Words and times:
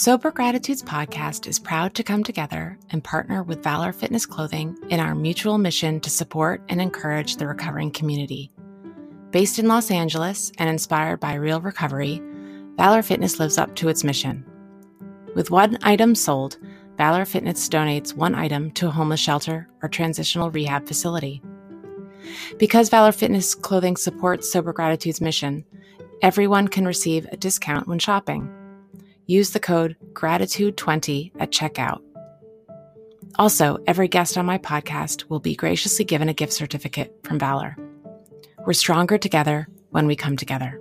Sober 0.00 0.30
Gratitudes 0.30 0.80
podcast 0.80 1.48
is 1.48 1.58
proud 1.58 1.92
to 1.96 2.04
come 2.04 2.22
together 2.22 2.78
and 2.90 3.02
partner 3.02 3.42
with 3.42 3.64
Valor 3.64 3.92
Fitness 3.92 4.26
Clothing 4.26 4.78
in 4.90 5.00
our 5.00 5.12
mutual 5.12 5.58
mission 5.58 5.98
to 5.98 6.08
support 6.08 6.62
and 6.68 6.80
encourage 6.80 7.34
the 7.34 7.48
recovering 7.48 7.90
community. 7.90 8.52
Based 9.32 9.58
in 9.58 9.66
Los 9.66 9.90
Angeles 9.90 10.52
and 10.58 10.70
inspired 10.70 11.18
by 11.18 11.34
real 11.34 11.60
recovery, 11.60 12.22
Valor 12.76 13.02
Fitness 13.02 13.40
lives 13.40 13.58
up 13.58 13.74
to 13.74 13.88
its 13.88 14.04
mission. 14.04 14.46
With 15.34 15.50
one 15.50 15.76
item 15.82 16.14
sold, 16.14 16.58
Valor 16.96 17.24
Fitness 17.24 17.68
donates 17.68 18.14
one 18.14 18.36
item 18.36 18.70
to 18.74 18.86
a 18.86 18.92
homeless 18.92 19.18
shelter 19.18 19.68
or 19.82 19.88
transitional 19.88 20.52
rehab 20.52 20.86
facility. 20.86 21.42
Because 22.56 22.88
Valor 22.88 23.10
Fitness 23.10 23.52
clothing 23.52 23.96
supports 23.96 24.52
Sober 24.52 24.72
Gratitude's 24.72 25.20
mission, 25.20 25.64
everyone 26.22 26.68
can 26.68 26.86
receive 26.86 27.26
a 27.32 27.36
discount 27.36 27.88
when 27.88 27.98
shopping. 27.98 28.54
Use 29.28 29.50
the 29.50 29.60
code 29.60 29.94
GRATITUDE20 30.14 31.32
at 31.38 31.50
checkout. 31.50 32.00
Also, 33.38 33.76
every 33.86 34.08
guest 34.08 34.38
on 34.38 34.46
my 34.46 34.56
podcast 34.56 35.28
will 35.28 35.38
be 35.38 35.54
graciously 35.54 36.06
given 36.06 36.30
a 36.30 36.32
gift 36.32 36.54
certificate 36.54 37.14
from 37.24 37.38
Valor. 37.38 37.76
We're 38.66 38.72
stronger 38.72 39.18
together 39.18 39.68
when 39.90 40.06
we 40.06 40.16
come 40.16 40.38
together. 40.38 40.80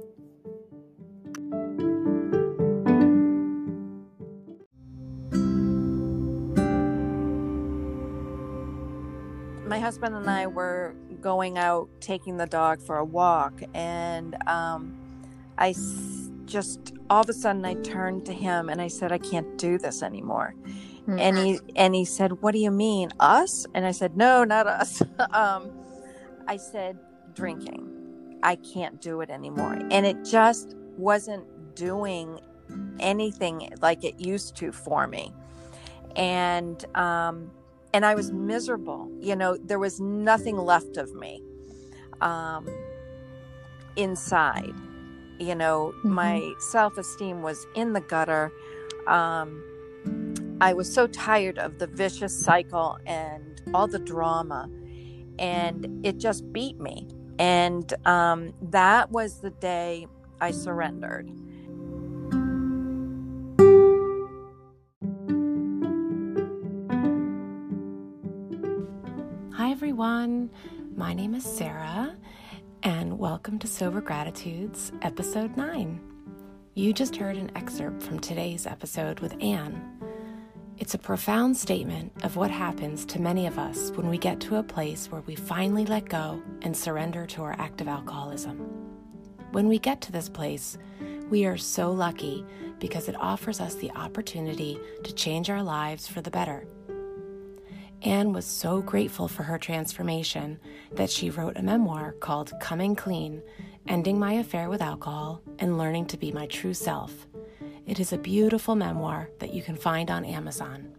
My 9.67 9.79
husband 9.79 10.15
and 10.15 10.29
I 10.29 10.47
were 10.47 10.95
going 11.19 11.57
out 11.57 11.89
taking 11.99 12.37
the 12.37 12.45
dog 12.47 12.81
for 12.81 12.97
a 12.97 13.03
walk 13.03 13.61
and 13.73 14.41
um, 14.47 14.97
i 15.57 15.71
s- 15.71 16.31
just 16.47 16.93
all 17.09 17.21
of 17.21 17.29
a 17.29 17.33
sudden 17.33 17.63
i 17.65 17.73
turned 17.75 18.25
to 18.25 18.33
him 18.33 18.69
and 18.69 18.81
i 18.81 18.87
said 18.87 19.11
i 19.11 19.17
can't 19.17 19.57
do 19.57 19.77
this 19.77 20.01
anymore 20.01 20.55
mm-hmm. 20.65 21.19
and 21.19 21.37
he 21.37 21.59
and 21.75 21.93
he 21.93 22.05
said 22.05 22.41
what 22.41 22.53
do 22.53 22.59
you 22.59 22.71
mean 22.71 23.09
us 23.19 23.65
and 23.73 23.85
i 23.85 23.91
said 23.91 24.17
no 24.17 24.43
not 24.43 24.65
us 24.67 25.01
um, 25.31 25.69
i 26.47 26.57
said 26.57 26.97
drinking 27.33 28.39
i 28.43 28.55
can't 28.55 29.01
do 29.01 29.21
it 29.21 29.29
anymore 29.29 29.77
and 29.91 30.05
it 30.05 30.23
just 30.25 30.75
wasn't 30.97 31.45
doing 31.75 32.39
anything 32.99 33.69
like 33.81 34.03
it 34.03 34.19
used 34.19 34.55
to 34.55 34.71
for 34.71 35.07
me 35.07 35.31
and 36.15 36.83
um, 36.95 37.51
and 37.93 38.05
I 38.05 38.15
was 38.15 38.31
miserable. 38.31 39.09
You 39.19 39.35
know, 39.35 39.57
there 39.57 39.79
was 39.79 39.99
nothing 39.99 40.57
left 40.57 40.97
of 40.97 41.13
me 41.13 41.41
um, 42.21 42.67
inside. 43.95 44.73
You 45.39 45.55
know, 45.55 45.93
mm-hmm. 45.97 46.13
my 46.13 46.53
self 46.59 46.97
esteem 46.97 47.41
was 47.41 47.67
in 47.75 47.93
the 47.93 48.01
gutter. 48.01 48.51
Um, 49.07 49.63
I 50.59 50.73
was 50.73 50.91
so 50.91 51.07
tired 51.07 51.59
of 51.59 51.77
the 51.77 51.87
vicious 51.87 52.37
cycle 52.37 52.97
and 53.05 53.61
all 53.73 53.87
the 53.87 53.99
drama, 53.99 54.69
and 55.37 56.05
it 56.05 56.17
just 56.17 56.51
beat 56.51 56.79
me. 56.79 57.07
And 57.39 57.93
um, 58.05 58.53
that 58.61 59.11
was 59.11 59.41
the 59.41 59.51
day 59.51 60.07
I 60.41 60.51
surrendered. 60.51 61.29
Hi 69.53 69.71
everyone. 69.71 70.49
My 70.95 71.13
name 71.13 71.35
is 71.35 71.43
Sarah, 71.43 72.15
and 72.87 73.19
welcome 73.19 73.59
to 73.59 73.67
Sober 73.67 73.99
Gratitudes, 73.99 74.93
Episode 75.01 75.57
9. 75.57 75.99
You 76.73 76.93
just 76.93 77.17
heard 77.17 77.35
an 77.35 77.51
excerpt 77.53 78.01
from 78.01 78.17
today's 78.17 78.65
episode 78.65 79.19
with 79.19 79.35
Anne. 79.43 79.99
It's 80.77 80.93
a 80.93 80.97
profound 80.97 81.57
statement 81.57 82.13
of 82.23 82.37
what 82.37 82.49
happens 82.49 83.03
to 83.07 83.19
many 83.19 83.45
of 83.45 83.59
us 83.59 83.91
when 83.91 84.07
we 84.07 84.17
get 84.17 84.39
to 84.39 84.55
a 84.55 84.63
place 84.63 85.11
where 85.11 85.19
we 85.19 85.35
finally 85.35 85.85
let 85.85 86.07
go 86.07 86.41
and 86.61 86.77
surrender 86.77 87.25
to 87.25 87.43
our 87.43 87.57
active 87.59 87.89
alcoholism. 87.89 88.55
When 89.51 89.67
we 89.67 89.79
get 89.79 89.99
to 90.03 90.13
this 90.13 90.29
place, 90.29 90.77
we 91.29 91.45
are 91.45 91.57
so 91.57 91.91
lucky 91.91 92.45
because 92.79 93.09
it 93.09 93.19
offers 93.19 93.59
us 93.59 93.75
the 93.75 93.91
opportunity 93.91 94.79
to 95.03 95.13
change 95.13 95.49
our 95.49 95.61
lives 95.61 96.07
for 96.07 96.21
the 96.21 96.31
better 96.31 96.65
Anne 98.03 98.31
was 98.31 98.45
so 98.45 98.81
grateful 98.81 99.27
for 99.27 99.43
her 99.43 99.57
transformation 99.57 100.59
that 100.93 101.09
she 101.09 101.29
wrote 101.29 101.57
a 101.57 101.63
memoir 101.63 102.11
called 102.13 102.53
Coming 102.61 102.95
Clean 102.95 103.41
Ending 103.87 104.19
My 104.19 104.33
Affair 104.33 104.69
with 104.69 104.81
Alcohol 104.81 105.41
and 105.59 105.77
Learning 105.77 106.05
to 106.07 106.17
Be 106.17 106.31
My 106.31 106.45
True 106.45 106.73
Self. 106.73 107.25
It 107.87 107.99
is 107.99 108.13
a 108.13 108.17
beautiful 108.17 108.75
memoir 108.75 109.29
that 109.39 109.53
you 109.53 109.63
can 109.63 109.75
find 109.75 110.11
on 110.11 110.25
Amazon. 110.25 110.93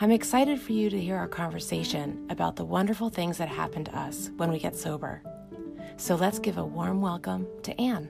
I'm 0.00 0.10
excited 0.10 0.60
for 0.60 0.72
you 0.72 0.90
to 0.90 1.00
hear 1.00 1.16
our 1.16 1.28
conversation 1.28 2.26
about 2.30 2.56
the 2.56 2.64
wonderful 2.64 3.10
things 3.10 3.38
that 3.38 3.48
happen 3.48 3.84
to 3.84 3.98
us 3.98 4.30
when 4.36 4.50
we 4.50 4.58
get 4.58 4.76
sober. 4.76 5.22
So 5.96 6.16
let's 6.16 6.38
give 6.38 6.58
a 6.58 6.64
warm 6.64 7.00
welcome 7.00 7.46
to 7.62 7.80
Anne. 7.80 8.08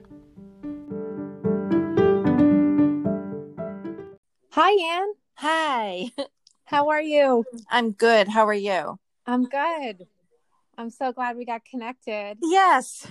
Hi, 4.51 4.97
Anne. 4.97 5.13
Hi. 5.35 6.11
How 6.71 6.87
are 6.87 7.01
you? 7.01 7.43
I'm 7.69 7.91
good. 7.91 8.29
How 8.29 8.47
are 8.47 8.53
you? 8.53 8.97
I'm 9.27 9.43
good. 9.43 10.07
I'm 10.77 10.89
so 10.89 11.11
glad 11.11 11.35
we 11.35 11.43
got 11.43 11.65
connected. 11.65 12.37
Yes. 12.41 13.05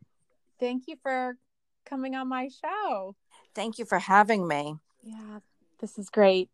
Thank 0.58 0.84
you 0.86 0.96
for 1.02 1.36
coming 1.84 2.14
on 2.14 2.30
my 2.30 2.48
show. 2.48 3.14
Thank 3.54 3.78
you 3.78 3.84
for 3.84 3.98
having 3.98 4.48
me. 4.48 4.76
Yeah, 5.02 5.40
this 5.80 5.98
is 5.98 6.08
great. 6.08 6.48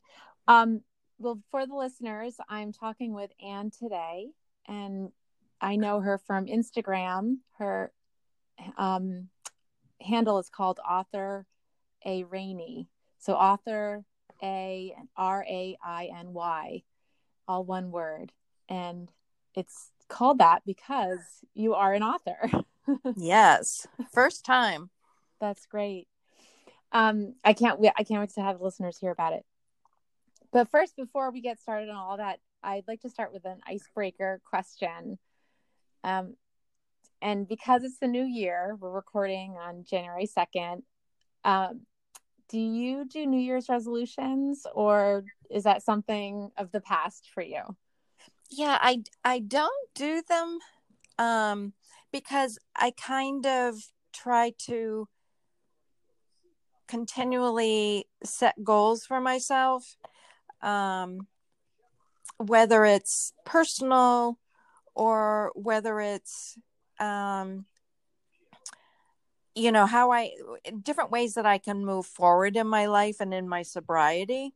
Um, 0.48 0.80
well, 1.20 1.38
for 1.52 1.68
the 1.68 1.76
listeners, 1.76 2.34
I'm 2.48 2.72
talking 2.72 3.14
with 3.14 3.30
Anne 3.40 3.70
today, 3.70 4.30
and 4.66 5.12
I 5.60 5.76
know 5.76 6.00
her 6.00 6.18
from 6.18 6.46
Instagram. 6.46 7.36
Her 7.58 7.92
um, 8.76 9.28
handle 10.00 10.40
is 10.40 10.50
called 10.50 10.80
Author 10.80 11.46
A 12.04 12.24
Rainy. 12.24 12.88
So 13.20 13.34
Author 13.34 14.04
A 14.44 14.94
R 15.16 15.44
A 15.48 15.76
I 15.82 16.10
N 16.16 16.32
Y, 16.32 16.82
all 17.48 17.64
one 17.64 17.90
word, 17.90 18.32
and 18.68 19.10
it's 19.54 19.90
called 20.08 20.38
that 20.38 20.62
because 20.66 21.20
you 21.54 21.74
are 21.74 21.94
an 21.94 22.02
author. 22.02 22.50
yes, 23.16 23.86
first 24.12 24.44
time. 24.44 24.90
That's 25.40 25.66
great. 25.66 26.06
Um, 26.92 27.34
I 27.44 27.54
can't 27.54 27.80
wait. 27.80 27.92
I 27.96 28.04
can't 28.04 28.20
wait 28.20 28.30
to 28.34 28.42
have 28.42 28.60
listeners 28.60 28.98
hear 28.98 29.10
about 29.10 29.32
it. 29.32 29.44
But 30.52 30.70
first, 30.70 30.94
before 30.94 31.32
we 31.32 31.40
get 31.40 31.58
started 31.58 31.88
on 31.88 31.96
all 31.96 32.16
that, 32.18 32.38
I'd 32.62 32.86
like 32.86 33.00
to 33.00 33.10
start 33.10 33.32
with 33.32 33.44
an 33.44 33.58
icebreaker 33.66 34.40
question. 34.44 35.18
Um, 36.04 36.36
and 37.20 37.48
because 37.48 37.82
it's 37.82 37.98
the 37.98 38.06
new 38.06 38.24
year, 38.24 38.76
we're 38.78 38.90
recording 38.90 39.56
on 39.60 39.84
January 39.84 40.26
2nd. 40.26 40.82
Um, 41.44 41.80
do 42.54 42.60
you 42.60 43.04
do 43.04 43.26
New 43.26 43.40
Year's 43.40 43.68
resolutions 43.68 44.64
or 44.76 45.24
is 45.50 45.64
that 45.64 45.82
something 45.82 46.52
of 46.56 46.70
the 46.70 46.80
past 46.80 47.28
for 47.34 47.42
you? 47.42 47.62
Yeah, 48.48 48.78
I 48.80 49.02
I 49.24 49.40
don't 49.40 49.88
do 49.96 50.22
them 50.28 50.60
um 51.18 51.72
because 52.12 52.60
I 52.76 52.92
kind 52.92 53.44
of 53.44 53.74
try 54.12 54.52
to 54.66 55.08
continually 56.86 58.06
set 58.22 58.62
goals 58.62 59.04
for 59.04 59.20
myself 59.20 59.96
um 60.62 61.26
whether 62.36 62.84
it's 62.84 63.32
personal 63.44 64.38
or 64.94 65.50
whether 65.56 65.98
it's 65.98 66.56
um 67.00 67.66
you 69.54 69.70
know 69.72 69.86
how 69.86 70.10
i 70.10 70.30
different 70.82 71.10
ways 71.10 71.34
that 71.34 71.46
i 71.46 71.58
can 71.58 71.84
move 71.84 72.06
forward 72.06 72.56
in 72.56 72.66
my 72.66 72.86
life 72.86 73.16
and 73.20 73.32
in 73.32 73.48
my 73.48 73.62
sobriety. 73.62 74.54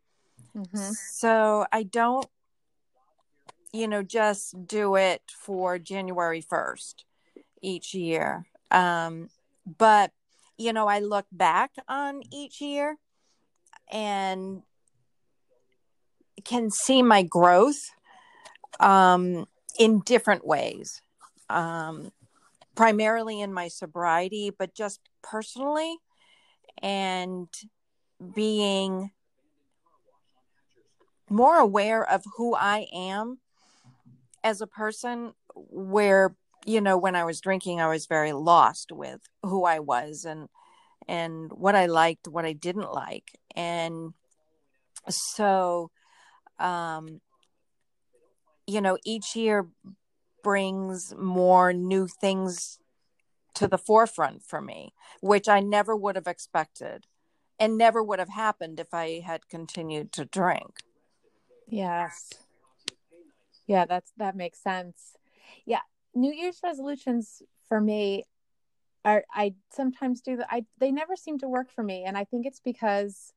Mm-hmm. 0.56 0.92
so 1.12 1.66
i 1.72 1.82
don't 1.82 2.26
you 3.72 3.86
know 3.86 4.02
just 4.02 4.66
do 4.66 4.96
it 4.96 5.22
for 5.28 5.78
january 5.78 6.42
1st 6.42 7.04
each 7.60 7.94
year. 7.94 8.46
Um 8.70 9.28
but 9.78 10.12
you 10.56 10.72
know 10.72 10.86
i 10.86 11.00
look 11.00 11.26
back 11.30 11.72
on 11.88 12.22
each 12.32 12.60
year 12.60 12.96
and 13.90 14.62
can 16.44 16.70
see 16.70 17.02
my 17.02 17.22
growth 17.22 17.90
um 18.80 19.46
in 19.78 20.00
different 20.00 20.46
ways. 20.46 21.02
Um 21.50 22.12
primarily 22.78 23.40
in 23.40 23.52
my 23.52 23.66
sobriety, 23.66 24.52
but 24.56 24.72
just 24.72 25.00
personally 25.20 25.96
and 26.80 27.48
being 28.36 29.10
more 31.28 31.56
aware 31.56 32.08
of 32.08 32.22
who 32.36 32.54
I 32.54 32.86
am 32.94 33.40
as 34.44 34.60
a 34.60 34.68
person 34.68 35.32
where 35.56 36.36
you 36.66 36.80
know 36.80 36.96
when 36.96 37.16
I 37.16 37.24
was 37.24 37.40
drinking 37.40 37.80
I 37.80 37.88
was 37.88 38.06
very 38.06 38.32
lost 38.32 38.92
with 38.92 39.22
who 39.42 39.64
I 39.64 39.80
was 39.80 40.24
and 40.24 40.48
and 41.08 41.50
what 41.50 41.74
I 41.74 41.86
liked 41.86 42.28
what 42.28 42.44
I 42.44 42.52
didn't 42.52 42.92
like. 42.92 43.32
And 43.56 44.14
so 45.08 45.90
um 46.60 47.20
you 48.68 48.80
know 48.80 48.96
each 49.04 49.34
year 49.34 49.66
brings 50.48 51.14
more 51.14 51.74
new 51.74 52.08
things 52.08 52.78
to 53.52 53.68
the 53.68 53.76
forefront 53.76 54.42
for 54.42 54.62
me, 54.62 54.94
which 55.20 55.46
I 55.46 55.60
never 55.60 55.94
would 55.94 56.16
have 56.16 56.26
expected 56.26 57.04
and 57.58 57.76
never 57.76 58.02
would 58.02 58.18
have 58.18 58.30
happened 58.30 58.80
if 58.80 58.94
I 58.94 59.20
had 59.20 59.50
continued 59.50 60.10
to 60.12 60.24
drink. 60.24 60.78
Yes. 61.66 62.32
Yeah, 63.66 63.84
that's 63.84 64.10
that 64.16 64.36
makes 64.36 64.58
sense. 64.62 65.18
Yeah, 65.66 65.82
New 66.14 66.32
Year's 66.32 66.60
resolutions 66.64 67.42
for 67.68 67.78
me 67.78 68.24
are 69.04 69.24
I 69.30 69.52
sometimes 69.70 70.22
do 70.22 70.38
that 70.38 70.48
I 70.50 70.64
they 70.78 70.90
never 70.90 71.14
seem 71.14 71.38
to 71.40 71.48
work 71.48 71.70
for 71.70 71.84
me 71.84 72.04
and 72.06 72.16
I 72.16 72.24
think 72.24 72.46
it's 72.46 72.60
because 72.60 73.34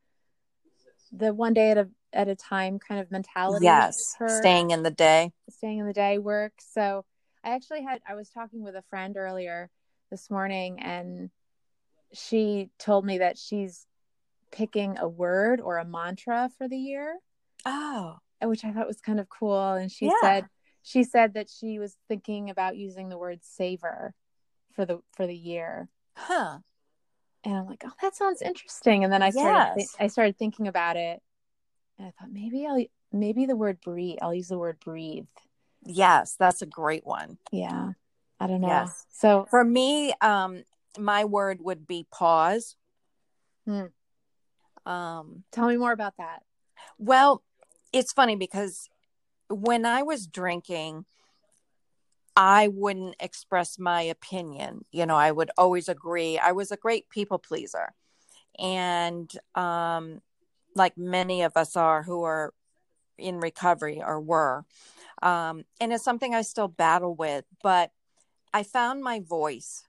the 1.12 1.34
one 1.34 1.54
day 1.54 1.72
at 1.72 1.78
a 1.78 1.90
at 2.14 2.28
a 2.28 2.36
time 2.36 2.80
kind 2.80 3.00
of 3.00 3.12
mentality. 3.12 3.66
Yes, 3.66 4.16
staying 4.28 4.72
in 4.72 4.84
the 4.84 4.92
day. 4.92 5.32
Staying 5.50 5.80
in 5.80 5.88
the 5.88 5.94
day 5.94 6.18
work. 6.18 6.54
So 6.60 7.06
I 7.44 7.52
actually 7.52 7.84
had 7.84 8.02
I 8.08 8.16
was 8.16 8.30
talking 8.30 8.64
with 8.64 8.76
a 8.76 8.84
friend 8.90 9.18
earlier 9.18 9.70
this 10.10 10.30
morning 10.30 10.80
and 10.80 11.30
she 12.14 12.70
told 12.78 13.06
me 13.06 13.20
that 13.20 13.38
she's 13.38 13.86
picking 14.52 14.98
a 14.98 15.08
word 15.08 15.62
or 15.62 15.78
a 15.78 15.86
mantra 15.86 16.50
for 16.58 16.68
the 16.68 16.78
year. 16.78 17.18
Oh. 17.66 18.18
Which 18.42 18.66
I 18.66 18.74
thought 18.74 18.88
was 18.88 19.00
kind 19.00 19.20
of 19.20 19.30
cool. 19.30 19.74
And 19.74 19.92
she 19.92 20.06
yeah. 20.06 20.12
said 20.22 20.46
she 20.84 21.04
said 21.04 21.36
that 21.36 21.48
she 21.50 21.80
was 21.80 21.96
thinking 22.08 22.50
about 22.50 22.76
using 22.76 23.10
the 23.10 23.18
word 23.18 23.40
savor 23.44 24.14
for 24.74 24.86
the 24.86 25.00
for 25.16 25.28
the 25.28 25.36
year. 25.36 25.90
Huh. 26.16 26.58
And 27.44 27.56
I'm 27.56 27.66
like, 27.66 27.84
oh, 27.86 27.92
that 28.02 28.16
sounds 28.16 28.42
interesting. 28.42 29.04
And 29.04 29.12
then 29.12 29.24
I 29.24 29.30
started 29.30 29.74
yes. 29.76 29.76
th- 29.76 29.90
I 30.00 30.08
started 30.08 30.38
thinking 30.38 30.68
about 30.68 30.98
it 30.98 31.22
and 32.02 32.08
I 32.08 32.14
thought 32.20 32.32
maybe 32.32 32.66
I'll 32.66 32.84
maybe 33.12 33.46
the 33.46 33.56
word 33.56 33.80
breathe. 33.82 34.18
I'll 34.22 34.34
use 34.34 34.48
the 34.48 34.58
word 34.58 34.80
breathe. 34.80 35.28
Yes, 35.86 36.36
that's 36.38 36.62
a 36.62 36.66
great 36.66 37.06
one. 37.06 37.38
Yeah. 37.52 37.92
I 38.40 38.48
don't 38.48 38.62
know. 38.62 38.68
Yes. 38.68 39.06
So 39.12 39.46
for 39.50 39.64
me, 39.64 40.14
um, 40.22 40.64
my 40.98 41.26
word 41.26 41.62
would 41.62 41.86
be 41.86 42.08
pause. 42.12 42.76
Hmm. 43.66 43.86
Um, 44.86 45.44
tell 45.52 45.68
me 45.68 45.78
more 45.78 45.92
about 45.92 46.18
that. 46.18 46.42
Well, 46.98 47.44
it's 47.94 48.14
funny 48.14 48.36
because 48.36 48.90
when 49.50 49.86
I 49.86 50.02
was 50.02 50.26
drinking, 50.26 51.06
I 52.36 52.70
wouldn't 52.70 53.16
express 53.20 53.78
my 53.78 54.02
opinion. 54.02 54.86
You 54.92 55.06
know, 55.06 55.16
I 55.16 55.32
would 55.32 55.52
always 55.56 55.88
agree. 55.88 56.40
I 56.40 56.52
was 56.54 56.72
a 56.72 56.78
great 56.78 57.10
people 57.10 57.38
pleaser. 57.38 57.94
And 58.58 59.32
um, 59.54 60.22
like 60.76 60.98
many 60.98 61.42
of 61.42 61.58
us 61.58 61.76
are 61.76 62.04
who 62.04 62.24
are 62.24 62.54
in 63.18 63.40
recovery 63.40 64.02
or 64.06 64.20
were. 64.20 64.66
Um, 65.22 65.66
and 65.80 65.94
it's 65.94 66.04
something 66.04 66.34
I 66.34 66.42
still 66.42 66.68
battle 66.68 67.16
with, 67.16 67.46
but 67.62 67.92
I 68.54 68.64
found 68.64 69.04
my 69.04 69.20
voice 69.20 69.84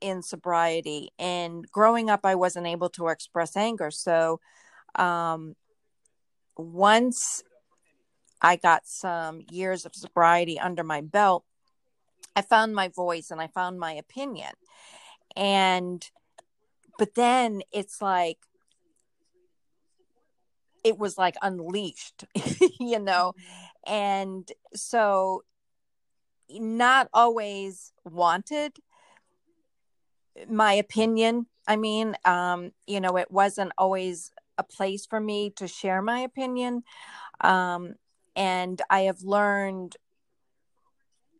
in 0.00 0.22
sobriety. 0.22 1.10
And 1.18 1.70
growing 1.70 2.08
up, 2.08 2.20
I 2.24 2.34
wasn't 2.34 2.66
able 2.66 2.88
to 2.90 3.08
express 3.08 3.56
anger. 3.56 3.90
So 3.90 4.40
um, 4.94 5.54
once 6.56 7.42
I 8.40 8.56
got 8.56 8.86
some 8.86 9.42
years 9.50 9.84
of 9.84 9.94
sobriety 9.94 10.58
under 10.58 10.82
my 10.82 11.02
belt, 11.02 11.44
I 12.34 12.42
found 12.42 12.74
my 12.74 12.88
voice 12.88 13.30
and 13.30 13.40
I 13.40 13.48
found 13.48 13.78
my 13.78 13.92
opinion. 13.92 14.52
And, 15.36 16.08
but 16.98 17.14
then 17.14 17.62
it's 17.72 18.00
like, 18.00 18.38
it 20.84 20.98
was 20.98 21.18
like 21.18 21.36
unleashed, 21.42 22.24
you 22.80 22.98
know? 22.98 23.34
And 23.86 24.50
so, 24.74 25.42
not 26.52 27.08
always 27.12 27.92
wanted 28.04 28.72
my 30.48 30.72
opinion. 30.74 31.46
I 31.66 31.76
mean, 31.76 32.16
um, 32.24 32.72
you 32.86 33.00
know, 33.00 33.16
it 33.16 33.30
wasn't 33.30 33.72
always 33.78 34.30
a 34.58 34.62
place 34.62 35.06
for 35.06 35.20
me 35.20 35.50
to 35.56 35.68
share 35.68 36.02
my 36.02 36.20
opinion. 36.20 36.82
Um, 37.40 37.94
and 38.36 38.80
I 38.90 39.02
have 39.02 39.22
learned 39.22 39.96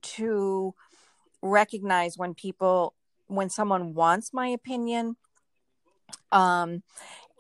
to 0.03 0.75
recognize 1.43 2.17
when 2.17 2.35
people, 2.35 2.95
when 3.27 3.51
someone 3.51 3.95
wants 3.95 4.33
my 4.33 4.49
opinion. 4.49 5.17
Um, 6.33 6.83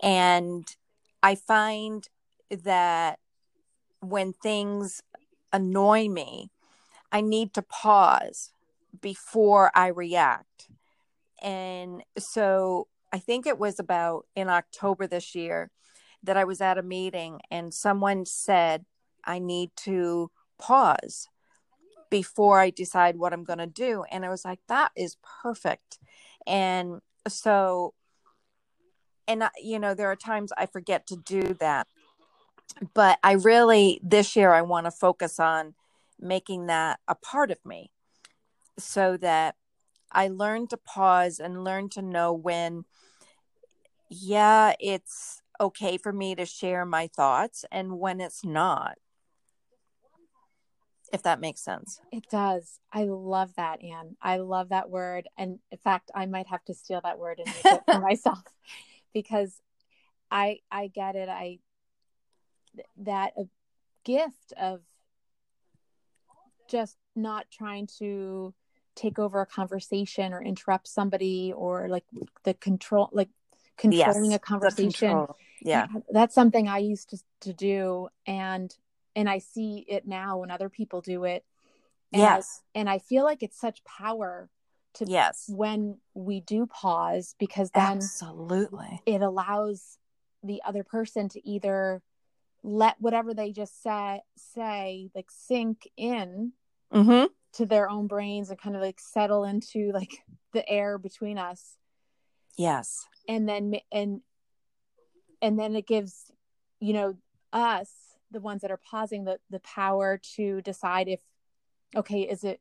and 0.02 0.64
I 1.22 1.34
find 1.34 2.08
that 2.50 3.18
when 4.00 4.32
things 4.32 5.02
annoy 5.52 6.08
me, 6.08 6.50
I 7.12 7.20
need 7.20 7.54
to 7.54 7.62
pause 7.62 8.52
before 9.00 9.70
I 9.74 9.88
react. 9.88 10.68
And 11.42 12.02
so 12.18 12.88
I 13.12 13.18
think 13.18 13.46
it 13.46 13.58
was 13.58 13.78
about 13.78 14.26
in 14.36 14.48
October 14.48 15.06
this 15.06 15.34
year 15.34 15.70
that 16.22 16.36
I 16.36 16.44
was 16.44 16.60
at 16.60 16.78
a 16.78 16.82
meeting 16.82 17.40
and 17.50 17.72
someone 17.72 18.24
said, 18.24 18.84
I 19.24 19.38
need 19.38 19.70
to 19.76 20.30
pause 20.58 21.28
before 22.10 22.60
I 22.60 22.70
decide 22.70 23.16
what 23.16 23.32
I'm 23.32 23.44
going 23.44 23.58
to 23.58 23.66
do. 23.66 24.04
And 24.10 24.24
I 24.24 24.28
was 24.28 24.44
like, 24.44 24.60
that 24.68 24.92
is 24.96 25.16
perfect. 25.42 25.98
And 26.46 27.00
so 27.28 27.94
and 29.30 29.44
you 29.62 29.78
know 29.78 29.94
there 29.94 30.10
are 30.10 30.16
times 30.16 30.52
i 30.58 30.66
forget 30.66 31.06
to 31.06 31.16
do 31.16 31.54
that 31.60 31.86
but 32.94 33.18
i 33.22 33.32
really 33.32 34.00
this 34.02 34.34
year 34.36 34.52
i 34.52 34.62
want 34.62 34.86
to 34.86 34.90
focus 34.90 35.38
on 35.38 35.74
making 36.20 36.66
that 36.66 37.00
a 37.08 37.14
part 37.14 37.50
of 37.50 37.58
me 37.64 37.90
so 38.78 39.16
that 39.16 39.56
I 40.12 40.28
learn 40.28 40.66
to 40.68 40.76
pause 40.76 41.38
and 41.38 41.64
learn 41.64 41.88
to 41.90 42.02
know 42.02 42.32
when, 42.32 42.84
yeah, 44.08 44.74
it's 44.80 45.42
okay 45.60 45.98
for 45.98 46.12
me 46.12 46.34
to 46.34 46.46
share 46.46 46.84
my 46.84 47.06
thoughts 47.06 47.64
and 47.70 47.98
when 47.98 48.20
it's 48.20 48.44
not. 48.44 48.96
If 51.12 51.24
that 51.24 51.40
makes 51.40 51.60
sense. 51.60 52.00
It 52.12 52.24
does. 52.30 52.78
I 52.92 53.04
love 53.04 53.54
that, 53.56 53.82
Anne. 53.82 54.16
I 54.22 54.36
love 54.36 54.68
that 54.68 54.90
word. 54.90 55.28
And 55.36 55.58
in 55.72 55.78
fact, 55.78 56.10
I 56.14 56.26
might 56.26 56.46
have 56.46 56.64
to 56.66 56.74
steal 56.74 57.00
that 57.02 57.18
word 57.18 57.40
and 57.44 57.48
use 57.48 57.64
it 57.64 57.82
for 57.84 58.00
myself 58.00 58.42
because 59.12 59.60
I 60.30 60.60
I 60.70 60.88
get 60.88 61.16
it. 61.16 61.28
I 61.28 61.58
that 62.98 63.32
a 63.36 63.44
gift 64.04 64.52
of 64.60 64.80
just 66.68 66.96
not 67.16 67.46
trying 67.50 67.88
to 67.98 68.54
take 68.94 69.18
over 69.18 69.40
a 69.40 69.46
conversation 69.46 70.32
or 70.32 70.42
interrupt 70.42 70.86
somebody 70.86 71.52
or 71.56 71.88
like 71.88 72.04
the 72.44 72.54
control 72.54 73.08
like 73.12 73.28
controlling 73.76 74.26
Yes, 74.26 74.34
a 74.34 74.38
conversation. 74.38 75.26
Yeah. 75.62 75.86
that's 76.10 76.34
something 76.34 76.68
i 76.68 76.78
used 76.78 77.10
to, 77.10 77.18
to 77.40 77.52
do 77.52 78.08
and 78.26 78.74
and 79.16 79.28
i 79.28 79.38
see 79.38 79.84
it 79.88 80.06
now 80.06 80.38
when 80.38 80.50
other 80.50 80.68
people 80.68 81.00
do 81.00 81.24
it 81.24 81.44
and 82.12 82.22
Yes. 82.22 82.62
I, 82.74 82.78
and 82.78 82.88
i 82.88 82.98
feel 82.98 83.24
like 83.24 83.42
it's 83.42 83.58
such 83.58 83.82
power 83.84 84.48
to 84.94 85.06
Yes. 85.06 85.44
when 85.48 85.98
we 86.14 86.40
do 86.40 86.66
pause 86.66 87.34
because 87.38 87.70
then 87.70 87.96
Absolutely. 87.98 89.02
it 89.06 89.22
allows 89.22 89.98
the 90.42 90.60
other 90.64 90.82
person 90.84 91.28
to 91.30 91.48
either 91.48 92.02
let 92.62 92.96
whatever 93.00 93.32
they 93.34 93.52
just 93.52 93.82
say 93.82 94.20
say 94.36 95.10
like 95.14 95.30
sink 95.30 95.88
in 95.96 96.52
Mm-hmm. 96.92 97.26
to 97.52 97.66
their 97.66 97.88
own 97.88 98.06
brains 98.08 98.50
and 98.50 98.60
kind 98.60 98.74
of 98.74 98.82
like 98.82 98.98
settle 98.98 99.44
into 99.44 99.92
like 99.92 100.18
the 100.52 100.68
air 100.68 100.98
between 100.98 101.38
us 101.38 101.76
Yes. 102.56 103.06
and 103.28 103.48
then 103.48 103.74
and 103.92 104.20
and 105.40 105.58
then 105.58 105.74
it 105.76 105.86
gives 105.86 106.30
you 106.80 106.92
know 106.92 107.14
us 107.52 107.90
the 108.30 108.40
ones 108.40 108.62
that 108.62 108.70
are 108.70 108.80
pausing 108.90 109.24
the 109.24 109.38
the 109.50 109.60
power 109.60 110.20
to 110.36 110.60
decide 110.62 111.08
if 111.08 111.20
okay 111.96 112.22
is 112.22 112.44
it 112.44 112.60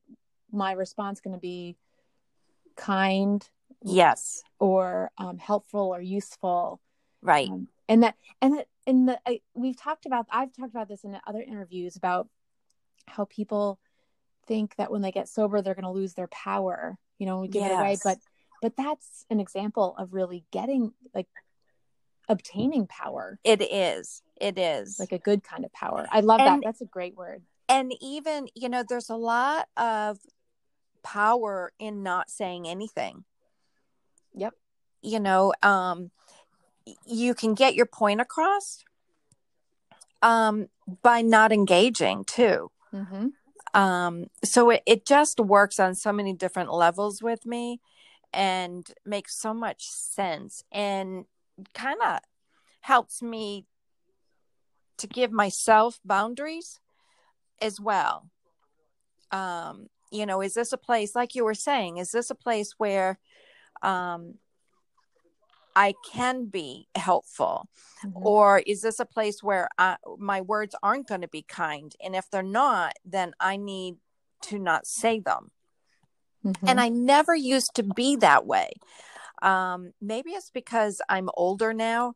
my 0.51 0.71
response 0.71 1.21
going 1.21 1.35
to 1.35 1.39
be 1.39 1.75
kind 2.79 3.47
Yes. 3.83 4.43
or 4.59 5.11
um, 5.17 5.37
helpful 5.37 5.93
or 5.93 6.01
useful 6.01 6.81
Right. 7.21 7.49
um, 7.49 7.67
and 7.87 8.03
that 8.03 8.15
and 8.41 8.53
that 8.57 8.67
and 8.87 9.07
the 9.09 9.19
I, 9.25 9.41
we've 9.53 9.77
talked 9.77 10.05
about 10.05 10.25
i've 10.31 10.53
talked 10.55 10.71
about 10.71 10.87
this 10.87 11.03
in 11.03 11.17
other 11.27 11.41
interviews 11.41 11.95
about 11.97 12.27
how 13.07 13.25
people 13.25 13.79
think 14.47 14.75
that 14.77 14.91
when 14.91 15.01
they 15.01 15.11
get 15.11 15.27
sober 15.27 15.61
they're 15.61 15.75
going 15.75 15.83
to 15.83 15.91
lose 16.01 16.13
their 16.13 16.27
power 16.27 16.97
you 17.19 17.25
know 17.25 17.39
we 17.41 17.47
give 17.49 17.63
it 17.65 17.71
away 17.79 17.97
but 18.03 18.17
but 18.61 18.75
that's 18.77 19.25
an 19.29 19.39
example 19.39 19.95
of 19.97 20.13
really 20.13 20.43
getting 20.51 20.93
like 21.13 21.27
obtaining 22.27 22.85
power 22.87 23.39
It 23.43 23.61
is. 23.61 24.21
It 24.39 24.57
is. 24.57 24.99
like 24.99 25.11
a 25.11 25.17
good 25.19 25.43
kind 25.43 25.65
of 25.65 25.73
power 25.73 26.07
i 26.11 26.19
love 26.21 26.39
And- 26.41 26.61
that 26.61 26.67
that's 26.67 26.81
a 26.81 26.85
great 26.85 27.15
word 27.15 27.43
and 27.71 27.93
even, 28.01 28.47
you 28.55 28.67
know, 28.67 28.81
there's 28.89 29.11
a 29.11 29.15
lot 29.15 29.67
of 29.77 30.17
power 31.03 31.71
in 31.79 32.03
not 32.03 32.29
saying 32.29 32.67
anything. 32.67 33.23
Yep. 34.33 34.53
You 35.01 35.19
know, 35.19 35.53
um 35.63 36.11
you 37.05 37.33
can 37.33 37.53
get 37.53 37.75
your 37.75 37.85
point 37.85 38.21
across 38.21 38.83
um 40.21 40.67
by 41.01 41.21
not 41.21 41.51
engaging 41.51 42.23
too. 42.25 42.71
mm-hmm. 42.93 43.27
um 43.79 44.25
so 44.43 44.69
it, 44.71 44.81
it 44.85 45.05
just 45.05 45.39
works 45.39 45.79
on 45.79 45.95
so 45.95 46.11
many 46.11 46.33
different 46.33 46.73
levels 46.73 47.21
with 47.21 47.45
me 47.45 47.79
and 48.33 48.91
makes 49.05 49.39
so 49.39 49.53
much 49.53 49.85
sense 49.87 50.63
and 50.71 51.25
kind 51.73 51.99
of 52.03 52.19
helps 52.81 53.21
me 53.21 53.65
to 54.97 55.07
give 55.07 55.31
myself 55.31 55.99
boundaries 56.03 56.79
as 57.61 57.79
well 57.79 58.29
um 59.31 59.87
you 60.11 60.25
know 60.25 60.41
is 60.41 60.53
this 60.53 60.73
a 60.73 60.77
place 60.77 61.15
like 61.15 61.35
you 61.35 61.43
were 61.43 61.53
saying 61.53 61.97
is 61.97 62.11
this 62.11 62.29
a 62.29 62.35
place 62.35 62.73
where 62.77 63.19
um 63.81 64.35
i 65.75 65.93
can 66.11 66.45
be 66.45 66.87
helpful? 66.95 67.67
Mm-hmm. 68.05 68.25
or 68.25 68.59
is 68.59 68.81
this 68.81 68.99
a 68.99 69.05
place 69.05 69.43
where 69.43 69.67
I, 69.77 69.97
my 70.17 70.39
words 70.39 70.73
aren't 70.81 71.07
going 71.07 71.21
to 71.21 71.27
be 71.27 71.41
kind? 71.41 71.93
And 72.01 72.15
if 72.15 72.29
they're 72.29 72.43
not 72.43 72.93
then 73.05 73.33
i 73.39 73.57
need 73.57 73.95
to 74.43 74.57
not 74.57 74.87
say 74.87 75.19
them. 75.19 75.51
Mm-hmm. 76.45 76.67
and 76.67 76.79
i 76.79 76.89
never 76.89 77.35
used 77.35 77.75
to 77.75 77.83
be 77.83 78.15
that 78.17 78.45
way. 78.45 78.71
Um 79.41 79.93
maybe 80.01 80.31
it's 80.31 80.49
because 80.49 81.01
i'm 81.09 81.29
older 81.35 81.73
now 81.73 82.15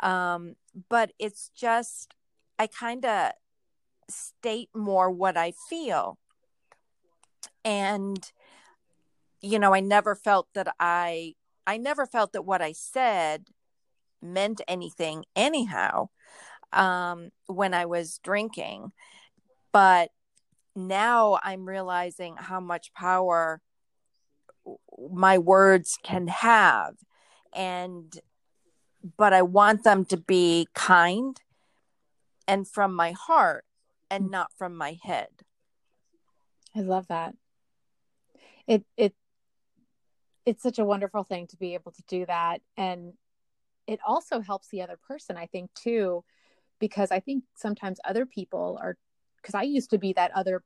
um 0.00 0.54
but 0.88 1.12
it's 1.18 1.50
just 1.54 2.14
i 2.58 2.66
kind 2.66 3.04
of 3.04 3.32
state 4.08 4.68
more 4.74 5.10
what 5.10 5.36
i 5.36 5.52
feel 5.70 6.18
and 7.64 8.32
you 9.40 9.58
know 9.58 9.74
i 9.74 9.80
never 9.80 10.14
felt 10.14 10.48
that 10.54 10.74
i 10.78 11.34
i 11.66 11.76
never 11.76 12.06
felt 12.06 12.32
that 12.32 12.42
what 12.42 12.62
i 12.62 12.72
said 12.72 13.46
meant 14.22 14.60
anything 14.66 15.24
anyhow 15.36 16.08
um 16.72 17.30
when 17.46 17.74
i 17.74 17.84
was 17.84 18.18
drinking. 18.22 18.92
But 19.72 20.10
now 20.76 21.38
i'm 21.42 21.68
realizing 21.68 22.36
how 22.36 22.60
much 22.60 22.92
power 22.94 23.60
my 25.12 25.38
words 25.38 25.98
can 26.02 26.28
have. 26.28 26.94
And 27.52 28.18
but 29.16 29.32
i 29.32 29.42
want 29.42 29.84
them 29.84 30.04
to 30.06 30.16
be 30.16 30.68
kind 30.74 31.40
and 32.48 32.66
from 32.66 32.94
my 32.94 33.12
heart 33.12 33.64
and 34.10 34.30
not 34.30 34.50
from 34.56 34.76
my 34.76 34.98
head. 35.02 35.28
I 36.76 36.80
love 36.80 37.08
that. 37.08 37.34
It 38.66 38.84
it 38.96 39.14
it's 40.46 40.62
such 40.62 40.78
a 40.78 40.84
wonderful 40.84 41.24
thing 41.24 41.46
to 41.48 41.56
be 41.56 41.74
able 41.74 41.92
to 41.92 42.02
do 42.06 42.26
that. 42.26 42.60
And 42.76 43.14
it 43.86 44.00
also 44.06 44.40
helps 44.40 44.68
the 44.68 44.82
other 44.82 44.98
person 45.08 45.36
I 45.36 45.46
think 45.46 45.72
too 45.74 46.24
because 46.78 47.10
I 47.10 47.20
think 47.20 47.44
sometimes 47.54 48.00
other 48.04 48.26
people 48.26 48.78
are 48.80 48.96
cuz 49.42 49.54
I 49.54 49.62
used 49.62 49.90
to 49.90 49.98
be 49.98 50.12
that 50.14 50.32
other 50.32 50.62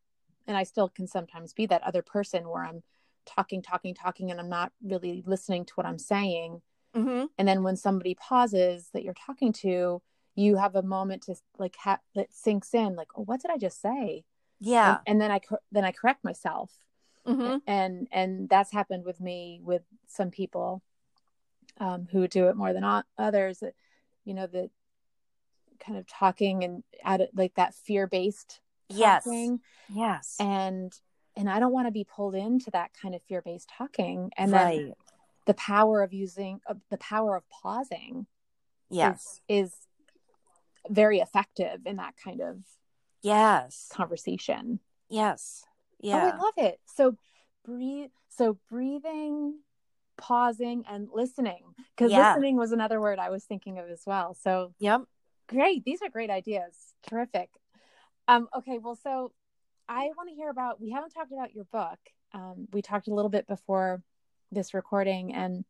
and 0.47 0.57
I 0.57 0.63
still 0.63 0.89
can 0.89 1.07
sometimes 1.07 1.53
be 1.53 1.67
that 1.67 1.83
other 1.83 2.03
person 2.03 2.49
where 2.49 2.65
I'm 2.65 2.83
talking 3.27 3.63
talking 3.63 3.95
talking 3.95 4.31
and 4.31 4.41
I'm 4.41 4.49
not 4.49 4.73
really 4.83 5.23
listening 5.27 5.65
to 5.67 5.75
what 5.75 5.87
I'm 5.87 5.99
saying. 5.99 6.63
Mm-hmm. 6.97 7.27
and 7.37 7.47
then 7.47 7.63
when 7.63 7.77
somebody 7.77 8.15
pauses 8.15 8.89
that 8.95 9.05
you're 9.05 9.13
talking 9.27 9.53
to 9.53 10.01
you 10.35 10.57
have 10.57 10.75
a 10.75 10.83
moment 10.83 11.25
to 11.25 11.37
like 11.59 11.77
ha- 11.77 12.01
that 12.15 12.33
sinks 12.33 12.73
in 12.73 12.97
like 12.97 13.09
oh 13.15 13.23
what 13.23 13.43
did 13.43 13.51
I 13.51 13.59
just 13.59 13.81
say? 13.83 14.25
Yeah. 14.59 14.91
And, 14.91 15.01
and 15.07 15.21
then 15.21 15.31
I 15.31 15.39
cor- 15.39 15.61
then 15.71 15.85
I 15.85 15.93
correct 15.93 16.25
myself 16.25 16.73
mm-hmm. 17.29 17.57
and 17.67 18.09
and 18.11 18.49
that's 18.49 18.73
happened 18.73 19.05
with 19.05 19.21
me 19.21 19.61
with 19.63 19.83
some 20.07 20.31
people 20.31 20.83
um, 21.79 22.09
who 22.11 22.27
do 22.27 22.49
it 22.49 22.57
more 22.57 22.73
than 22.73 22.85
o- 22.85 23.03
others 23.17 23.63
you 24.25 24.35
know 24.35 24.47
the 24.47 24.71
kind 25.79 25.99
of 25.99 26.07
talking 26.07 26.65
and 26.65 26.83
at 27.05 27.21
it 27.21 27.31
like 27.35 27.55
that 27.55 27.75
fear 27.75 28.07
based 28.07 28.61
yes. 28.89 29.25
talking. 29.25 29.61
Yes. 29.93 30.37
And 30.39 30.93
and 31.37 31.49
I 31.49 31.61
don't 31.61 31.73
want 31.73 31.87
to 31.87 31.93
be 31.93 32.05
pulled 32.05 32.35
into 32.35 32.71
that 32.73 32.91
kind 33.01 33.15
of 33.15 33.23
fear 33.23 33.43
based 33.43 33.71
talking. 33.77 34.31
And 34.37 34.53
right. 34.53 34.77
then 34.77 34.95
the 35.47 35.55
power 35.55 36.03
of 36.03 36.13
using 36.13 36.61
uh, 36.67 36.75
the 36.91 36.99
power 36.99 37.37
of 37.37 37.49
pausing 37.49 38.27
yes. 38.91 39.41
is, 39.49 39.67
is 39.67 39.73
very 40.89 41.21
effective 41.21 41.81
in 41.87 41.97
that 41.97 42.15
kind 42.23 42.41
of 42.41 42.57
yes. 43.23 43.89
conversation. 43.93 44.81
Yes 45.09 45.65
Oh, 46.03 46.07
yeah 46.07 46.33
I 46.33 46.37
love 46.37 46.55
it. 46.57 46.81
So 46.87 47.17
breathe. 47.65 48.11
So 48.29 48.59
breathing, 48.71 49.59
pausing, 50.17 50.85
and 50.89 51.09
listening. 51.13 51.75
Because 51.97 52.13
Yeah. 52.13 52.33
listening 52.35 52.57
was 52.57 52.73
another 52.73 53.01
word 53.01 53.19
I 53.19 53.31
was 53.31 53.45
thinking 53.45 53.79
of 53.79 53.89
as 53.91 54.03
well. 54.07 54.35
So 54.35 54.75
yep 54.79 55.03
great. 55.49 55.85
These 55.85 56.03
are 56.03 56.09
great 56.11 56.31
ideas. 56.31 56.95
Terrific. 57.09 57.51
Um. 58.29 58.49
Okay. 58.57 58.79
Well, 58.79 58.97
so 58.97 59.33
I 59.89 60.11
want 60.17 60.29
to 60.29 60.35
hear 60.35 60.51
about. 60.51 60.81
We 60.81 60.91
haven't 60.91 61.11
talked 61.11 61.33
about 61.33 61.55
your 61.55 61.65
book. 61.65 61.99
Um. 62.33 62.69
We 62.73 62.83
talked 62.83 63.09
a 63.09 63.15
little 63.15 63.31
bit 63.31 63.47
before 63.47 64.03
this 64.53 64.75
recording, 64.75 65.35
and 65.35 65.65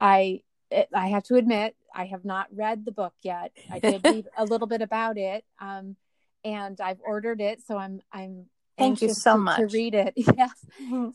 I. 0.00 0.42
It, 0.70 0.90
I 0.94 1.08
have 1.08 1.22
to 1.24 1.36
admit, 1.36 1.76
I 1.94 2.04
have 2.04 2.26
not 2.26 2.48
read 2.54 2.84
the 2.84 2.92
book 2.92 3.14
yet. 3.22 3.52
I 3.72 3.78
did 3.78 4.04
read 4.04 4.28
a 4.36 4.44
little 4.44 4.66
bit 4.66 4.82
about 4.82 5.16
it, 5.16 5.46
um, 5.60 5.96
and 6.44 6.78
I've 6.78 7.00
ordered 7.00 7.40
it. 7.40 7.62
So 7.66 7.78
I'm 7.78 8.02
I'm 8.12 8.46
Thank 8.78 9.02
you 9.02 9.12
so 9.12 9.32
to, 9.32 9.38
much. 9.38 9.58
to 9.58 9.66
read 9.66 9.94
it. 9.94 10.14
Yes. 10.36 10.52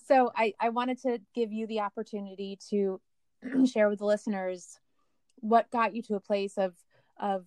So 0.06 0.32
I, 0.36 0.54
I 0.60 0.70
wanted 0.70 1.02
to 1.04 1.20
give 1.34 1.52
you 1.52 1.66
the 1.68 1.80
opportunity 1.82 2.60
to 2.70 3.00
share 3.72 3.90
with 3.90 4.00
the 4.00 4.06
listeners 4.06 4.80
what 5.38 5.72
got 5.72 5.96
you 5.96 6.02
to 6.04 6.16
a 6.16 6.20
place 6.20 6.58
of 6.58 6.74
of 7.20 7.46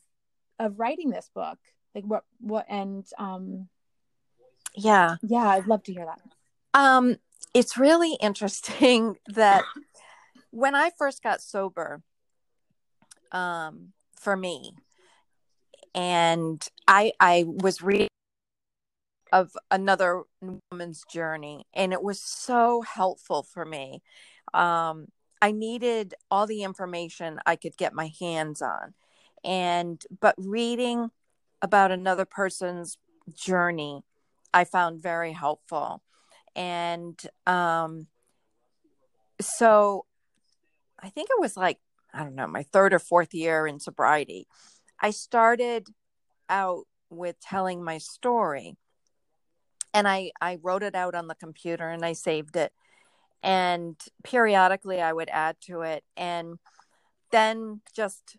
of 0.58 0.78
writing 0.78 1.10
this 1.10 1.30
book. 1.34 1.58
Like 1.94 2.04
what 2.04 2.24
what 2.40 2.66
and 2.68 3.06
um 3.18 3.68
yeah 4.74 5.16
yeah, 5.22 5.48
I'd 5.48 5.66
love 5.66 5.82
to 5.84 5.92
hear 5.92 6.06
that. 6.06 6.20
um 6.78 7.16
it's 7.54 7.78
really 7.78 8.14
interesting 8.20 9.16
that 9.28 9.64
when 10.50 10.74
I 10.74 10.90
first 10.96 11.22
got 11.22 11.40
sober, 11.40 12.02
um, 13.32 13.92
for 14.18 14.36
me, 14.36 14.72
and 15.94 16.66
I 16.88 17.12
I 17.20 17.44
was 17.46 17.82
reading 17.82 18.08
of 19.32 19.56
another 19.70 20.22
woman's 20.70 21.04
journey, 21.10 21.66
and 21.74 21.92
it 21.92 22.02
was 22.02 22.20
so 22.20 22.82
helpful 22.82 23.42
for 23.42 23.64
me. 23.64 24.02
Um, 24.54 25.08
I 25.42 25.52
needed 25.52 26.14
all 26.30 26.46
the 26.46 26.62
information 26.62 27.40
I 27.46 27.56
could 27.56 27.76
get 27.76 27.92
my 27.92 28.10
hands 28.20 28.62
on, 28.62 28.94
and 29.44 30.02
but 30.20 30.34
reading 30.38 31.10
about 31.62 31.90
another 31.90 32.24
person's 32.24 32.98
journey, 33.34 34.02
I 34.54 34.64
found 34.64 35.02
very 35.02 35.32
helpful, 35.32 36.02
and 36.54 37.20
um, 37.46 38.06
so 39.40 40.06
I 41.00 41.10
think 41.10 41.28
it 41.30 41.40
was 41.40 41.56
like 41.56 41.78
I 42.14 42.22
don't 42.22 42.34
know 42.34 42.46
my 42.46 42.62
third 42.62 42.94
or 42.94 42.98
fourth 42.98 43.34
year 43.34 43.66
in 43.66 43.80
sobriety. 43.80 44.46
I 45.00 45.10
started 45.10 45.88
out 46.48 46.84
with 47.10 47.38
telling 47.40 47.84
my 47.84 47.98
story 47.98 48.76
and 49.96 50.06
I 50.06 50.30
I 50.42 50.58
wrote 50.62 50.82
it 50.82 50.94
out 50.94 51.14
on 51.14 51.26
the 51.26 51.34
computer 51.34 51.88
and 51.88 52.04
I 52.04 52.12
saved 52.12 52.54
it. 52.54 52.72
And 53.42 53.96
periodically 54.22 55.00
I 55.00 55.12
would 55.12 55.30
add 55.30 55.56
to 55.62 55.80
it 55.80 56.04
and 56.16 56.58
then 57.32 57.80
just 57.94 58.36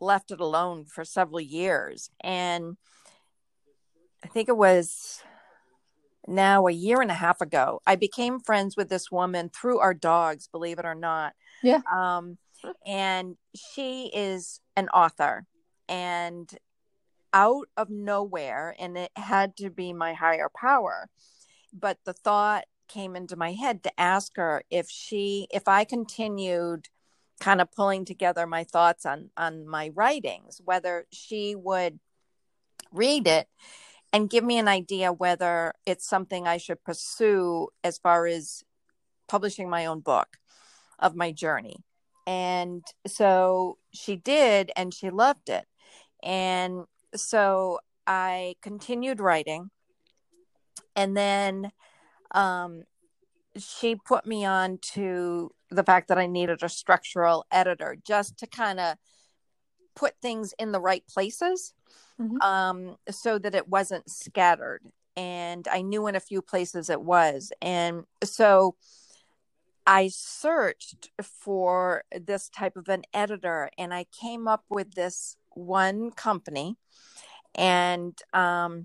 left 0.00 0.30
it 0.30 0.40
alone 0.40 0.84
for 0.84 1.04
several 1.04 1.40
years. 1.40 2.10
And 2.20 2.76
I 4.24 4.28
think 4.28 4.48
it 4.48 4.56
was 4.56 5.20
now 6.28 6.66
a 6.66 6.72
year 6.72 7.00
and 7.00 7.10
a 7.10 7.14
half 7.14 7.40
ago 7.40 7.80
I 7.86 7.96
became 7.96 8.38
friends 8.38 8.76
with 8.76 8.88
this 8.88 9.10
woman 9.10 9.48
through 9.48 9.78
our 9.78 9.94
dogs 9.94 10.46
believe 10.46 10.78
it 10.78 10.84
or 10.84 10.94
not. 10.94 11.32
Yeah. 11.62 11.80
Um 11.92 12.38
and 12.86 13.36
she 13.56 14.10
is 14.14 14.60
an 14.76 14.88
author 14.90 15.46
and 15.88 16.48
out 17.32 17.68
of 17.76 17.90
nowhere 17.90 18.74
and 18.78 18.96
it 18.96 19.10
had 19.16 19.56
to 19.56 19.70
be 19.70 19.92
my 19.92 20.14
higher 20.14 20.50
power. 20.54 21.08
But 21.72 21.98
the 22.04 22.12
thought 22.12 22.64
came 22.88 23.16
into 23.16 23.36
my 23.36 23.52
head 23.52 23.82
to 23.82 24.00
ask 24.00 24.36
her 24.36 24.62
if 24.70 24.88
she 24.88 25.46
if 25.52 25.68
i 25.68 25.84
continued 25.84 26.88
kind 27.38 27.60
of 27.60 27.70
pulling 27.70 28.02
together 28.02 28.46
my 28.46 28.64
thoughts 28.64 29.04
on 29.04 29.28
on 29.36 29.68
my 29.68 29.90
writings 29.94 30.58
whether 30.64 31.06
she 31.12 31.54
would 31.54 31.98
read 32.90 33.26
it 33.26 33.46
and 34.10 34.30
give 34.30 34.42
me 34.42 34.56
an 34.56 34.68
idea 34.68 35.12
whether 35.12 35.74
it's 35.84 36.08
something 36.08 36.48
i 36.48 36.56
should 36.56 36.82
pursue 36.82 37.68
as 37.84 37.98
far 37.98 38.26
as 38.26 38.64
publishing 39.28 39.70
my 39.70 39.86
own 39.86 40.00
book 40.00 40.38
of 40.98 41.14
my 41.14 41.30
journey. 41.30 41.76
And 42.26 42.84
so 43.06 43.78
she 43.92 44.16
did 44.16 44.72
and 44.76 44.92
she 44.92 45.10
loved 45.10 45.48
it. 45.48 45.66
And 46.22 46.84
so 47.18 47.78
I 48.06 48.54
continued 48.62 49.20
writing. 49.20 49.70
And 50.96 51.16
then 51.16 51.70
um, 52.32 52.84
she 53.56 53.96
put 53.96 54.26
me 54.26 54.44
on 54.44 54.78
to 54.94 55.50
the 55.70 55.84
fact 55.84 56.08
that 56.08 56.18
I 56.18 56.26
needed 56.26 56.62
a 56.62 56.68
structural 56.68 57.44
editor 57.50 57.96
just 58.06 58.38
to 58.38 58.46
kind 58.46 58.80
of 58.80 58.96
put 59.94 60.14
things 60.22 60.54
in 60.58 60.72
the 60.72 60.80
right 60.80 61.04
places 61.06 61.74
mm-hmm. 62.20 62.40
um, 62.40 62.96
so 63.10 63.38
that 63.38 63.54
it 63.54 63.68
wasn't 63.68 64.08
scattered. 64.10 64.82
And 65.16 65.66
I 65.68 65.82
knew 65.82 66.06
in 66.06 66.14
a 66.14 66.20
few 66.20 66.40
places 66.40 66.88
it 66.88 67.02
was. 67.02 67.52
And 67.60 68.04
so 68.22 68.76
I 69.90 70.08
searched 70.12 71.08
for 71.22 72.04
this 72.12 72.50
type 72.50 72.76
of 72.76 72.90
an 72.90 73.04
editor 73.14 73.70
and 73.78 73.94
I 73.94 74.04
came 74.04 74.46
up 74.46 74.64
with 74.68 74.92
this 74.92 75.38
one 75.54 76.10
company 76.10 76.76
and 77.54 78.12
um, 78.34 78.84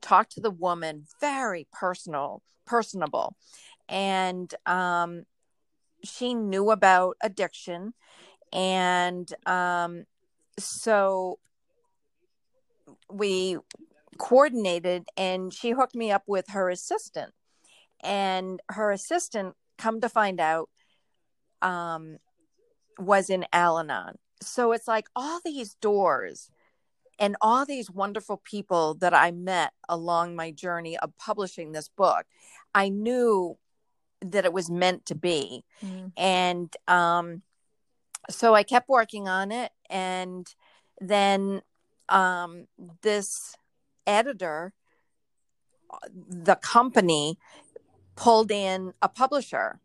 talked 0.00 0.30
to 0.34 0.40
the 0.40 0.52
woman 0.52 1.06
very 1.20 1.66
personal 1.72 2.44
personable. 2.64 3.34
And 3.88 4.54
um, 4.64 5.24
she 6.04 6.34
knew 6.34 6.70
about 6.70 7.16
addiction 7.20 7.92
and 8.52 9.28
um, 9.44 10.04
so 10.56 11.40
we 13.10 13.58
coordinated 14.18 15.08
and 15.16 15.52
she 15.52 15.70
hooked 15.70 15.96
me 15.96 16.12
up 16.12 16.22
with 16.28 16.50
her 16.50 16.70
assistant. 16.70 17.32
And 18.04 18.60
her 18.68 18.92
assistant 18.92 19.56
come 19.78 20.00
to 20.00 20.08
find 20.08 20.40
out 20.40 20.68
um, 21.62 22.18
was 22.98 23.30
in 23.30 23.44
al-anon 23.52 24.16
so 24.40 24.72
it's 24.72 24.88
like 24.88 25.08
all 25.14 25.40
these 25.44 25.74
doors 25.74 26.50
and 27.18 27.36
all 27.40 27.64
these 27.64 27.90
wonderful 27.90 28.36
people 28.44 28.94
that 28.94 29.14
I 29.14 29.30
met 29.30 29.72
along 29.88 30.36
my 30.36 30.50
journey 30.50 30.98
of 30.98 31.16
publishing 31.16 31.72
this 31.72 31.88
book, 31.88 32.26
I 32.74 32.88
knew 32.88 33.56
that 34.20 34.44
it 34.44 34.52
was 34.52 34.70
meant 34.70 35.06
to 35.06 35.14
be. 35.14 35.64
Mm. 35.82 36.12
And 36.16 36.76
um, 36.86 37.42
so 38.28 38.54
I 38.54 38.62
kept 38.62 38.88
working 38.88 39.28
on 39.28 39.50
it. 39.50 39.72
And 39.88 40.46
then 41.00 41.62
um, 42.08 42.66
this 43.02 43.56
editor, 44.06 44.72
the 46.28 46.56
company, 46.56 47.38
pulled 48.16 48.50
in 48.50 48.92
a 49.02 49.08
publisher 49.08 49.78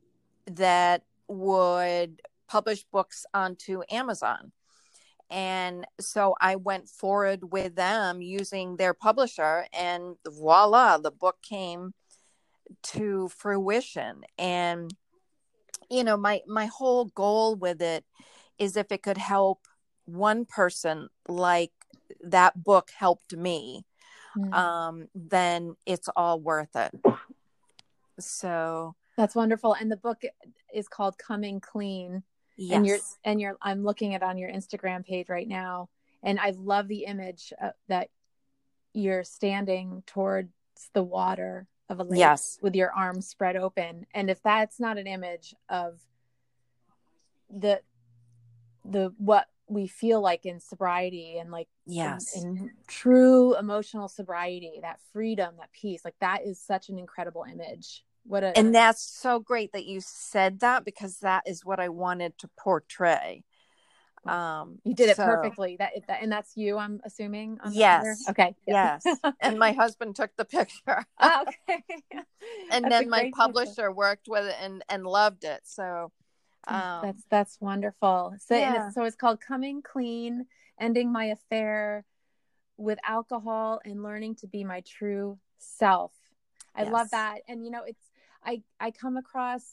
that 0.48 1.04
would 1.28 2.22
publish 2.48 2.84
books 2.92 3.26
onto 3.34 3.82
Amazon. 3.90 4.52
And 5.30 5.86
so 6.00 6.36
I 6.42 6.58
went 6.58 6.90
forward 6.90 7.54
with 7.54 7.76
them 7.76 8.22
using 8.22 8.76
their 8.76 8.94
publisher, 8.94 9.66
and 9.72 10.16
voila, 10.28 10.98
the 10.98 11.12
book 11.12 11.38
came 11.42 11.94
to 12.84 13.30
fruition. 13.30 14.24
And 14.38 14.94
you 15.90 16.04
know, 16.04 16.18
my 16.18 16.42
my 16.48 16.66
whole 16.66 17.06
goal 17.06 17.56
with 17.56 17.82
it 17.82 18.04
is 18.58 18.76
if 18.76 18.92
it 18.92 19.04
could 19.04 19.18
help 19.18 19.60
one 20.06 20.46
person 20.46 21.08
like 21.30 21.72
that 22.22 22.62
book 22.62 22.92
helped 22.94 23.36
me, 23.36 23.86
mm. 24.38 24.54
um, 24.54 25.08
then 25.16 25.76
it's 25.86 26.10
all 26.16 26.40
worth 26.40 26.76
it. 26.76 26.92
So 28.20 28.96
that's 29.18 29.36
wonderful. 29.36 29.74
And 29.74 29.92
the 29.92 29.98
book 29.98 30.22
is 30.74 30.88
called 30.88 31.18
Coming 31.18 31.60
Clean 31.60 32.24
Yes. 32.62 32.76
And 32.76 32.86
you're 32.86 33.00
and 33.24 33.42
you're 33.42 33.58
I'm 33.62 33.84
looking 33.84 34.14
at 34.14 34.22
on 34.22 34.38
your 34.38 34.52
Instagram 34.52 35.04
page 35.06 35.30
right 35.30 35.48
now 35.48 35.90
and 36.22 36.40
I 36.40 36.52
love 36.52 36.88
the 36.88 37.06
image 37.06 37.52
uh, 37.60 37.72
that 37.88 38.10
you're 38.94 39.24
standing 39.24 40.04
towards 40.06 40.52
the 40.94 41.02
water 41.02 41.68
of 41.90 42.00
a 42.00 42.04
lake 42.04 42.20
yes. 42.20 42.60
with 42.62 42.76
your 42.76 42.92
arms 42.92 43.28
spread 43.28 43.56
open 43.56 44.06
and 44.14 44.30
if 44.30 44.44
that's 44.44 44.80
not 44.80 44.98
an 45.00 45.08
image 45.08 45.56
of 45.70 46.00
the 47.50 47.82
the 48.86 49.12
what 49.18 49.48
we 49.72 49.88
feel 49.88 50.22
like 50.22 50.46
in 50.46 50.60
sobriety 50.60 51.38
and 51.38 51.50
like 51.52 51.68
yes 51.86 52.36
in, 52.36 52.58
in, 52.58 52.72
true 52.88 53.56
emotional 53.58 54.08
sobriety 54.08 54.80
that 54.82 55.00
freedom 55.14 55.56
that 55.58 55.72
peace 55.72 56.02
like 56.04 56.16
that 56.20 56.46
is 56.46 56.60
such 56.60 56.90
an 56.90 57.00
incredible 57.00 57.46
image 57.50 58.04
what 58.24 58.44
a 58.44 58.58
and 58.58 58.74
that's 58.74 59.02
so 59.02 59.40
great 59.40 59.74
that 59.74 59.86
you 59.86 60.00
said 60.02 60.60
that 60.60 60.86
because 60.86 61.20
that 61.20 61.44
is 61.46 61.66
what 61.66 61.80
I 61.80 61.90
wanted 61.90 62.38
to 62.40 62.50
portray. 62.58 63.44
Um, 64.26 64.78
you 64.84 64.94
did 64.94 65.10
it 65.10 65.18
perfectly. 65.18 65.78
That, 65.78 65.94
that 66.08 66.22
and 66.22 66.32
that's 66.32 66.56
you, 66.56 66.78
I'm 66.78 67.02
assuming. 67.04 67.58
yes. 67.72 68.24
Okay. 68.30 68.56
Yes. 68.68 69.04
and 69.42 69.58
my 69.58 69.72
husband 69.72 70.16
took 70.16 70.36
the 70.38 70.46
picture. 70.46 71.04
oh, 71.20 71.46
okay. 71.48 71.84
and 72.72 72.86
that's 72.86 72.90
then 72.90 73.10
my 73.10 73.32
publisher 73.36 73.70
picture. 73.70 73.92
worked 73.92 74.28
with 74.28 74.46
it 74.46 74.56
and 74.62 74.84
and 74.90 75.06
loved 75.06 75.44
it. 75.44 75.62
So 75.64 76.12
um, 76.68 77.00
that's 77.04 77.24
that's 77.30 77.62
wonderful. 77.62 78.36
So 78.40 78.56
yeah. 78.56 78.88
it's, 78.88 78.96
so 78.96 79.04
it's 79.04 79.16
called 79.16 79.42
coming 79.42 79.82
clean, 79.82 80.46
ending 80.80 81.12
my 81.12 81.26
affair 81.26 82.06
with 82.78 83.00
alcohol, 83.08 83.82
and 83.84 84.04
learning 84.04 84.36
to 84.36 84.48
be 84.48 84.64
my 84.64 84.82
true 84.82 85.40
self. 85.58 86.14
I 86.76 86.84
yes. 86.84 86.92
love 86.92 87.10
that. 87.12 87.40
And 87.48 87.66
you 87.66 87.72
know, 87.72 87.84
it's 87.86 88.10
I 88.44 88.64
I 88.80 88.92
come 88.92 89.18
across 89.18 89.64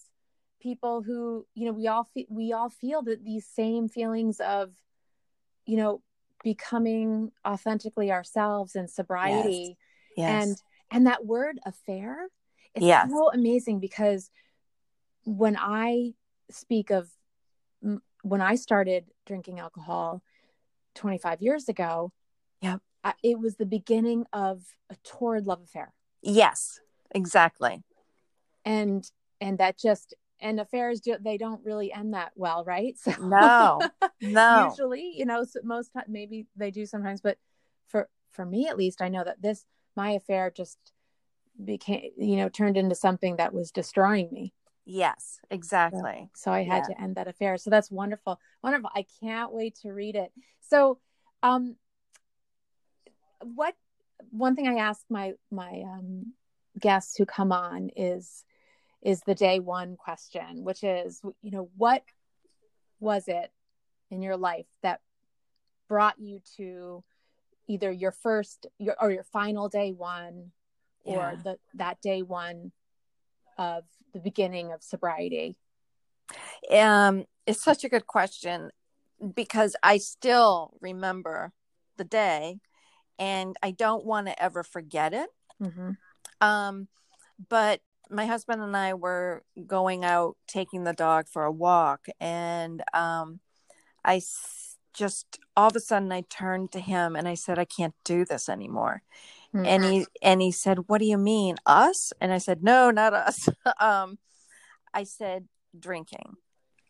people 0.61 1.03
who 1.03 1.47
you 1.55 1.67
know 1.67 1.73
we 1.73 1.87
all 1.87 2.05
fe- 2.05 2.27
we 2.29 2.53
all 2.53 2.69
feel 2.69 3.03
that 3.03 3.25
these 3.25 3.47
same 3.47 3.89
feelings 3.89 4.41
of 4.41 4.73
you 5.67 5.77
know 5.77 6.03
becoming 6.43 7.33
authentically 7.47 8.11
ourselves 8.11 8.77
and 8.77 8.89
sobriety 8.89 9.77
yes. 10.17 10.29
Yes. 10.29 10.45
and 10.45 10.57
and 10.91 11.07
that 11.07 11.27
word 11.27 11.59
affair 11.67 12.29
is 12.75 12.83
yes. 12.83 13.09
so 13.11 13.31
amazing 13.33 13.81
because 13.81 14.31
when 15.25 15.57
I 15.59 16.15
speak 16.51 16.91
of 16.91 17.11
when 18.23 18.41
I 18.41 18.57
started 18.57 19.07
drinking 19.27 19.61
alcohol 19.61 20.23
25 20.95 21.41
years 21.43 21.69
ago, 21.69 22.13
yeah, 22.61 22.79
it 23.23 23.39
was 23.39 23.57
the 23.57 23.67
beginning 23.67 24.27
of 24.33 24.63
a 24.91 24.97
torrid 25.05 25.47
love 25.47 25.63
affair. 25.63 25.93
Yes, 26.23 26.81
exactly. 27.15 27.83
And 28.65 29.09
and 29.41 29.59
that 29.59 29.79
just 29.79 30.15
and 30.41 30.61
affairs 30.61 31.01
do, 31.01 31.17
they 31.21 31.37
don't 31.37 31.65
really 31.65 31.93
end 31.93 32.15
that 32.15 32.33
well 32.37 32.65
right? 32.65 32.97
So 33.03 33.13
no 33.21 33.81
no. 34.21 34.69
usually 34.71 35.13
you 35.17 35.27
know 35.27 35.45
so 35.45 35.61
most 35.63 35.93
time 35.93 36.05
maybe 36.09 36.47
they 36.57 36.71
do 36.71 36.87
sometimes 36.87 37.21
but 37.21 37.39
for 37.87 38.09
for 38.33 38.45
me 38.45 38.67
at 38.69 38.77
least 38.77 39.01
i 39.01 39.09
know 39.09 39.23
that 39.25 39.41
this 39.41 39.65
my 39.97 40.11
affair 40.11 40.51
just 40.51 40.79
became 41.65 42.11
you 42.17 42.37
know 42.37 42.49
turned 42.49 42.77
into 42.77 42.95
something 42.95 43.37
that 43.37 43.53
was 43.53 43.71
destroying 43.71 44.29
me 44.33 44.53
yes 44.89 45.39
exactly. 45.51 46.31
So, 46.35 46.51
so 46.51 46.53
i 46.53 46.63
had 46.63 46.85
yeah. 46.89 46.95
to 46.95 47.03
end 47.03 47.17
that 47.17 47.29
affair. 47.29 47.59
So 47.59 47.71
that's 47.71 47.91
wonderful 47.91 48.41
wonderful. 48.63 48.91
I 48.95 49.05
can't 49.21 49.53
wait 49.53 49.77
to 49.83 49.93
read 49.93 50.17
it. 50.17 50.33
So 50.61 50.99
um 51.43 51.77
what 53.43 53.75
one 54.31 54.57
thing 54.57 54.67
i 54.67 54.81
ask 54.81 55.03
my 55.09 55.35
my 55.51 55.83
um 55.87 56.33
guests 56.79 57.17
who 57.17 57.27
come 57.27 57.53
on 57.53 57.91
is 57.97 58.45
is 59.03 59.21
the 59.21 59.35
day 59.35 59.61
one 59.61 59.97
question, 59.97 60.65
which 60.65 60.83
is, 60.83 61.21
you 61.41 61.51
know, 61.51 61.71
what 61.77 62.03
was 63.01 63.29
it 63.29 63.53
in 64.11 64.23
your 64.23 64.37
life 64.37 64.67
that 64.83 65.01
brought 65.89 66.19
you 66.19 66.41
to 66.57 67.05
either 67.69 67.91
your 67.91 68.11
first 68.11 68.67
your, 68.79 68.97
or 69.01 69.11
your 69.11 69.23
final 69.25 69.69
day 69.69 69.93
one 69.93 70.51
or 71.05 71.15
yeah. 71.15 71.43
the 71.43 71.59
that 71.75 72.01
day 72.01 72.23
one 72.23 72.73
of 73.57 73.85
the 74.19 74.31
beginning 74.31 74.73
of 74.73 74.83
sobriety? 74.83 75.57
Um, 76.71 77.25
it's 77.47 77.63
such 77.63 77.85
a 77.85 77.89
good 77.89 78.07
question 78.07 78.71
because 79.35 79.75
I 79.83 79.99
still 79.99 80.75
remember 80.81 81.53
the 81.97 82.05
day 82.05 82.61
and 83.19 83.57
I 83.63 83.71
don't 83.73 84.05
want 84.05 84.27
to 84.27 84.43
ever 84.43 84.63
forget 84.63 85.13
it. 85.15 85.29
Mm-hmm. 85.63 85.91
Um, 86.41 86.89
but 87.49 87.81
my 88.11 88.27
husband 88.27 88.63
and 88.63 88.77
I 88.77 88.95
were 88.95 89.43
going 89.67 90.05
out 90.05 90.37
taking 90.47 90.85
the 90.85 90.93
dog 90.93 91.29
for 91.29 91.45
a 91.45 91.53
walk, 91.53 92.07
and 92.21 92.83
um, 92.95 93.41
I 94.05 94.17
s- 94.17 94.77
just 94.95 95.39
all 95.57 95.69
of 95.69 95.77
a 95.77 95.81
sudden 95.81 96.11
I 96.11 96.23
turned 96.23 96.73
to 96.73 96.81
him 96.81 97.17
and 97.17 97.29
I 97.29 97.35
said, 97.35 97.59
"I 97.59 97.65
can't 97.65 97.95
do 98.05 98.25
this 98.25 98.49
anymore." 98.49 99.03
Mm-hmm. 99.55 99.67
And 99.67 99.85
he 99.85 100.07
and 100.23 100.43
he 100.43 100.53
said, 100.53 100.89
"What 100.89 100.99
do 100.99 101.07
you 101.07 101.19
mean, 101.19 101.57
us?" 101.65 102.13
And 102.21 102.33
I 102.33 102.39
said, 102.39 102.63
"No, 102.63 102.91
not 102.91 103.15
us." 103.15 103.49
um, 103.81 104.19
I 104.93 105.05
said, 105.05 105.49
"Drinking. 105.79 106.35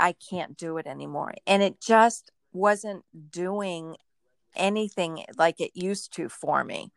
I 0.01 0.13
can't 0.13 0.57
do 0.57 0.77
it 0.79 0.87
anymore," 0.87 1.35
and 1.47 1.63
it 1.63 1.81
just 1.81 2.33
wasn't 2.53 3.05
doing 3.31 3.97
anything 4.57 5.25
like 5.37 5.61
it 5.61 5.73
used 5.75 6.15
to 6.15 6.29
for 6.29 6.65
me. 6.65 6.91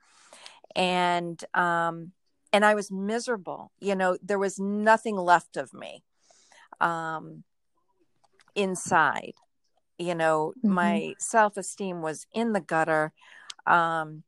And 0.75 1.43
um, 1.53 2.13
and 2.51 2.65
I 2.65 2.75
was 2.75 2.91
miserable. 2.91 3.71
You 3.79 3.95
know, 3.95 4.17
there 4.21 4.39
was 4.39 4.59
nothing 4.59 5.15
left 5.15 5.57
of 5.57 5.73
me 5.73 6.03
um, 6.79 7.43
inside. 8.55 9.33
You 9.97 10.15
know, 10.15 10.53
mm-hmm. 10.57 10.73
my 10.73 11.13
self 11.19 11.57
esteem 11.57 12.01
was 12.01 12.25
in 12.33 12.53
the 12.53 12.61
gutter. 12.61 13.13
Um, 13.67 14.23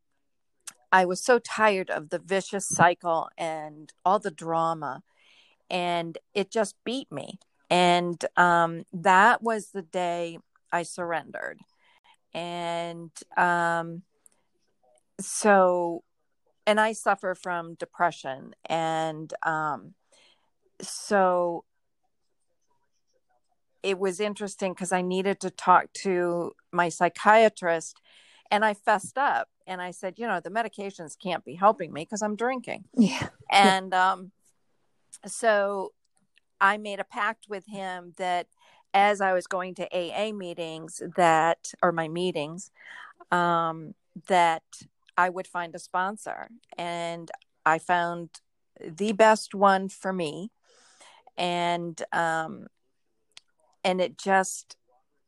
I 0.93 1.06
was 1.06 1.19
so 1.19 1.39
tired 1.39 1.89
of 1.89 2.10
the 2.10 2.19
vicious 2.19 2.67
cycle 2.67 3.27
and 3.36 3.91
all 4.06 4.19
the 4.19 4.29
drama, 4.29 5.01
and 5.67 6.19
it 6.36 6.51
just 6.51 6.75
beat 6.86 7.12
me. 7.12 7.39
And 7.67 8.23
um, 8.38 8.84
that 8.93 9.41
was 9.41 9.69
the 9.69 9.82
day 9.82 10.38
I 10.71 10.84
surrendered. 10.84 11.62
And 12.32 13.10
um, 13.36 14.03
so 15.19 16.03
and 16.67 16.79
I 16.79 16.93
suffer 16.93 17.34
from 17.34 17.73
depression. 17.73 18.53
And 18.67 19.34
um, 19.41 19.95
so 20.79 21.65
it 23.82 23.97
was 23.97 24.19
interesting 24.19 24.73
because 24.73 24.91
I 24.91 25.01
needed 25.01 25.39
to 25.41 25.49
talk 25.49 25.91
to 26.03 26.53
my 26.71 26.89
psychiatrist 26.89 27.99
and 28.51 28.63
I 28.63 28.75
fessed 28.75 29.17
up 29.17 29.49
and 29.67 29.82
I 29.82 29.91
said, 29.91 30.15
you 30.17 30.28
know, 30.28 30.39
the 30.39 30.49
medications 30.49 31.17
can't 31.17 31.43
be 31.45 31.56
helping 31.56 31.93
me 31.93 32.02
because 32.02 32.21
I'm 32.21 32.36
drinking. 32.36 32.86
Yeah. 32.95 33.30
And 33.52 33.93
um, 33.93 34.32
so 35.28 35.93
I 36.60 36.78
made 36.78 36.99
a 36.99 37.04
pact 37.04 37.45
with 37.47 37.67
him 37.67 38.15
that 38.17 38.47
as 38.95 39.21
I 39.21 39.34
was 39.34 39.45
going 39.45 39.76
to 39.76 39.88
AA 39.95 40.32
meetings 40.32 41.04
that 41.17 41.71
or 41.84 41.91
my 41.91 42.08
meetings, 42.08 42.71
um, 43.32 43.93
that 44.28 44.63
I 45.17 45.30
would 45.30 45.45
find 45.45 45.76
a 45.76 45.80
sponsor. 45.80 46.49
And 46.78 47.30
I 47.65 47.78
found 47.78 48.30
the 48.80 49.12
best 49.12 49.54
one 49.54 49.89
for 49.89 50.13
me. 50.13 50.52
And 51.38 52.02
um, 52.12 52.67
and 53.84 53.99
it 53.99 54.17
just 54.17 54.78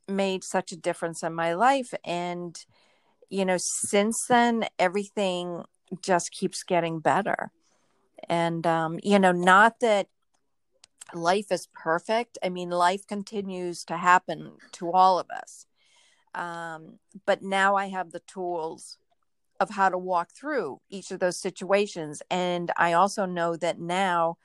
made 0.07 0.43
such 0.43 0.71
a 0.71 0.77
difference 0.77 1.23
in 1.23 1.33
my 1.33 1.53
life. 1.53 1.93
And 2.03 2.63
you 3.29 3.45
know, 3.45 3.57
since 3.57 4.25
then, 4.27 4.65
everything 4.79 5.63
just 6.01 6.31
keeps 6.31 6.63
getting 6.63 6.99
better. 6.99 7.51
And 8.27 8.65
um, 8.65 8.99
you 9.03 9.19
know, 9.19 9.31
not 9.31 9.79
that 9.81 10.07
life 11.13 11.51
is 11.51 11.67
perfect. 11.73 12.37
I 12.43 12.49
mean, 12.49 12.69
life 12.69 13.05
continues 13.07 13.83
to 13.85 13.97
happen 13.97 14.53
to 14.73 14.91
all 14.91 15.19
of 15.19 15.29
us. 15.29 15.65
Um, 16.33 16.99
but 17.25 17.41
now 17.41 17.75
I 17.75 17.87
have 17.87 18.11
the 18.11 18.21
tools 18.21 18.97
of 19.59 19.69
how 19.69 19.89
to 19.89 19.97
walk 19.97 20.31
through 20.31 20.81
each 20.89 21.11
of 21.11 21.19
those 21.19 21.39
situations 21.39 22.21
and 22.29 22.71
i 22.77 22.93
also 22.93 23.25
know 23.25 23.55
that 23.55 23.79
now 23.79 24.37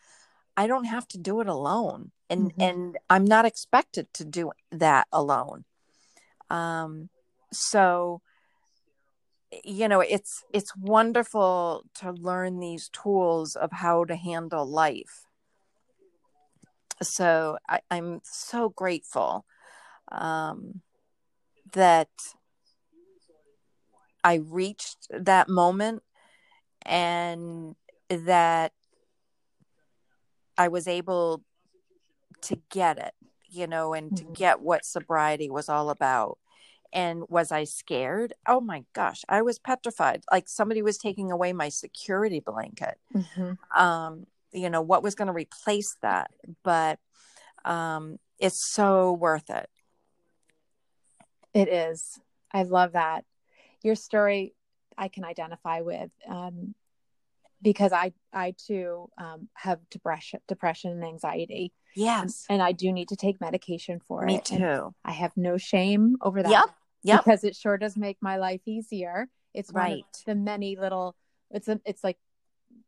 i 0.56 0.66
don't 0.66 0.84
have 0.84 1.06
to 1.08 1.18
do 1.18 1.40
it 1.40 1.48
alone 1.48 2.10
and 2.28 2.52
mm-hmm. 2.52 2.60
and 2.60 2.98
i'm 3.08 3.24
not 3.24 3.44
expected 3.44 4.12
to 4.12 4.24
do 4.24 4.52
that 4.70 5.06
alone 5.12 5.64
um 6.48 7.08
so 7.52 8.20
you 9.64 9.88
know 9.88 10.00
it's 10.00 10.44
it's 10.52 10.74
wonderful 10.76 11.84
to 11.94 12.12
learn 12.12 12.60
these 12.60 12.88
tools 12.90 13.56
of 13.56 13.72
how 13.72 14.04
to 14.04 14.14
handle 14.14 14.66
life 14.66 15.26
so 17.02 17.58
I, 17.68 17.80
i'm 17.90 18.20
so 18.22 18.68
grateful 18.68 19.44
um 20.12 20.82
that 21.72 22.08
I 24.22 24.34
reached 24.34 25.06
that 25.10 25.48
moment 25.48 26.02
and 26.84 27.74
that 28.08 28.72
I 30.58 30.68
was 30.68 30.86
able 30.86 31.42
to 32.42 32.58
get 32.70 32.98
it, 32.98 33.12
you 33.48 33.66
know, 33.66 33.94
and 33.94 34.16
to 34.16 34.24
mm-hmm. 34.24 34.32
get 34.34 34.60
what 34.60 34.84
sobriety 34.84 35.48
was 35.48 35.68
all 35.68 35.90
about. 35.90 36.38
And 36.92 37.24
was 37.28 37.52
I 37.52 37.64
scared? 37.64 38.34
Oh 38.46 38.60
my 38.60 38.84
gosh, 38.92 39.22
I 39.28 39.42
was 39.42 39.58
petrified. 39.58 40.24
Like 40.30 40.48
somebody 40.48 40.82
was 40.82 40.98
taking 40.98 41.30
away 41.30 41.52
my 41.52 41.68
security 41.68 42.40
blanket. 42.40 42.98
Mm-hmm. 43.14 43.80
Um, 43.80 44.26
you 44.52 44.70
know, 44.70 44.82
what 44.82 45.02
was 45.02 45.14
going 45.14 45.28
to 45.28 45.32
replace 45.32 45.96
that? 46.02 46.30
But 46.64 46.98
um, 47.64 48.18
it's 48.38 48.58
so 48.58 49.12
worth 49.12 49.50
it. 49.50 49.68
It 51.54 51.68
is. 51.68 52.18
I 52.52 52.64
love 52.64 52.92
that 52.92 53.24
your 53.82 53.94
story 53.94 54.54
I 54.96 55.08
can 55.08 55.24
identify 55.24 55.80
with 55.80 56.10
um, 56.28 56.74
because 57.62 57.92
I 57.92 58.12
I 58.32 58.54
too 58.56 59.08
um, 59.18 59.48
have 59.54 59.78
depression 59.90 60.40
depression 60.48 60.92
and 60.92 61.04
anxiety. 61.04 61.72
Yes, 61.96 62.46
and, 62.48 62.56
and, 62.56 62.62
I 62.62 62.72
do 62.72 62.92
need 62.92 63.08
to 63.08 63.16
take 63.16 63.40
medication 63.40 64.00
for 64.06 64.24
Me 64.24 64.36
it. 64.36 64.50
Me 64.50 64.58
too. 64.58 64.94
I 65.04 65.12
have 65.12 65.36
no 65.36 65.56
shame 65.56 66.16
over 66.20 66.42
that. 66.42 66.50
Yep. 66.50 66.64
Yep. 67.02 67.24
Because 67.24 67.44
it 67.44 67.56
sure 67.56 67.78
does 67.78 67.96
make 67.96 68.18
my 68.20 68.36
life 68.36 68.60
easier. 68.66 69.28
It's 69.54 69.72
right. 69.72 70.04
the 70.26 70.34
many 70.34 70.76
little. 70.76 71.16
It's 71.50 71.68
a. 71.68 71.80
It's 71.84 72.04
like 72.04 72.18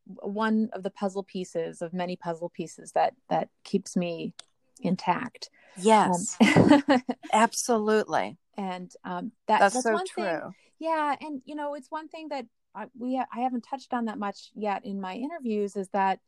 one 0.05 0.71
of 0.73 0.83
the 0.83 0.91
puzzle 0.91 1.23
pieces 1.23 1.83
of 1.83 1.93
many 1.93 2.17
puzzle 2.17 2.51
pieces 2.51 2.93
that 2.93 3.15
that 3.29 3.49
keeps 3.65 3.97
me 3.97 4.35
intact. 4.81 5.51
Yes. 5.77 6.37
Um, 6.41 6.83
Absolutely. 7.33 8.39
And 8.57 8.93
um, 9.05 9.33
that, 9.49 9.61
that's, 9.61 9.75
that's 9.75 9.85
so 9.85 9.93
one 9.93 10.07
true. 10.07 10.25
Thing, 10.25 10.55
yeah, 10.79 11.17
and 11.21 11.41
you 11.45 11.55
know, 11.55 11.75
it's 11.75 11.91
one 11.91 12.09
thing 12.09 12.29
that 12.29 12.47
I, 12.75 12.87
we 12.99 13.17
I 13.19 13.41
haven't 13.41 13.63
touched 13.63 13.95
on 13.95 14.07
that 14.07 14.19
much 14.19 14.51
yet 14.55 14.85
in 14.85 15.01
my 15.01 15.15
interviews 15.15 15.77
is 15.77 15.89
that 15.91 16.19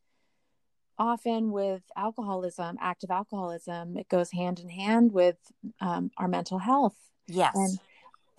often 0.97 1.51
with 1.51 1.83
alcoholism, 1.95 2.77
active 2.81 3.11
alcoholism, 3.11 3.97
it 3.97 4.07
goes 4.09 4.31
hand 4.31 4.59
in 4.59 4.69
hand 4.69 5.11
with 5.11 5.37
um, 5.81 6.11
our 6.17 6.27
mental 6.27 6.59
health. 6.59 6.95
Yes, 7.27 7.55
and 7.55 7.79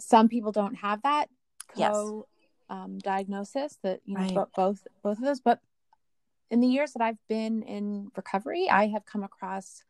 some 0.01 0.29
people 0.29 0.53
don't 0.53 0.75
have 0.77 1.03
that 1.03 1.29
co 1.69 2.27
yes. 2.69 2.79
um, 2.79 2.99
diagnosis 2.99 3.79
that 3.83 4.01
you 4.05 4.17
know 4.17 4.23
right. 4.23 4.47
both 4.57 4.87
both 5.03 5.19
of 5.19 5.25
those. 5.25 5.41
But 5.41 5.61
in 6.51 6.61
the 6.61 6.69
years 6.69 6.93
that 6.93 7.03
I've 7.03 7.19
been 7.29 7.63
in 7.63 8.11
recovery, 8.17 8.69
I 8.71 8.87
have 8.89 9.05
come 9.05 9.25
across 9.25 9.83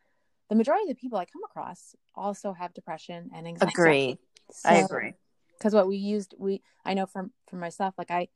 the 0.48 0.54
majority 0.54 0.84
of 0.84 0.88
the 0.88 1.00
people 1.00 1.18
I 1.18 1.24
come 1.26 1.44
across 1.44 1.94
also 2.14 2.52
have 2.52 2.72
depression 2.72 3.30
and 3.34 3.46
anxiety. 3.46 3.72
Agree. 3.72 4.18
So, 4.50 4.68
I 4.68 4.74
agree 4.76 5.14
because 5.58 5.74
what 5.74 5.88
we 5.88 5.96
used 5.96 6.34
we 6.38 6.62
i 6.84 6.92
know 6.92 7.06
from 7.06 7.32
for 7.48 7.56
myself 7.56 7.94
like 7.96 8.10
i 8.10 8.28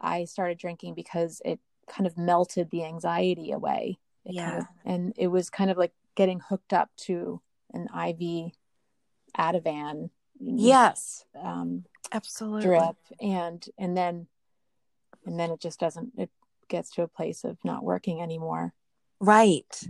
i 0.00 0.24
started 0.24 0.56
drinking 0.58 0.94
because 0.94 1.42
it 1.44 1.60
kind 1.86 2.06
of 2.06 2.16
melted 2.16 2.70
the 2.70 2.84
anxiety 2.84 3.52
away. 3.52 3.98
It 4.24 4.34
Yeah. 4.34 4.44
kind 4.46 4.58
of, 4.58 4.66
and 4.84 5.12
it 5.16 5.28
was 5.28 5.50
kind 5.50 5.70
of 5.70 5.76
like 5.76 5.92
getting 6.14 6.40
hooked 6.40 6.72
up 6.72 6.90
to 6.98 7.40
an 7.72 7.88
IV 7.94 8.52
Ativan. 9.38 10.10
Yes. 10.40 11.24
Um, 11.40 11.84
Absolutely. 12.12 12.68
drip 12.68 12.96
and 13.20 13.64
and 13.78 13.96
then 13.96 14.26
and 15.24 15.38
then 15.38 15.50
it 15.50 15.60
just 15.60 15.78
doesn't 15.80 16.12
it 16.16 16.30
gets 16.68 16.90
to 16.90 17.02
a 17.02 17.08
place 17.08 17.44
of 17.44 17.56
not 17.64 17.84
working 17.84 18.20
anymore 18.20 18.72
Right. 19.20 19.80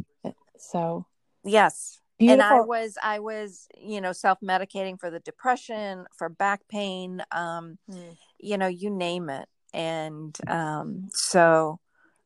so 0.59 1.07
Yes. 1.45 2.01
beautiful 2.19 2.41
And 2.41 2.43
I 2.43 2.61
was 2.61 2.99
I 3.03 3.19
was, 3.19 3.67
you 3.77 4.01
know, 4.01 4.13
self-medicating 4.13 5.01
for 5.01 5.11
the 5.11 5.21
depression, 5.21 6.07
for 6.17 6.29
back 6.29 6.61
pain, 6.69 7.23
um, 7.33 7.79
Mm. 7.91 8.17
you 8.39 8.59
know, 8.59 8.69
you 8.69 8.91
name 8.91 9.29
it. 9.31 9.49
And 9.75 10.37
um 10.47 11.09
so 11.13 11.81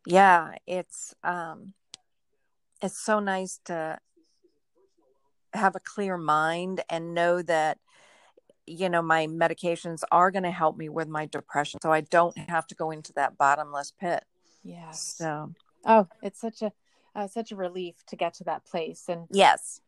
yeah, 0.06 0.56
it's 0.66 1.14
um 1.24 1.72
it's 2.82 3.02
so 3.02 3.20
nice 3.20 3.60
to 3.66 3.98
have 5.56 5.76
a 5.76 5.80
clear 5.80 6.16
mind 6.16 6.82
and 6.88 7.14
know 7.14 7.42
that 7.42 7.78
you 8.66 8.88
know 8.88 9.02
my 9.02 9.26
medications 9.26 10.02
are 10.10 10.30
going 10.30 10.42
to 10.42 10.50
help 10.50 10.76
me 10.76 10.88
with 10.88 11.08
my 11.08 11.26
depression 11.26 11.80
so 11.80 11.92
i 11.92 12.00
don't 12.00 12.36
have 12.36 12.66
to 12.66 12.74
go 12.74 12.90
into 12.90 13.12
that 13.12 13.38
bottomless 13.38 13.92
pit. 13.92 14.24
Yes. 14.64 15.14
So 15.18 15.52
oh 15.84 16.08
it's 16.22 16.40
such 16.40 16.62
a 16.62 16.72
uh, 17.14 17.26
such 17.26 17.52
a 17.52 17.56
relief 17.56 17.94
to 18.08 18.16
get 18.16 18.34
to 18.34 18.44
that 18.44 18.64
place 18.64 19.04
and 19.08 19.26
yes. 19.30 19.80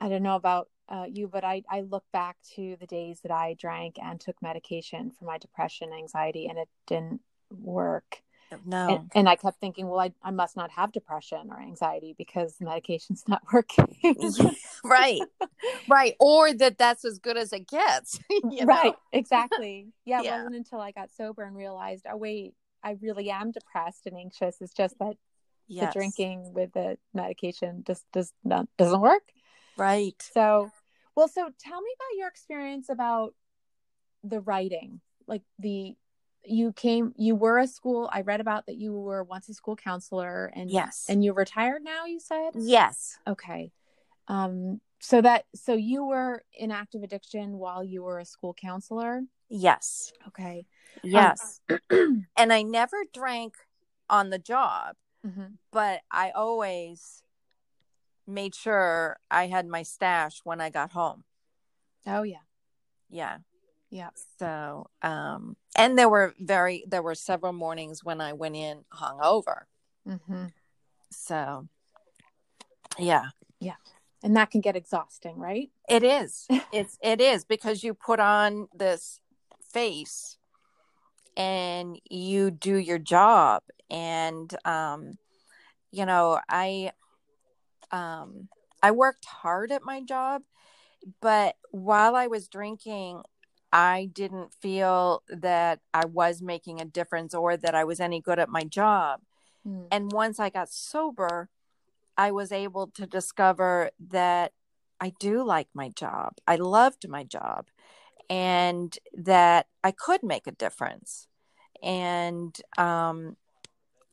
I 0.00 0.08
don't 0.08 0.22
know 0.22 0.36
about 0.36 0.68
uh, 0.88 1.06
you 1.08 1.28
but 1.28 1.44
i 1.44 1.62
i 1.70 1.80
look 1.80 2.04
back 2.12 2.36
to 2.54 2.76
the 2.80 2.86
days 2.86 3.20
that 3.22 3.32
i 3.32 3.54
drank 3.58 3.96
and 4.02 4.20
took 4.20 4.40
medication 4.40 5.10
for 5.10 5.24
my 5.24 5.38
depression 5.38 5.90
anxiety 5.92 6.46
and 6.46 6.58
it 6.58 6.68
didn't 6.86 7.20
work 7.50 8.22
no 8.64 8.96
and, 8.96 9.10
and 9.14 9.28
i 9.28 9.36
kept 9.36 9.60
thinking 9.60 9.88
well 9.88 10.00
I, 10.00 10.12
I 10.22 10.30
must 10.30 10.56
not 10.56 10.70
have 10.72 10.92
depression 10.92 11.48
or 11.50 11.60
anxiety 11.60 12.14
because 12.16 12.56
the 12.56 12.64
medication's 12.64 13.24
not 13.28 13.42
working. 13.52 13.96
Right. 14.84 15.20
Right. 15.88 16.14
Or 16.20 16.52
that 16.54 16.78
that's 16.78 17.04
as 17.04 17.18
good 17.18 17.36
as 17.36 17.52
it 17.52 17.68
gets 17.68 18.20
you 18.30 18.64
know? 18.64 18.66
right 18.66 18.94
exactly. 19.12 19.88
Yeah, 20.04 20.20
Yeah. 20.24 20.34
it 20.34 20.38
wasn't 20.38 20.56
until 20.56 20.80
i 20.80 20.92
got 20.92 21.10
sober 21.12 21.42
and 21.42 21.56
realized 21.56 22.06
oh 22.10 22.16
wait 22.16 22.54
i 22.82 22.96
really 23.00 23.30
am 23.30 23.50
depressed 23.50 24.06
and 24.06 24.16
anxious. 24.16 24.56
It's 24.60 24.74
just 24.74 24.98
that 24.98 25.16
yes. 25.66 25.92
the 25.92 25.98
drinking 25.98 26.52
with 26.54 26.72
the 26.72 26.98
medication 27.14 27.84
just 27.86 28.04
does 28.12 28.32
not 28.44 28.68
doesn't 28.78 29.00
work. 29.00 29.22
Right. 29.76 30.14
So 30.32 30.70
well 31.14 31.28
so 31.28 31.48
tell 31.58 31.80
me 31.80 31.90
about 31.96 32.18
your 32.18 32.28
experience 32.28 32.88
about 32.88 33.34
the 34.22 34.40
writing 34.40 35.00
like 35.26 35.42
the 35.58 35.96
you 36.48 36.72
came 36.72 37.12
you 37.16 37.34
were 37.34 37.58
a 37.58 37.66
school 37.66 38.08
i 38.12 38.20
read 38.20 38.40
about 38.40 38.66
that 38.66 38.76
you 38.76 38.92
were 38.92 39.22
once 39.24 39.48
a 39.48 39.54
school 39.54 39.76
counselor 39.76 40.46
and 40.54 40.70
Yes. 40.70 41.06
and 41.08 41.24
you're 41.24 41.34
retired 41.34 41.82
now 41.82 42.04
you 42.06 42.20
said? 42.20 42.50
Yes. 42.54 43.18
Okay. 43.26 43.72
Um 44.28 44.80
so 45.00 45.20
that 45.20 45.44
so 45.54 45.74
you 45.74 46.04
were 46.04 46.42
in 46.52 46.70
active 46.70 47.02
addiction 47.02 47.58
while 47.58 47.84
you 47.84 48.02
were 48.02 48.18
a 48.18 48.24
school 48.24 48.54
counselor? 48.54 49.22
Yes. 49.48 50.12
Okay. 50.28 50.66
Yes. 51.02 51.60
And 51.90 52.52
i 52.52 52.62
never 52.62 52.98
drank 53.12 53.54
on 54.08 54.30
the 54.30 54.38
job 54.38 54.96
Mhm. 55.26 55.58
but 55.72 56.02
i 56.10 56.30
always 56.30 57.22
made 58.26 58.54
sure 58.54 59.18
i 59.30 59.46
had 59.46 59.66
my 59.66 59.82
stash 59.82 60.40
when 60.44 60.60
i 60.60 60.70
got 60.70 60.92
home. 60.92 61.24
Oh 62.06 62.22
yeah. 62.22 62.44
Yeah 63.08 63.38
yeah. 63.90 64.10
So 64.38 64.88
um 65.02 65.56
and 65.76 65.98
there 65.98 66.08
were 66.08 66.34
very 66.38 66.84
there 66.88 67.02
were 67.02 67.14
several 67.14 67.52
mornings 67.52 68.04
when 68.04 68.20
i 68.20 68.32
went 68.32 68.56
in 68.56 68.84
hungover. 68.92 69.62
Hmm 70.06 70.46
so 71.10 71.68
yeah. 72.98 73.26
yeah. 73.60 73.76
And 74.22 74.36
that 74.36 74.50
can 74.50 74.60
get 74.60 74.76
exhausting 74.76 75.38
right? 75.38 75.70
It 75.88 76.02
is. 76.02 76.46
It's 76.72 76.98
it 77.02 77.20
is 77.20 77.44
because 77.44 77.84
you 77.84 77.94
put 77.94 78.20
on 78.20 78.68
this 78.74 79.20
face 79.72 80.36
and 81.36 81.98
you 82.10 82.50
do 82.50 82.76
your 82.76 82.98
job. 82.98 83.62
And 83.88 84.54
um 84.64 85.18
you 85.96 86.04
know 86.04 86.38
i 86.48 86.92
um 87.90 88.48
i 88.82 88.90
worked 88.90 89.24
hard 89.24 89.72
at 89.72 89.82
my 89.82 90.02
job 90.02 90.42
but 91.20 91.56
while 91.70 92.14
i 92.14 92.26
was 92.26 92.48
drinking 92.48 93.22
i 93.76 94.08
didn't 94.14 94.54
feel 94.54 95.22
that 95.28 95.80
i 95.92 96.04
was 96.06 96.40
making 96.40 96.80
a 96.80 96.84
difference 96.84 97.34
or 97.34 97.56
that 97.58 97.74
i 97.74 97.84
was 97.84 98.00
any 98.00 98.20
good 98.20 98.38
at 98.38 98.48
my 98.48 98.64
job. 98.64 99.20
Mm. 99.66 99.86
and 99.90 100.12
once 100.12 100.40
i 100.40 100.48
got 100.48 100.70
sober 100.70 101.50
i 102.16 102.30
was 102.30 102.50
able 102.52 102.86
to 102.86 103.06
discover 103.06 103.90
that 104.00 104.52
i 105.00 105.12
do 105.20 105.44
like 105.44 105.68
my 105.74 105.88
job. 105.90 106.38
I 106.46 106.56
loved 106.56 107.06
my 107.08 107.22
job 107.24 107.66
and 108.30 108.96
that 109.12 109.66
i 109.84 109.90
could 109.90 110.22
make 110.22 110.46
a 110.46 110.52
difference. 110.52 111.28
And 111.82 112.58
um 112.78 113.36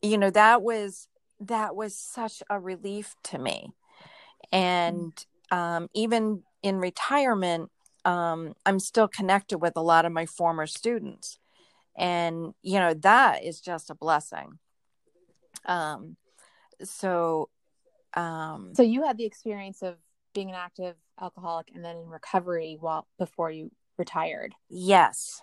you 0.02 0.18
know 0.18 0.30
that 0.30 0.62
was 0.62 1.08
that 1.40 1.74
was 1.74 1.96
such 1.96 2.42
a 2.50 2.60
relief 2.60 3.16
to 3.24 3.38
me. 3.38 3.72
And 4.52 5.12
um 5.50 5.88
even 5.94 6.42
in 6.62 6.78
retirement 6.78 7.70
um 8.04 8.54
i'm 8.66 8.78
still 8.78 9.08
connected 9.08 9.58
with 9.58 9.74
a 9.76 9.82
lot 9.82 10.04
of 10.04 10.12
my 10.12 10.26
former 10.26 10.66
students. 10.66 11.38
And 11.96 12.54
you 12.62 12.78
know 12.80 12.94
that 12.94 13.44
is 13.44 13.60
just 13.60 13.90
a 13.90 13.94
blessing. 13.94 14.58
Um 15.64 16.16
so 16.82 17.48
um 18.14 18.72
so 18.74 18.82
you 18.82 19.04
had 19.04 19.16
the 19.16 19.24
experience 19.24 19.82
of 19.82 19.96
being 20.34 20.50
an 20.50 20.56
active 20.56 20.96
alcoholic 21.20 21.70
and 21.74 21.84
then 21.84 21.96
in 21.96 22.08
recovery 22.08 22.76
while 22.80 23.06
before 23.18 23.50
you 23.50 23.70
retired. 23.96 24.54
Yes. 24.68 25.40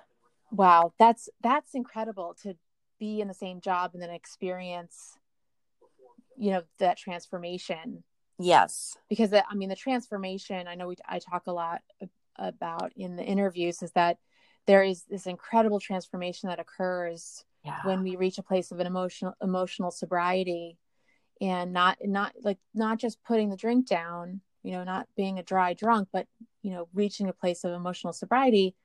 Wow. 0.51 0.93
That's 0.99 1.29
that's 1.41 1.73
incredible 1.73 2.35
to 2.43 2.55
be 2.99 3.21
in 3.21 3.27
the 3.27 3.33
same 3.33 3.61
job 3.61 3.91
and 3.93 4.03
then 4.03 4.09
experience 4.09 5.17
you 6.37 6.51
know 6.51 6.63
that 6.79 6.97
transformation. 6.97 8.03
Yes. 8.37 8.97
Because 9.09 9.29
the, 9.29 9.43
i 9.49 9.55
mean 9.55 9.69
the 9.69 9.75
transformation 9.75 10.67
i 10.67 10.75
know 10.75 10.87
we 10.87 10.95
i 11.07 11.19
talk 11.19 11.47
a 11.47 11.53
lot 11.53 11.81
about 12.37 12.91
in 12.95 13.15
the 13.15 13.23
interviews 13.23 13.81
is 13.81 13.91
that 13.93 14.17
there 14.67 14.83
is 14.83 15.03
this 15.09 15.27
incredible 15.27 15.79
transformation 15.79 16.49
that 16.49 16.59
occurs 16.59 17.43
yeah. 17.65 17.83
when 17.83 18.03
we 18.03 18.15
reach 18.15 18.37
a 18.37 18.43
place 18.43 18.71
of 18.71 18.79
an 18.79 18.87
emotional 18.87 19.33
emotional 19.41 19.91
sobriety 19.91 20.77
and 21.39 21.73
not 21.73 21.97
not 22.03 22.33
like 22.43 22.59
not 22.73 22.99
just 22.99 23.23
putting 23.23 23.49
the 23.49 23.57
drink 23.57 23.87
down 23.87 24.41
you 24.63 24.71
know 24.71 24.83
not 24.83 25.07
being 25.15 25.39
a 25.39 25.43
dry 25.43 25.73
drunk 25.73 26.07
but 26.13 26.27
you 26.61 26.71
know 26.71 26.87
reaching 26.93 27.27
a 27.27 27.33
place 27.33 27.63
of 27.63 27.71
emotional 27.71 28.13
sobriety. 28.13 28.75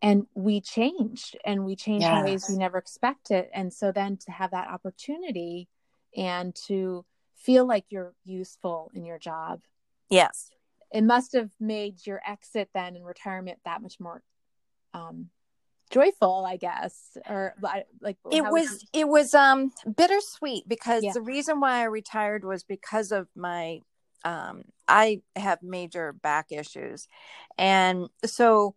And 0.00 0.26
we 0.34 0.60
changed 0.60 1.36
and 1.44 1.64
we 1.64 1.74
changed 1.74 2.06
in 2.06 2.22
ways 2.22 2.44
we 2.48 2.54
Yes. 2.54 2.58
never 2.58 2.78
expected. 2.78 3.46
And 3.52 3.72
so 3.72 3.90
then 3.90 4.16
to 4.18 4.30
have 4.30 4.52
that 4.52 4.68
opportunity 4.68 5.68
and 6.16 6.54
to 6.66 7.04
feel 7.34 7.66
like 7.66 7.86
you're 7.88 8.14
useful 8.24 8.90
in 8.94 9.04
your 9.04 9.18
job 9.18 9.60
yes 10.10 10.50
it 10.92 11.02
must 11.02 11.32
have 11.34 11.50
made 11.60 12.06
your 12.06 12.20
exit 12.26 12.70
then 12.74 12.96
in 12.96 13.04
retirement 13.04 13.58
that 13.64 13.82
much 13.82 13.98
more 14.00 14.22
um 14.94 15.28
joyful 15.90 16.44
i 16.46 16.56
guess 16.56 17.16
or 17.28 17.54
like 18.02 18.16
it 18.30 18.42
was 18.44 18.84
it 18.92 19.08
was 19.08 19.34
um 19.34 19.72
bittersweet 19.96 20.68
because 20.68 21.02
Yeah. 21.02 21.12
the 21.14 21.22
reason 21.22 21.60
why 21.60 21.80
i 21.80 21.84
retired 21.84 22.44
was 22.44 22.62
because 22.62 23.10
of 23.10 23.26
my 23.34 23.80
um 24.24 24.64
i 24.86 25.22
have 25.36 25.62
major 25.62 26.12
back 26.12 26.46
issues. 26.50 27.06
And 27.56 28.08
so 28.24 28.74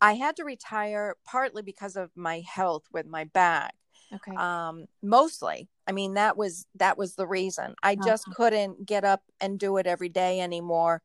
i 0.00 0.14
had 0.14 0.34
to 0.36 0.44
retire 0.44 1.14
partly 1.24 1.62
because 1.62 1.94
of 1.94 2.10
my 2.16 2.42
health 2.46 2.84
with 2.92 3.06
my 3.06 3.24
back 3.24 3.74
okay. 4.14 4.36
um 4.36 4.86
mostly. 5.02 5.68
I 5.86 5.92
mean 5.92 6.14
that 6.14 6.36
was 6.36 6.66
that 6.76 6.96
was 6.98 7.14
the 7.14 7.26
reason. 7.26 7.74
I 7.82 7.94
just 7.96 8.26
Uh-huh. 8.26 8.34
couldn't 8.36 8.86
get 8.86 9.04
up 9.04 9.22
and 9.40 9.58
do 9.60 9.76
it 9.76 9.86
every 9.86 10.08
day 10.08 10.40
anymore 10.40 11.02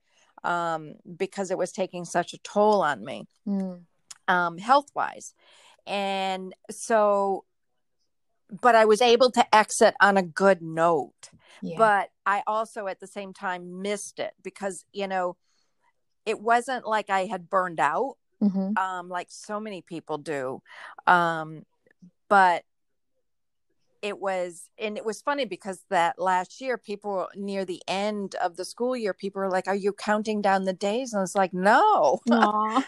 um 0.48 0.94
because 1.18 1.52
it 1.52 1.58
was 1.58 1.72
taking 1.72 2.06
such 2.06 2.34
a 2.34 2.38
toll 2.40 2.82
on 2.82 3.04
me 3.04 3.28
Mm. 3.48 3.82
um, 4.28 4.58
health 4.58 4.90
wise. 4.94 5.34
And 5.86 6.54
so, 6.70 7.46
but 8.62 8.76
I 8.76 8.86
was 8.86 9.02
able 9.02 9.32
to 9.32 9.56
exit 9.56 9.94
on 10.02 10.18
a 10.18 10.22
good 10.24 10.62
note. 10.62 11.30
yeah 11.62 11.78
But 11.78 12.10
I 12.26 12.44
also 12.46 12.88
at 12.88 13.00
the 13.00 13.08
same 13.08 13.32
time 13.34 13.82
missed 13.82 14.20
it 14.20 14.34
because, 14.44 14.86
you 14.92 15.08
know, 15.08 15.38
it 16.26 16.42
wasn't 16.42 16.86
like 16.86 17.10
I 17.10 17.26
had 17.26 17.50
burned 17.50 17.80
out 17.80 18.16
Mhm. 18.42 18.78
um, 18.78 19.10
like 19.10 19.30
so 19.32 19.60
many 19.60 19.82
people 19.82 20.18
do. 20.18 20.62
Um, 21.08 21.66
but 22.30 22.64
it 24.02 24.20
was 24.20 24.70
and 24.78 24.98
it 24.98 25.06
was 25.06 25.22
funny 25.22 25.46
because 25.46 25.84
that 25.90 26.20
last 26.20 26.62
year 26.62 26.78
people 26.78 27.28
near 27.36 27.66
the 27.66 27.82
end 27.88 28.36
of 28.36 28.56
the 28.56 28.66
school 28.66 28.96
year 28.96 29.14
people 29.14 29.42
were 29.42 29.50
like 29.50 29.68
are 29.68 29.76
you 29.76 29.94
counting 29.94 30.42
down 30.42 30.66
the 30.66 30.74
days 30.74 31.14
and 31.14 31.20
i 31.20 31.22
was 31.22 31.36
like 31.36 31.54
no 31.54 32.20
i'm 32.32 32.84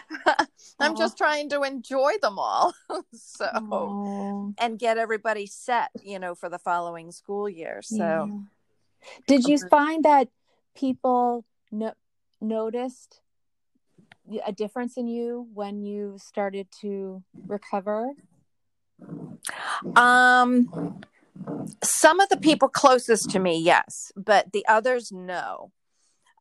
Aw. 0.80 0.94
just 0.94 1.18
trying 1.18 1.48
to 1.48 1.62
enjoy 1.62 2.12
them 2.22 2.38
all 2.38 2.72
so 3.12 3.46
Aw. 3.46 4.52
and 4.58 4.78
get 4.78 4.98
everybody 4.98 5.46
set 5.46 5.90
you 6.02 6.18
know 6.18 6.34
for 6.34 6.48
the 6.48 6.58
following 6.58 7.10
school 7.12 7.48
year 7.48 7.80
so 7.82 8.28
Yeah. 8.28 8.38
Did 9.26 9.44
you 9.44 9.56
um, 9.56 9.68
find 9.68 10.04
that 10.04 10.28
people 10.74 11.44
no- 11.70 11.94
noticed 12.40 13.20
a 14.44 14.52
difference 14.52 14.96
in 14.96 15.08
you 15.08 15.48
when 15.54 15.82
you 15.82 16.16
started 16.18 16.68
to 16.82 17.22
recover? 17.46 18.10
Um 19.96 20.68
some 21.82 22.20
of 22.20 22.28
the 22.28 22.36
people 22.36 22.68
closest 22.68 23.30
to 23.30 23.38
me 23.38 23.58
yes 23.58 24.12
but 24.16 24.52
the 24.52 24.64
others 24.68 25.10
no. 25.12 25.72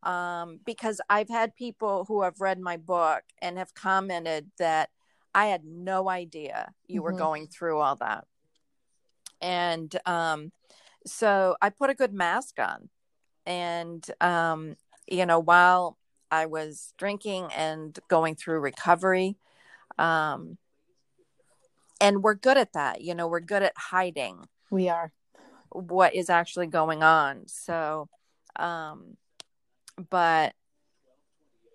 Um 0.04 0.60
because 0.66 1.02
i've 1.10 1.30
had 1.30 1.56
people 1.56 2.06
who 2.08 2.22
have 2.24 2.40
read 2.40 2.60
my 2.60 2.78
book 2.78 3.24
and 3.42 3.58
have 3.58 3.74
commented 3.74 4.52
that 4.58 4.90
i 5.36 5.48
had 5.48 5.64
no 5.66 6.10
idea 6.10 6.72
you 6.88 7.02
were 7.04 7.14
Mhm. 7.14 7.18
going 7.18 7.48
through 7.48 7.80
all 7.80 7.96
that. 7.98 8.26
And 9.42 9.96
um 10.06 10.52
so 11.06 11.56
i 11.62 11.70
put 11.70 11.90
a 11.90 11.96
good 11.96 12.14
mask 12.14 12.60
on. 12.60 12.90
And 13.46 14.06
um 14.22 14.76
you 15.08 15.26
know 15.26 15.40
while 15.40 15.98
i 16.32 16.46
was 16.46 16.94
drinking 16.98 17.50
and 17.56 17.98
going 18.08 18.36
through 18.36 18.60
recovery 18.60 19.38
um 19.98 20.58
and 22.02 22.24
we're 22.24 22.34
good 22.36 22.58
at 22.58 22.74
that 22.74 23.02
you 23.02 23.14
know 23.16 23.28
we're 23.28 23.40
good 23.40 23.64
at 23.64 23.74
hiding 23.78 24.48
We 24.70 24.90
are. 24.90 25.12
what 25.72 26.16
is 26.16 26.30
actually 26.30 26.68
going 26.68 27.04
on 27.04 27.48
so 27.48 28.10
um 28.56 29.18
but 30.10 30.54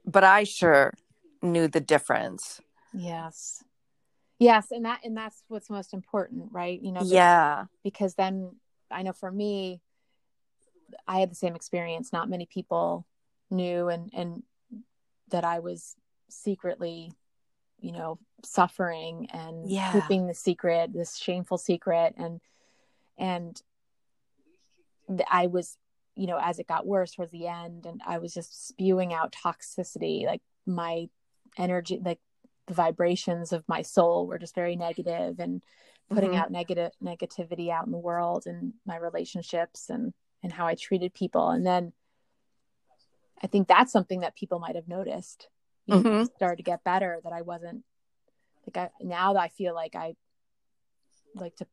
but 0.04 0.24
i 0.24 0.44
sure 0.44 0.94
knew 1.42 1.68
the 1.68 1.80
difference 1.80 2.60
Yes. 2.96 3.62
Yes, 4.38 4.70
and 4.70 4.84
that 4.84 5.00
and 5.04 5.16
that's 5.16 5.42
what's 5.48 5.68
most 5.70 5.92
important, 5.94 6.50
right? 6.52 6.80
You 6.80 6.92
know, 6.92 7.02
yeah 7.04 7.64
because 7.82 8.14
then 8.14 8.54
I 8.90 9.02
know 9.02 9.12
for 9.12 9.30
me 9.30 9.80
I 11.06 11.18
had 11.20 11.30
the 11.30 11.34
same 11.36 11.54
experience. 11.54 12.12
Not 12.12 12.28
many 12.28 12.46
people 12.46 13.06
knew 13.50 13.88
and 13.88 14.10
and 14.14 14.42
that 15.28 15.44
I 15.44 15.58
was 15.60 15.96
secretly, 16.28 17.12
you 17.84 17.92
know, 17.92 18.18
suffering 18.42 19.28
and 19.30 19.70
Yeah. 19.70 19.92
keeping 19.92 20.26
the 20.26 20.32
secret, 20.34 20.92
this 20.94 21.16
shameful 21.18 21.58
secret 21.58 22.14
and 22.16 22.40
and 23.18 23.60
I 25.30 25.48
was, 25.48 25.76
you 26.16 26.26
know, 26.26 26.38
as 26.40 26.58
it 26.58 26.66
got 26.66 26.86
worse 26.86 27.12
towards 27.12 27.30
the 27.30 27.46
end 27.46 27.84
and 27.84 28.00
I 28.06 28.18
was 28.18 28.32
just 28.32 28.68
spewing 28.68 29.12
out 29.12 29.32
toxicity, 29.34 30.24
like 30.24 30.40
my 30.66 31.08
energy 31.58 32.00
like 32.02 32.20
the 32.66 32.74
vibrations 32.74 33.52
of 33.52 33.68
my 33.68 33.82
soul 33.82 34.26
were 34.26 34.38
just 34.38 34.54
very 34.54 34.76
negative 34.76 35.38
and 35.38 35.62
putting 36.10 36.30
Mhm. 36.30 36.38
out 36.38 36.50
negative 36.50 36.92
negativity 37.02 37.68
out 37.70 37.84
in 37.84 37.92
the 37.92 37.98
world 37.98 38.46
and 38.46 38.72
my 38.86 38.96
relationships 38.96 39.90
and 39.90 40.14
and 40.42 40.52
how 40.52 40.66
I 40.66 40.74
treated 40.74 41.12
people 41.12 41.50
and 41.50 41.64
then 41.66 41.92
I 43.42 43.46
think 43.46 43.68
that's 43.68 43.92
something 43.92 44.20
that 44.20 44.34
people 44.36 44.58
might 44.58 44.74
have 44.74 44.88
noticed 44.88 45.48
you 45.86 45.94
know, 45.94 46.02
Mhm. 46.02 46.34
started 46.36 46.56
to 46.56 46.62
get 46.62 46.84
better 46.84 47.20
that 47.24 47.32
I 47.32 47.42
wasn't 47.42 47.84
like 48.66 48.76
I 48.76 48.90
now 49.04 49.32
that 49.34 49.40
I 49.40 49.48
feel 49.48 49.74
like 49.74 49.94
I 49.94 50.14
like 51.34 51.56
to 51.56 51.66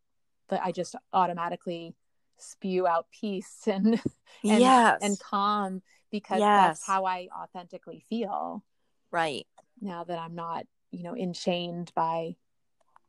that 0.50 0.62
I 0.64 0.72
just 0.72 0.96
automatically 1.14 1.96
spew 2.38 2.88
out 2.88 3.08
peace 3.12 3.62
and 3.68 4.02
and, 4.44 4.62
yes 4.62 5.02
and 5.02 5.20
calm 5.20 5.82
because 6.12 6.40
Yes. 6.40 6.56
that's 6.56 6.86
how 6.86 7.06
I 7.06 7.30
authentically 7.36 8.04
feel 8.10 8.64
right 9.12 9.48
now 9.82 10.04
that 10.04 10.20
I'm 10.20 10.36
not, 10.36 10.66
you 10.92 11.04
know, 11.04 11.16
enchained 11.16 11.92
by, 11.96 12.36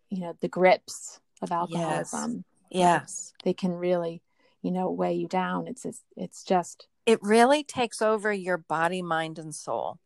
you 0.09 0.21
know, 0.21 0.35
the 0.41 0.49
grips 0.49 1.21
of 1.41 1.51
alcoholism. 1.51 2.45
yes 2.71 3.33
They 3.45 3.53
can 3.55 3.73
really, 3.73 4.23
you 4.63 4.71
know, 4.71 4.91
weigh 4.91 5.15
you 5.15 5.27
down. 5.29 5.67
It's 5.67 5.85
it's, 5.85 6.03
it's 6.17 6.45
just 6.45 6.87
it 7.07 7.19
really 7.23 7.65
takes 7.65 8.01
over 8.01 8.33
your 8.33 8.59
body 8.59 9.03
mind 9.03 9.39
and 9.39 9.55
soul 9.55 9.99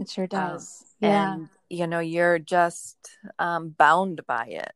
it 0.00 0.08
sure 0.10 0.24
Um, 0.24 0.28
does. 0.28 0.84
yeah. 1.00 1.34
and 1.34 1.48
you 1.68 1.86
know 1.86 2.00
you're 2.00 2.38
just 2.38 2.96
um 3.38 3.70
bound 3.70 4.26
by 4.26 4.46
it 4.46 4.72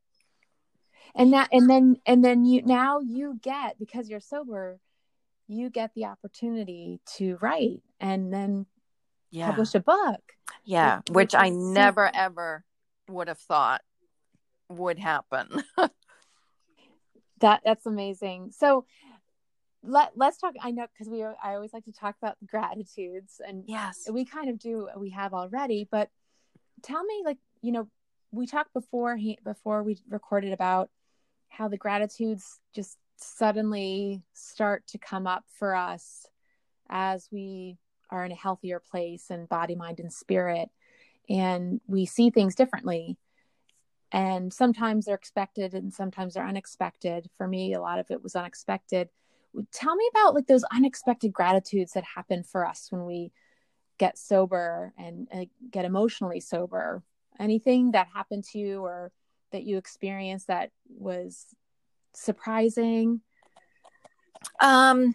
and 1.15 1.33
that 1.33 1.49
and 1.53 1.69
then 1.69 1.97
and 2.07 2.25
then 2.25 2.45
you 2.45 2.63
now 2.63 3.01
you 3.01 3.39
get 3.43 3.79
because 3.79 4.09
you're 4.09 4.21
sober, 4.21 4.79
you 5.49 5.71
get 5.71 5.93
the 5.95 6.05
opportunity 6.07 7.01
to 7.17 7.37
write 7.41 7.83
and 8.01 8.33
then 8.33 8.67
yeah 9.31 9.51
publish 9.51 9.75
a 9.75 9.81
book. 9.81 10.21
yeah 10.65 10.99
which- 11.09 11.15
which 11.15 11.35
i 11.35 11.49
never 11.49 12.11
ever 12.15 12.65
would 13.09 13.29
have 13.29 13.39
thought 13.39 13.83
would 14.69 14.99
happen 14.99 15.49
That 17.41 17.63
that's 17.65 17.85
amazing. 17.85 18.53
So 18.53 18.87
let 19.87 20.13
let's 20.17 20.39
talk 20.39 20.55
I 20.61 20.71
know 20.71 20.87
because 20.93 21.11
we 21.11 21.23
I 21.23 21.55
always 21.55 21.73
like 21.73 21.85
to 21.85 21.93
talk 21.93 22.17
about 22.21 22.37
gratitudes 22.47 23.41
and 23.47 23.65
yes. 23.67 24.09
we 24.11 24.25
kind 24.25 24.49
of 24.49 24.59
do 24.59 24.89
we 24.97 25.11
have 25.11 25.35
already 25.35 25.87
but 25.91 26.09
tell 26.83 27.05
me 27.05 27.23
like 27.25 27.39
you 27.61 27.73
know 27.73 27.89
we 28.31 28.47
talked 28.47 28.73
before 28.73 29.17
he 29.17 29.39
before 29.45 29.83
we 29.83 29.99
recorded 30.09 30.53
about 30.53 30.91
how 31.49 31.69
the 31.69 31.77
gratitudes 31.77 32.61
just 32.75 32.99
suddenly 33.17 34.23
start 34.33 34.87
to 34.89 34.99
come 34.99 35.27
up 35.27 35.45
for 35.59 35.75
us 35.75 36.27
as 36.89 37.29
we 37.31 37.79
are 38.11 38.25
in 38.25 38.33
a 38.33 38.37
healthier 38.37 38.81
place 38.81 39.27
and 39.31 39.49
body 39.49 39.75
mind 39.75 40.01
and 40.01 40.13
spirit 40.13 40.69
and 41.29 41.81
we 41.87 42.07
see 42.07 42.31
things 42.31 42.55
differently. 42.55 43.17
And 44.13 44.53
sometimes 44.53 45.07
they're 45.07 45.15
expected 45.15 45.75
and 45.75 45.93
sometimes 45.93 46.35
they're 46.35 46.47
unexpected. 46.47 47.29
For 47.37 47.49
me 47.49 47.73
a 47.73 47.81
lot 47.81 47.99
of 47.99 48.11
it 48.11 48.23
was 48.23 48.37
unexpected 48.37 49.09
tell 49.73 49.95
me 49.97 50.09
about 50.11 50.35
like 50.35 50.47
those 50.47 50.65
unexpected 50.73 51.33
gratitudes 51.33 51.93
that 51.93 52.05
happen 52.05 52.43
for 52.43 52.67
us 52.67 52.89
when 52.91 53.05
we 53.05 53.33
get 53.99 54.19
sober 54.19 54.93
and 54.99 55.29
uh, 55.33 55.45
get 55.71 55.85
emotionally 55.85 56.41
sober 56.41 57.03
anything 57.39 57.93
that 57.93 58.09
happened 58.13 58.45
to 58.45 58.59
you 58.59 58.81
or 58.81 59.13
that 59.53 59.65
you 59.65 59.77
experienced 59.77 60.49
that 60.49 60.71
was 60.89 61.47
surprising 62.13 63.21
Um. 64.61 65.15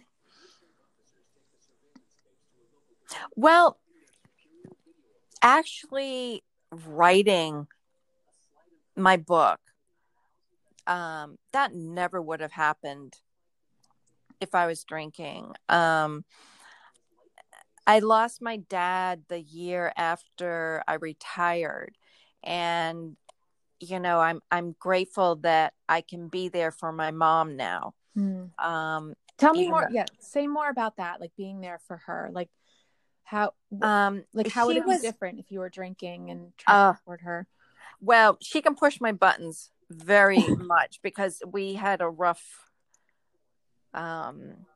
Well, 3.34 3.78
actually, 5.42 6.42
writing 6.86 7.66
my 8.96 9.16
book, 9.16 9.58
um, 10.86 11.38
that 11.52 11.74
never 11.74 12.20
would 12.20 12.40
have 12.40 12.52
happened 12.52 13.14
if 14.40 14.54
I 14.54 14.66
was 14.66 14.84
drinking. 14.84 15.54
Um, 15.68 16.24
I 17.86 17.98
lost 18.00 18.40
my 18.42 18.56
dad 18.58 19.22
the 19.28 19.40
year 19.40 19.92
after 19.96 20.82
I 20.86 20.94
retired, 20.94 21.96
and 22.42 23.16
you 23.80 23.98
know, 23.98 24.20
I'm 24.20 24.40
I'm 24.50 24.76
grateful 24.78 25.36
that 25.36 25.72
I 25.88 26.02
can 26.02 26.28
be 26.28 26.48
there 26.48 26.70
for 26.70 26.92
my 26.92 27.10
mom 27.10 27.56
now. 27.56 27.94
Um, 28.58 29.14
tell 29.38 29.54
me 29.54 29.68
more 29.68 29.88
yeah 29.90 30.04
say 30.18 30.46
more 30.46 30.68
about 30.68 30.98
that 30.98 31.18
like 31.18 31.32
being 31.34 31.62
there 31.62 31.80
for 31.86 31.96
her 31.96 32.28
like 32.30 32.50
how 33.24 33.54
um, 33.80 34.22
like 34.34 34.48
how 34.48 34.66
would 34.66 34.76
it 34.76 34.84
was- 34.84 35.00
be 35.00 35.08
different 35.08 35.38
if 35.38 35.50
you 35.50 35.60
were 35.60 35.70
drinking 35.70 36.30
and 36.30 36.52
trying 36.58 36.76
Uh, 36.76 36.92
to 36.92 36.98
support 36.98 37.20
her 37.22 37.46
Well, 38.02 38.36
she 38.42 38.60
can 38.60 38.74
push 38.74 39.00
my 39.00 39.12
buttons 39.12 39.70
very 39.88 40.44
much 40.58 41.00
because 41.02 41.42
we 41.46 41.74
had 41.74 42.02
a 42.02 42.08
rough 42.10 42.69
um 43.94 44.66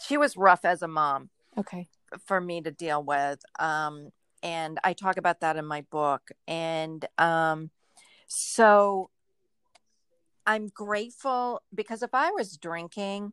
she 0.00 0.16
was 0.16 0.36
rough 0.36 0.64
as 0.64 0.82
a 0.82 0.88
mom 0.88 1.30
okay 1.58 1.88
for 2.26 2.40
me 2.40 2.60
to 2.60 2.70
deal 2.70 3.02
with. 3.02 3.40
Um 3.58 4.10
and 4.42 4.78
I 4.82 4.94
talk 4.94 5.18
about 5.18 5.40
that 5.40 5.56
in 5.56 5.66
my 5.66 5.82
book 5.90 6.30
and 6.48 7.04
um 7.18 7.70
so 8.26 9.10
I'm 10.46 10.68
grateful 10.68 11.62
because 11.74 12.02
if 12.02 12.14
I 12.14 12.30
was 12.30 12.56
drinking 12.56 13.32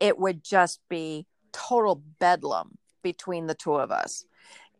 it 0.00 0.18
would 0.18 0.42
just 0.42 0.80
be 0.88 1.26
total 1.52 2.02
bedlam 2.18 2.76
between 3.02 3.46
the 3.46 3.54
two 3.54 3.74
of 3.74 3.90
us 3.90 4.24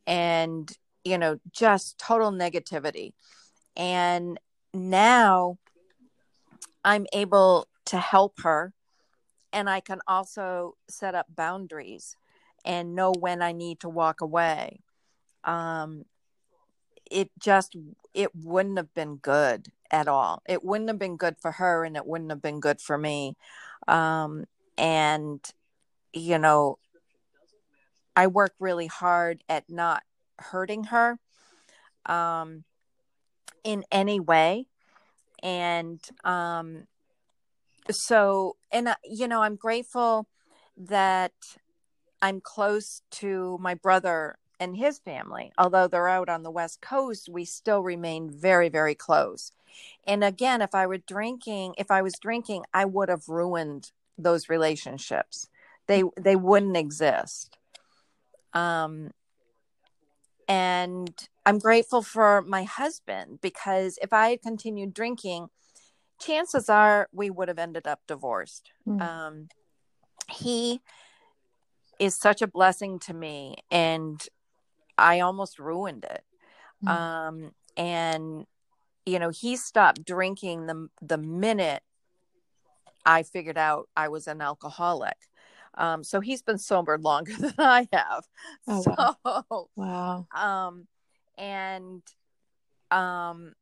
and 0.07 0.77
you 1.05 1.17
know 1.17 1.39
just 1.53 1.99
total 1.99 2.33
negativity 2.33 3.13
and 3.77 4.41
now 4.73 5.57
i'm 6.85 7.07
able 7.13 7.69
to 7.85 7.99
help 7.99 8.41
her 8.43 8.73
and 9.55 9.71
i 9.71 9.81
can 9.81 10.01
also 10.07 10.77
set 10.89 11.15
up 11.15 11.27
boundaries 11.35 12.17
and 12.65 12.95
know 12.95 13.13
when 13.19 13.41
i 13.41 13.53
need 13.53 13.81
to 13.81 13.89
walk 13.89 14.21
away 14.21 14.81
um 15.45 16.05
it 17.11 17.31
just 17.39 17.77
it 18.13 18.35
wouldn't 18.35 18.77
have 18.77 18.93
been 18.95 19.17
good 19.17 19.69
at 19.91 20.09
all. 20.09 20.43
It 20.49 20.65
wouldn't 20.65 20.89
have 20.89 20.99
been 20.99 21.17
good 21.17 21.37
for 21.41 21.53
her 21.53 21.85
and 21.85 21.97
it 21.97 22.07
wouldn't 22.07 22.31
have 22.31 22.43
been 22.43 22.61
good 22.61 22.81
for 22.81 22.99
me. 22.99 23.37
Um, 23.87 24.45
and, 24.77 25.41
you 26.13 26.39
know, 26.39 26.79
I 28.17 28.27
work 28.27 28.55
really 28.59 28.87
hard 28.87 29.43
at 29.49 29.65
not 29.69 30.03
hurting 30.39 30.85
her 30.85 31.19
um, 32.07 32.65
in 33.63 33.85
any 33.93 34.21
way. 34.21 34.67
And 35.43 36.01
um, 36.25 36.89
so, 37.91 38.57
and, 38.73 38.89
uh, 38.89 38.97
you 39.05 39.29
know, 39.29 39.43
I'm 39.43 39.57
grateful 39.57 40.27
that 40.77 41.33
I'm 42.23 42.41
close 42.41 43.03
to 43.13 43.59
my 43.61 43.75
brother 43.75 44.37
and 44.61 44.77
his 44.77 44.99
family. 44.99 45.53
Although 45.59 45.89
they're 45.89 46.09
out 46.09 46.29
on 46.29 46.43
the 46.43 46.51
West 46.51 46.81
Coast, 46.81 47.29
we 47.29 47.45
still 47.45 47.83
remain 47.83 48.31
very, 48.31 48.69
very 48.69 48.95
close. 48.95 49.53
And 50.07 50.25
again, 50.25 50.63
if 50.63 50.75
I 50.75 50.87
were 50.87 50.99
drinking, 50.99 51.75
if 51.79 51.91
I 51.91 52.03
was 52.03 52.15
drinking, 52.21 52.65
I 52.73 52.85
would 52.85 53.09
have 53.09 53.29
ruined 53.29 53.91
those 54.17 54.49
relationships. 54.49 55.49
They 55.87 56.05
they 56.17 56.37
wouldn't 56.37 56.77
exist. 56.77 57.59
Um 58.53 59.11
and 60.47 61.29
I'm 61.47 61.59
grateful 61.59 62.03
for 62.03 62.43
my 62.43 62.65
husband 62.65 63.41
because 63.41 63.99
if 64.01 64.13
I 64.13 64.31
had 64.31 64.43
continued 64.43 64.95
drinking, 64.95 65.49
chances 66.25 66.69
are 66.69 67.09
we 67.13 67.31
would 67.31 67.49
have 67.49 67.59
ended 67.59 67.87
up 67.87 68.01
divorced. 68.07 68.73
Mm. 68.87 69.01
Um, 69.01 69.49
he 70.31 70.81
is 71.99 72.17
such 72.17 72.43
a 72.43 72.47
blessing 72.47 72.99
to 73.01 73.15
me, 73.15 73.57
and 73.71 74.21
I 74.97 75.21
almost 75.21 75.59
ruined 75.59 76.05
it. 76.05 76.25
Mm. 76.85 76.89
Um, 76.89 77.53
and 77.77 78.47
you 79.07 79.19
know, 79.19 79.31
he 79.31 79.57
stopped 79.57 80.05
drinking 80.05 80.67
the 80.67 80.89
the 81.03 81.19
minute 81.19 81.83
I 83.05 83.23
figured 83.23 83.59
out 83.59 83.89
I 83.97 84.09
was 84.09 84.27
an 84.27 84.41
alcoholic. 84.41 85.17
Um, 85.77 86.05
so 86.05 86.21
he's 86.21 86.43
been 86.43 86.59
sober 86.59 86.99
longer 86.99 87.33
than 87.39 87.55
I 87.59 87.89
have. 87.93 88.25
Oh, 88.67 88.83
so, 88.83 89.17
wow. 89.25 89.69
wow. 89.77 90.27
Um, 90.35 90.87
and, 91.37 92.03
um, 92.91 93.55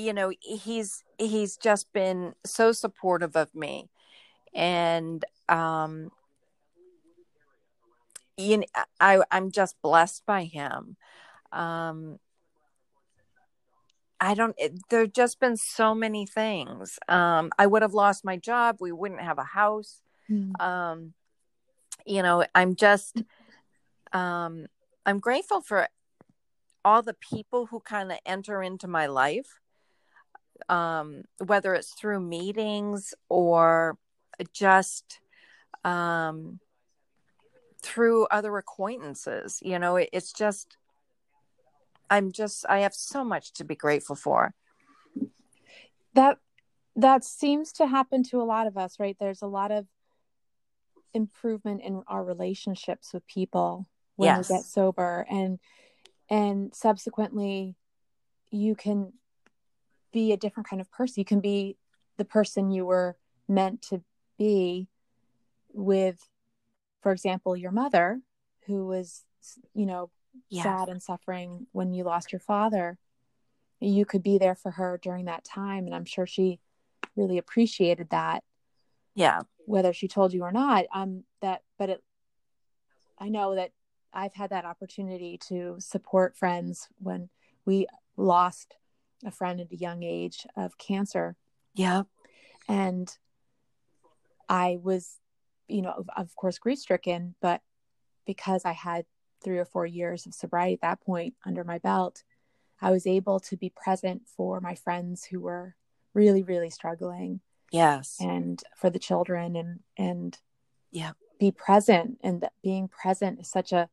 you 0.00 0.12
know, 0.12 0.32
he's, 0.40 1.04
he's 1.18 1.56
just 1.56 1.92
been 1.92 2.34
so 2.44 2.72
supportive 2.72 3.36
of 3.36 3.54
me 3.54 3.88
and, 4.54 5.24
um, 5.48 6.10
you 8.36 8.58
know, 8.58 8.64
I, 8.98 9.20
I'm 9.30 9.50
just 9.50 9.76
blessed 9.82 10.24
by 10.26 10.44
him. 10.44 10.96
Um, 11.52 12.18
I 14.18 14.34
don't, 14.34 14.54
it, 14.58 14.74
there 14.90 15.06
just 15.06 15.40
been 15.40 15.56
so 15.56 15.94
many 15.94 16.26
things. 16.26 16.98
Um, 17.08 17.50
I 17.58 17.66
would 17.66 17.82
have 17.82 17.94
lost 17.94 18.24
my 18.24 18.36
job. 18.36 18.76
We 18.80 18.92
wouldn't 18.92 19.22
have 19.22 19.38
a 19.38 19.44
house. 19.44 20.02
Mm. 20.30 20.60
Um, 20.60 21.14
you 22.06 22.22
know, 22.22 22.44
I'm 22.54 22.76
just, 22.76 23.22
um, 24.12 24.66
I'm 25.06 25.18
grateful 25.18 25.60
for 25.60 25.88
all 26.84 27.02
the 27.02 27.14
people 27.14 27.66
who 27.66 27.80
kind 27.80 28.12
of 28.12 28.18
enter 28.26 28.62
into 28.62 28.88
my 28.88 29.06
life, 29.06 29.60
um, 30.68 31.22
whether 31.44 31.74
it's 31.74 31.92
through 31.94 32.20
meetings 32.20 33.14
or 33.28 33.96
just, 34.52 35.20
um, 35.84 36.60
through 37.82 38.26
other 38.26 38.56
acquaintances. 38.56 39.58
You 39.62 39.78
know, 39.78 39.96
it, 39.96 40.10
it's 40.12 40.32
just, 40.32 40.76
I'm 42.08 42.32
just, 42.32 42.66
I 42.68 42.80
have 42.80 42.94
so 42.94 43.24
much 43.24 43.52
to 43.54 43.64
be 43.64 43.74
grateful 43.74 44.16
for. 44.16 44.54
That, 46.14 46.38
that 46.96 47.24
seems 47.24 47.72
to 47.74 47.86
happen 47.86 48.22
to 48.24 48.40
a 48.40 48.44
lot 48.44 48.66
of 48.66 48.76
us, 48.76 48.98
right? 48.98 49.16
There's 49.18 49.42
a 49.42 49.46
lot 49.46 49.70
of 49.70 49.86
improvement 51.14 51.82
in 51.82 52.02
our 52.06 52.24
relationships 52.24 53.12
with 53.12 53.26
people 53.26 53.86
when 54.16 54.28
yes. 54.28 54.48
we 54.48 54.56
get 54.56 54.64
sober 54.64 55.26
and 55.30 55.58
and 56.28 56.74
subsequently 56.74 57.74
you 58.50 58.74
can 58.74 59.12
be 60.12 60.32
a 60.32 60.36
different 60.36 60.68
kind 60.68 60.80
of 60.80 60.90
person. 60.90 61.20
You 61.20 61.24
can 61.24 61.40
be 61.40 61.76
the 62.16 62.24
person 62.24 62.70
you 62.70 62.84
were 62.84 63.16
meant 63.48 63.82
to 63.82 64.02
be 64.38 64.88
with 65.72 66.28
for 67.02 67.12
example 67.12 67.56
your 67.56 67.70
mother 67.70 68.20
who 68.66 68.86
was 68.86 69.24
you 69.74 69.86
know 69.86 70.10
yes. 70.48 70.64
sad 70.64 70.88
and 70.88 71.02
suffering 71.02 71.66
when 71.72 71.92
you 71.92 72.04
lost 72.04 72.32
your 72.32 72.40
father. 72.40 72.98
You 73.80 74.04
could 74.04 74.22
be 74.22 74.36
there 74.36 74.54
for 74.54 74.72
her 74.72 74.98
during 75.02 75.24
that 75.26 75.44
time 75.44 75.86
and 75.86 75.94
i'm 75.94 76.04
sure 76.04 76.26
she 76.26 76.60
really 77.16 77.38
appreciated 77.38 78.10
that. 78.10 78.44
Yeah. 79.14 79.40
Whether 79.66 79.92
she 79.92 80.08
told 80.08 80.32
you 80.32 80.42
or 80.42 80.52
not 80.52 80.84
um 80.94 81.24
that 81.40 81.62
but 81.78 81.90
it 81.90 82.02
i 83.18 83.28
know 83.28 83.54
that 83.54 83.72
i've 84.12 84.34
had 84.34 84.50
that 84.50 84.64
opportunity 84.64 85.38
to 85.48 85.76
support 85.78 86.36
friends 86.36 86.88
when 86.98 87.28
we 87.64 87.86
lost 88.16 88.74
a 89.24 89.30
friend 89.30 89.60
at 89.60 89.72
a 89.72 89.76
young 89.76 90.02
age 90.02 90.46
of 90.56 90.78
cancer. 90.78 91.36
Yeah 91.74 92.02
and 92.70 93.16
i 94.48 94.78
was 94.82 95.18
you 95.68 95.82
know 95.82 95.90
of, 95.90 96.08
of 96.16 96.34
course 96.36 96.58
grief 96.58 96.78
stricken 96.78 97.34
but 97.42 97.60
because 98.26 98.64
i 98.64 98.72
had 98.72 99.04
three 99.42 99.58
or 99.58 99.64
four 99.64 99.86
years 99.86 100.26
of 100.26 100.34
sobriety 100.34 100.74
at 100.74 100.80
that 100.80 101.00
point 101.00 101.34
under 101.44 101.64
my 101.64 101.78
belt 101.78 102.22
i 102.80 102.90
was 102.90 103.06
able 103.06 103.40
to 103.40 103.56
be 103.56 103.72
present 103.74 104.22
for 104.36 104.60
my 104.60 104.74
friends 104.74 105.24
who 105.24 105.40
were 105.40 105.74
really 106.14 106.42
really 106.42 106.70
struggling 106.70 107.40
yes. 107.72 108.16
and 108.20 108.62
for 108.76 108.90
the 108.90 108.98
children 108.98 109.56
and 109.56 109.80
and 109.96 110.38
yeah 110.90 111.12
be 111.38 111.50
present. 111.50 112.18
And 112.22 112.42
that 112.42 112.52
being 112.62 112.86
present 112.86 113.40
is 113.40 113.50
such 113.50 113.72
a 113.72 113.88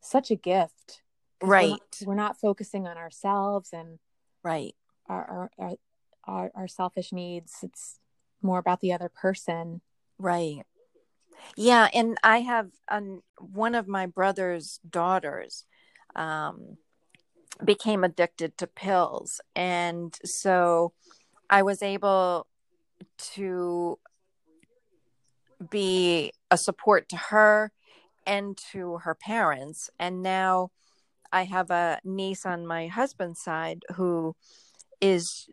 such 0.00 0.30
a 0.30 0.36
gift 0.36 1.02
right 1.42 1.70
we're 1.70 1.70
not, 1.70 2.02
we're 2.04 2.14
not, 2.14 2.40
focusing 2.40 2.86
on 2.86 2.96
ourselves 2.96 3.70
and 3.72 3.98
right. 4.46 4.74
our, 5.08 5.50
our 5.58 5.76
our 6.24 6.50
our 6.54 6.68
selfish 6.68 7.12
needs. 7.12 7.58
It's 7.62 7.98
more 8.42 8.58
about 8.58 8.80
the 8.80 8.92
other 8.92 9.08
person. 9.08 9.80
Right. 10.18 10.62
Yeah 11.56 11.88
and 11.92 12.16
i 12.22 12.38
have 12.40 12.70
um, 12.88 13.22
one 13.38 13.74
of 13.74 13.86
my 13.86 14.06
brother's 14.06 14.80
daughters 14.88 15.64
um, 16.14 16.78
became 17.62 18.04
addicted 18.04 18.56
to 18.58 18.66
pills. 18.66 19.40
And 19.54 20.16
so 20.24 20.92
i 21.50 21.62
was 21.62 21.82
able 21.82 22.46
to 23.34 23.98
be 25.70 26.32
a 26.50 26.58
support 26.58 27.08
to 27.10 27.16
her 27.16 27.72
and 28.26 28.56
to 28.72 28.98
her 28.98 29.14
parents. 29.14 29.90
And 29.98 30.22
now 30.22 30.70
I 31.32 31.44
have 31.44 31.70
a 31.70 32.00
niece 32.04 32.46
on 32.46 32.66
my 32.66 32.86
husband's 32.86 33.40
side 33.40 33.84
who 33.94 34.34
is 35.00 35.48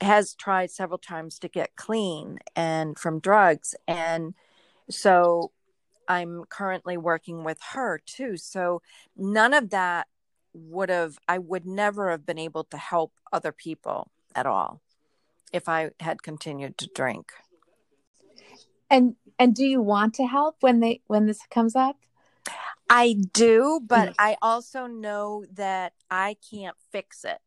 has 0.00 0.34
tried 0.34 0.70
several 0.70 0.98
times 0.98 1.38
to 1.40 1.48
get 1.48 1.74
clean 1.74 2.38
and 2.54 2.96
from 2.98 3.18
drugs 3.18 3.74
and 3.88 4.34
so 4.88 5.50
I'm 6.08 6.44
currently 6.48 6.96
working 6.96 7.44
with 7.44 7.58
her 7.72 8.00
too. 8.04 8.38
So 8.38 8.80
none 9.16 9.52
of 9.52 9.70
that 9.70 10.08
would 10.54 10.88
have 10.88 11.18
I 11.28 11.38
would 11.38 11.66
never 11.66 12.10
have 12.10 12.24
been 12.24 12.38
able 12.38 12.64
to 12.64 12.78
help 12.78 13.12
other 13.32 13.52
people 13.52 14.10
at 14.34 14.46
all 14.46 14.80
if 15.52 15.68
I 15.68 15.90
had 16.00 16.22
continued 16.22 16.78
to 16.78 16.88
drink. 16.94 17.32
And 18.90 19.16
and 19.38 19.54
do 19.54 19.64
you 19.64 19.82
want 19.82 20.14
to 20.14 20.26
help 20.26 20.56
when 20.60 20.80
they 20.80 21.02
when 21.06 21.26
this 21.26 21.40
comes 21.50 21.76
up? 21.76 21.96
I 22.90 23.16
do, 23.32 23.80
but 23.86 24.10
mm. 24.10 24.14
I 24.18 24.36
also 24.40 24.86
know 24.86 25.44
that 25.52 25.92
I 26.10 26.36
can't 26.50 26.76
fix 26.90 27.24
it. 27.24 27.38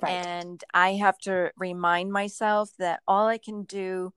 Right. 0.00 0.10
And 0.10 0.62
I 0.74 0.94
have 0.94 1.18
to 1.20 1.50
remind 1.56 2.12
myself 2.12 2.70
that 2.78 3.00
all 3.08 3.26
I 3.26 3.38
can 3.38 3.64
do 3.64 4.12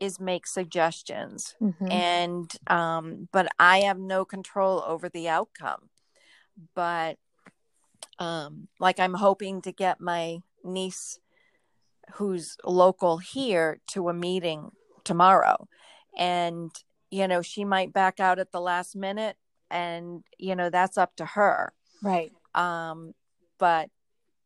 is 0.00 0.18
make 0.18 0.48
suggestions. 0.48 1.54
Mm-hmm. 1.62 1.90
And 1.90 2.52
um 2.66 3.28
but 3.32 3.46
I 3.58 3.82
have 3.82 3.98
no 3.98 4.24
control 4.24 4.82
over 4.86 5.08
the 5.08 5.28
outcome. 5.28 5.90
But 6.74 7.18
um 8.18 8.66
like 8.80 8.98
I'm 8.98 9.14
hoping 9.14 9.62
to 9.62 9.72
get 9.72 10.00
my 10.00 10.38
niece 10.64 11.20
who's 12.14 12.56
local 12.64 13.18
here 13.18 13.80
to 13.88 14.08
a 14.08 14.14
meeting 14.14 14.70
tomorrow 15.04 15.68
and 16.16 16.70
you 17.10 17.26
know 17.26 17.42
she 17.42 17.64
might 17.64 17.92
back 17.92 18.20
out 18.20 18.38
at 18.38 18.52
the 18.52 18.60
last 18.60 18.94
minute 18.94 19.36
and 19.72 20.22
you 20.38 20.54
know 20.54 20.70
that's 20.70 20.98
up 20.98 21.16
to 21.16 21.24
her 21.24 21.72
right 22.02 22.30
um 22.54 23.14
but 23.58 23.88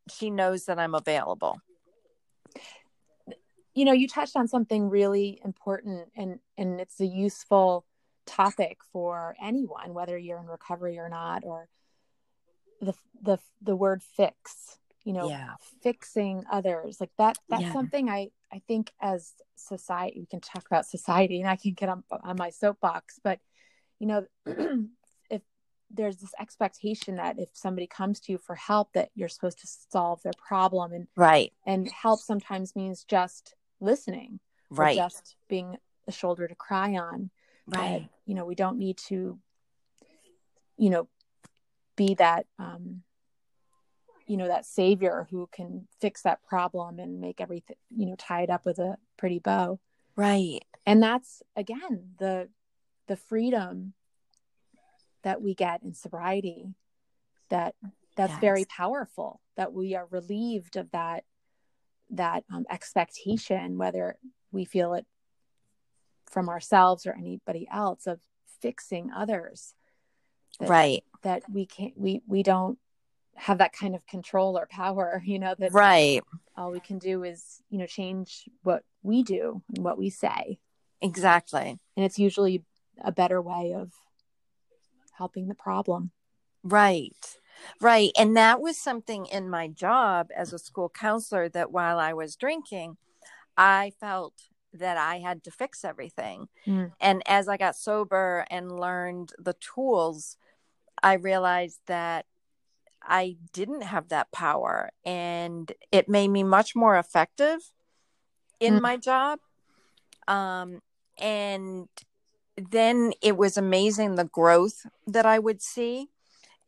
she 0.09 0.31
knows 0.31 0.65
that 0.67 0.79
i'm 0.79 0.95
available 0.95 1.61
you 3.75 3.85
know 3.85 3.93
you 3.93 4.09
touched 4.09 4.37
on 4.37 4.49
something 4.49 4.89
really 4.89 5.41
important 5.45 6.09
and 6.17 6.39
and 6.57 6.81
it's 6.81 7.01
a 7.01 7.07
useful 7.07 7.85
topic 8.25 8.79
for 8.93 9.37
anyone 9.43 9.93
whether 9.93 10.17
you're 10.17 10.39
in 10.39 10.47
recovery 10.47 10.99
or 10.99 11.09
not 11.09 11.45
or 11.45 11.69
the 12.81 12.95
the 13.23 13.39
the 13.63 13.77
word 13.77 14.03
fix 14.03 14.79
you 15.05 15.13
know 15.13 15.29
Yeah. 15.29 15.55
fixing 15.83 16.45
others 16.51 16.99
like 17.01 17.11
that 17.19 17.37
that's 17.49 17.63
Yeah. 17.63 17.73
something 17.73 18.09
i 18.09 18.29
i 18.53 18.61
think 18.67 18.93
as 19.01 19.35
society 19.57 20.21
we 20.21 20.27
can 20.27 20.41
talk 20.41 20.67
about 20.67 20.87
society 20.87 21.41
and 21.41 21.49
i 21.49 21.57
can 21.57 21.73
get 21.73 21.89
on, 21.89 22.05
on 22.11 22.37
my 22.37 22.51
soapbox 22.51 23.19
but 23.23 23.39
you 23.99 24.07
know 24.07 24.27
there's 25.91 26.17
this 26.19 26.35
expectation 26.41 27.17
that 27.17 27.39
if 27.39 27.51
somebody 27.53 27.87
comes 27.87 28.21
to 28.21 28.33
you 28.33 28.39
for 28.39 28.55
help 28.55 28.93
that 28.93 29.11
you're 29.15 29.29
supposed 29.29 29.61
to 29.61 29.69
solve 29.91 30.23
their 30.23 30.33
problem 30.39 30.93
and 30.93 31.07
Right. 31.17 31.53
and 31.65 31.89
help 31.91 32.21
sometimes 32.21 32.77
means 32.77 33.05
just 33.05 33.55
listening 33.81 34.41
Right. 34.71 34.97
just 34.97 35.37
being 35.49 35.77
a 36.09 36.13
shoulder 36.13 36.49
to 36.49 36.55
cry 36.55 36.95
on 36.97 37.31
Right. 37.67 38.09
you 38.25 38.35
know 38.35 38.45
we 38.45 38.55
don't 38.55 38.79
need 38.79 38.97
to 39.09 39.39
you 40.77 40.91
know 40.91 41.09
be 41.97 42.15
that 42.15 42.47
um 42.59 43.03
you 44.27 44.37
know 44.37 44.49
that 44.49 44.67
savior 44.67 45.29
who 45.31 45.49
can 45.53 45.87
fix 46.01 46.23
that 46.23 46.43
problem 46.43 46.99
and 46.99 47.21
make 47.21 47.41
everything 47.41 47.77
you 47.97 48.07
know 48.07 48.17
tie 48.17 48.43
it 48.43 48.51
up 48.51 48.65
with 48.67 48.79
a 48.79 48.99
pretty 49.17 49.39
bow 49.39 49.79
Right. 50.17 50.61
and 50.85 51.03
that's 51.03 51.43
again 51.55 52.11
the 52.19 52.49
the 53.07 53.17
freedom 53.17 53.95
that 55.27 55.43
we 55.43 55.55
get 55.57 55.83
in 55.83 55.93
sobriety 55.93 56.73
that 57.49 57.75
that's 58.15 58.35
Yes. 58.35 58.41
very 58.41 58.65
powerful 58.65 59.41
that 59.57 59.73
we 59.73 59.97
are 59.97 60.07
relieved 60.07 60.77
of 60.77 60.89
that 60.93 61.25
that 62.11 62.45
um, 62.53 62.65
expectation 62.71 63.77
whether 63.77 64.17
we 64.53 64.65
feel 64.65 64.95
it 64.95 65.05
from 66.27 66.49
ourselves 66.49 67.07
or 67.09 67.13
anybody 67.19 67.67
else 67.73 68.07
of 68.07 68.21
fixing 68.61 69.11
others 69.11 69.75
that, 70.61 70.69
Right. 70.71 71.05
that 71.23 71.43
we 71.51 71.67
can't 71.67 71.99
we 71.99 72.23
we 72.29 72.45
don't 72.45 72.79
have 73.35 73.59
that 73.59 73.73
kind 73.73 73.97
of 73.97 74.07
control 74.07 74.57
or 74.57 74.67
power 74.67 75.21
you 75.27 75.41
know 75.41 75.57
that 75.59 75.73
Right. 75.73 76.23
all 76.57 76.71
we 76.71 76.79
can 76.79 76.99
do 77.01 77.25
is 77.25 77.61
you 77.69 77.79
know 77.79 77.87
change 77.87 78.49
what 78.63 78.85
we 79.03 79.25
do 79.25 79.61
and 79.75 79.83
what 79.85 79.99
we 79.99 80.09
say 80.09 80.61
Exactly. 81.03 81.81
and 81.97 82.07
it's 82.07 82.21
usually 82.21 82.63
a 83.03 83.11
better 83.11 83.43
way 83.43 83.75
of 83.75 83.93
helping 85.17 85.49
the 85.49 85.55
problem 85.55 86.11
Right. 86.67 87.39
Right. 87.81 88.11
And 88.19 88.37
that 88.37 88.61
was 88.61 88.77
something 88.77 89.27
in 89.27 89.49
my 89.49 89.69
job 89.69 90.29
as 90.37 90.53
a 90.53 90.59
school 90.59 90.89
counselor 90.91 91.49
that 91.51 91.71
while 91.71 91.99
I 91.99 92.13
was 92.13 92.37
drinking, 92.37 92.97
I 93.57 93.93
felt 94.01 94.35
that 94.73 94.99
I 94.99 95.19
had 95.19 95.45
to 95.45 95.51
fix 95.51 95.85
everything. 95.85 96.49
Mm. 96.67 96.93
And 97.01 97.23
as 97.27 97.49
I 97.49 97.57
got 97.57 97.77
sober 97.77 98.45
and 98.51 98.79
learned 98.79 99.33
the 99.39 99.55
tools, 99.55 100.37
I 101.03 101.15
realized 101.15 101.81
that 101.87 102.27
I 103.01 103.37
didn't 103.53 103.83
have 103.83 104.09
that 104.09 104.33
power. 104.33 104.91
And 105.05 105.71
it 105.93 106.09
made 106.09 106.29
me 106.29 106.43
much 106.43 106.75
more 106.75 106.99
effective 106.99 107.73
in 108.59 108.75
Mm. 108.75 108.83
my 108.83 108.97
job. 108.97 109.39
Um, 110.27 110.83
and 111.17 111.89
then 112.57 113.13
it 113.23 113.37
was 113.37 113.57
amazing 113.57 114.15
the 114.15 114.25
growth 114.25 114.87
that 115.07 115.27
I 115.27 115.39
would 115.39 115.61
see. 115.63 116.09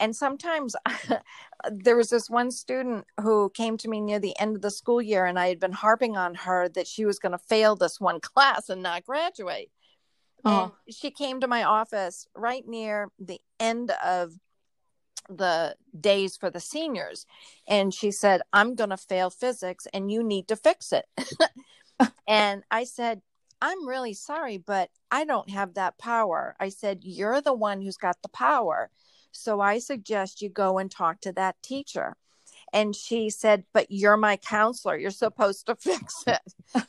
And 0.01 0.15
sometimes 0.15 0.77
there 1.71 1.97
was 1.97 2.11
this 2.11 2.31
one 2.31 2.51
student 2.51 3.05
who 3.21 3.51
came 3.51 3.77
to 3.79 3.89
me 3.89 4.01
near 4.01 4.19
the 4.19 4.39
end 4.39 4.57
of 4.57 4.63
the 4.63 4.71
school 4.71 5.03
year 5.03 5.27
and 5.27 5.39
i 5.39 5.49
had 5.49 5.59
been 5.59 5.73
harping 5.73 6.17
on 6.17 6.35
her 6.35 6.69
that 6.69 6.87
she 6.87 7.05
was 7.05 7.19
going 7.19 7.33
to 7.33 7.39
fail 7.39 7.75
this 7.75 8.01
one 8.01 8.21
class 8.23 8.69
and 8.69 8.83
not 8.83 9.05
graduate. 9.05 9.71
And 10.45 10.55
oh 10.55 10.75
she 10.89 11.11
came 11.11 11.41
to 11.41 11.49
my 11.49 11.65
office 11.65 12.27
right 12.35 12.67
near 12.67 13.09
the 13.19 13.41
end 13.59 13.91
of 14.05 14.35
the 15.29 15.77
days 16.01 16.39
for 16.39 16.49
the 16.49 16.61
seniors 16.61 17.27
and 17.67 17.93
she 17.93 18.11
said 18.11 18.41
i'm 18.53 18.75
going 18.75 18.89
to 18.89 18.97
fail 18.97 19.29
physics 19.29 19.87
and 19.93 20.11
you 20.11 20.23
need 20.23 20.49
to 20.49 20.57
fix 20.57 20.93
it. 20.93 21.07
And 22.29 22.63
i 22.71 22.85
said 22.85 23.23
i'm 23.61 23.87
really 23.87 24.15
sorry 24.15 24.59
but 24.59 24.91
i 25.11 25.25
don't 25.25 25.51
have 25.51 25.75
that 25.75 25.99
power 25.99 26.55
i 26.61 26.69
said 26.69 27.01
you're 27.03 27.41
the 27.41 27.55
one 27.55 27.81
who's 27.81 27.97
got 27.97 28.21
the 28.23 28.29
power 28.29 28.91
so 29.33 29.61
I 29.61 29.79
suggest 29.79 30.43
you 30.43 30.49
go 30.49 30.79
and 30.79 30.91
talk 30.91 31.21
to 31.23 31.33
that 31.33 31.63
teacher. 31.63 32.17
And 32.73 32.95
she 32.95 33.31
said, 33.31 33.65
But 33.73 33.87
you're 33.91 34.17
my 34.17 34.37
counselor. 34.37 34.97
You're 34.97 35.11
supposed 35.11 35.67
to 35.67 35.77
fix 35.81 36.25
it. 36.27 36.41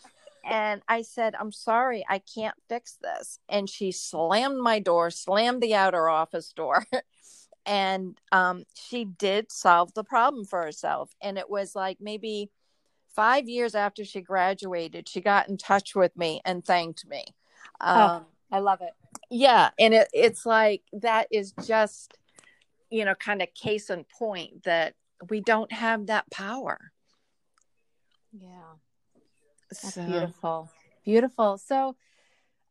and 0.46 0.82
I 0.88 1.04
said, 1.04 1.36
I'm 1.40 1.52
sorry, 1.52 2.06
I 2.10 2.20
can't 2.20 2.56
fix 2.68 2.98
this. 3.02 3.40
And 3.48 3.70
she 3.70 3.92
slammed 3.92 4.60
my 4.60 4.80
door, 4.80 5.12
slammed 5.12 5.62
the 5.62 5.76
outer 5.76 6.10
office 6.10 6.52
door. 6.54 6.86
and 7.66 8.20
um, 8.32 8.64
she 8.74 9.06
did 9.06 9.52
solve 9.52 9.94
the 9.94 10.04
problem 10.04 10.46
for 10.46 10.64
herself. 10.64 11.12
And 11.22 11.38
it 11.38 11.50
was 11.50 11.76
like 11.76 11.98
maybe 12.02 12.50
five 13.20 13.50
years 13.50 13.76
after 13.76 14.06
she 14.06 14.22
graduated, 14.22 15.10
she 15.10 15.20
got 15.20 15.50
in 15.50 15.58
touch 15.58 15.94
with 15.96 16.16
me 16.16 16.40
and 16.46 16.64
thanked 16.64 17.06
me. 17.08 17.24
Um, 17.82 18.26
i 18.52 18.60
love 18.60 18.82
it 18.82 18.94
yeah 19.30 19.70
and 19.78 19.94
it, 19.94 20.08
it's 20.12 20.44
like 20.46 20.82
that 20.92 21.28
is 21.32 21.54
just 21.66 22.18
you 22.90 23.06
know 23.06 23.14
kind 23.16 23.42
of 23.44 23.54
case 23.54 23.90
in 23.92 24.04
point 24.18 24.64
that 24.64 24.96
we 25.30 25.40
don't 25.40 25.72
have 25.72 26.08
that 26.08 26.30
power 26.32 26.92
yeah 28.34 28.74
That's 29.70 29.94
So- 29.94 30.06
beautiful. 30.06 30.70
Beautiful. 31.06 31.58
So, 31.58 31.96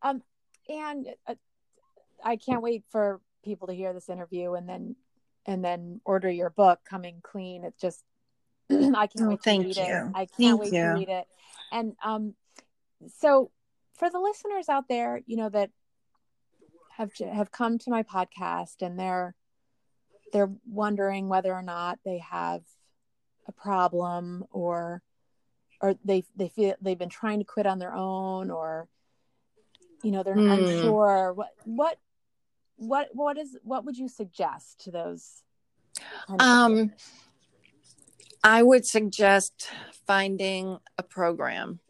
um, 0.02 0.22
and 0.68 1.08
uh, 1.26 1.34
I 2.24 2.36
can't 2.36 2.62
wait 2.62 2.84
for 2.90 3.20
people 3.44 3.68
to 3.68 3.74
hear 3.74 3.92
this 3.92 4.08
interview 4.08 4.52
and 4.54 4.68
then 4.68 4.96
and 5.46 5.64
then 5.64 6.00
order 6.04 6.30
your 6.30 6.50
book, 6.50 6.80
Coming 6.88 7.20
Clean. 7.22 7.64
It's 7.64 7.80
just 7.80 8.04
I 8.94 9.06
can't 9.06 9.12
Oh, 9.20 9.28
wait 9.28 9.42
to 9.42 9.58
read 9.58 9.76
you. 9.76 9.82
it. 9.82 10.10
I 10.14 10.26
can't 10.26 10.38
Thank 10.38 10.60
wait 10.60 10.72
you. 10.72 10.80
to 10.82 10.88
read 10.88 11.08
it. 11.08 11.26
And 11.72 11.96
um, 12.02 12.34
so 13.18 13.50
for 13.94 14.10
the 14.10 14.20
listeners 14.20 14.68
out 14.68 14.88
there, 14.88 15.20
you 15.26 15.36
know 15.36 15.48
that 15.48 15.70
have 16.96 17.12
have 17.18 17.52
come 17.52 17.78
to 17.78 17.90
my 17.90 18.02
podcast 18.02 18.82
and 18.82 18.98
they're 18.98 19.34
they're 20.32 20.50
wondering 20.68 21.28
whether 21.28 21.52
or 21.54 21.62
not 21.62 21.98
they 22.04 22.18
have 22.18 22.62
a 23.46 23.52
problem 23.52 24.44
or 24.50 25.02
or 25.80 25.94
they 26.04 26.24
they 26.36 26.48
feel 26.48 26.74
they've 26.80 26.98
been 26.98 27.08
trying 27.08 27.38
to 27.38 27.44
quit 27.44 27.66
on 27.66 27.78
their 27.78 27.94
own 27.94 28.50
or 28.50 28.88
you 30.02 30.10
know 30.10 30.22
they're 30.22 30.34
Hmm. 30.34 30.50
unsure 30.50 31.32
what 31.32 31.50
what 31.64 31.98
what 32.76 33.08
what 33.12 33.38
is 33.38 33.56
what 33.62 33.84
would 33.84 33.96
you 33.96 34.08
suggest 34.08 34.80
to 34.80 34.90
those 34.90 35.42
um 36.38 36.90
i 38.42 38.62
would 38.62 38.86
suggest 38.86 39.68
finding 40.06 40.78
a 40.96 41.02
program 41.02 41.80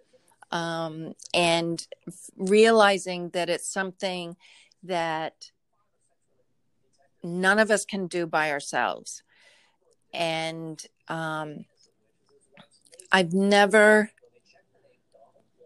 um 0.51 1.15
and 1.35 1.87
realizing 2.37 3.31
that 3.31 3.51
it's 3.51 3.71
something 3.71 4.37
that 4.83 5.51
none 7.23 7.59
of 7.59 7.71
us 7.71 7.85
can 7.85 8.07
do 8.07 8.27
by 8.27 8.51
ourselves. 8.51 9.23
And 10.13 10.85
um 11.09 11.65
i've 13.11 13.33
never 13.33 14.11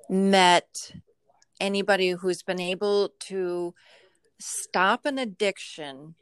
met 0.09 0.93
anybody 1.61 2.11
who's 2.11 2.43
been 2.43 2.61
able 2.61 3.11
to 3.19 3.75
stop 4.39 5.05
an 5.07 5.19
addiction 5.19 6.15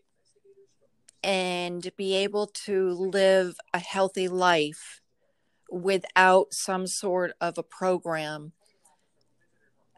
and 1.23 1.91
be 1.97 2.15
able 2.15 2.47
to 2.47 2.91
live 2.91 3.57
a 3.75 3.79
healthy 3.79 4.29
life 4.29 5.01
without 5.71 6.53
some 6.53 6.87
sort 6.87 7.33
of 7.41 7.59
a 7.59 7.63
program 7.63 8.53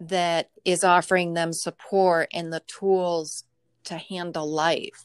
that 0.00 0.50
is 0.64 0.82
offering 0.82 1.34
them 1.34 1.52
support 1.52 2.28
and 2.32 2.52
the 2.52 2.62
tools 2.66 3.44
to 3.84 3.96
handle 3.96 4.50
life. 4.50 5.04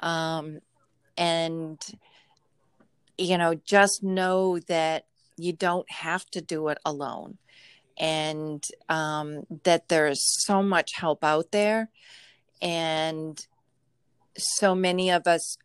Um, 0.00 0.60
and 1.16 1.80
you 3.16 3.36
know 3.36 3.52
just 3.52 4.04
know 4.04 4.60
that 4.60 5.04
you 5.36 5.52
don't 5.52 5.90
have 5.90 6.24
to 6.30 6.40
do 6.40 6.68
it 6.68 6.78
alone 6.84 7.38
and 7.98 8.64
um, 8.88 9.42
that 9.64 9.88
there's 9.88 10.22
so 10.44 10.62
much 10.62 10.94
help 10.94 11.24
out 11.24 11.50
there. 11.50 11.90
And 12.62 13.44
so 14.38 14.74
many 14.74 15.10
of 15.10 15.26
us 15.26 15.56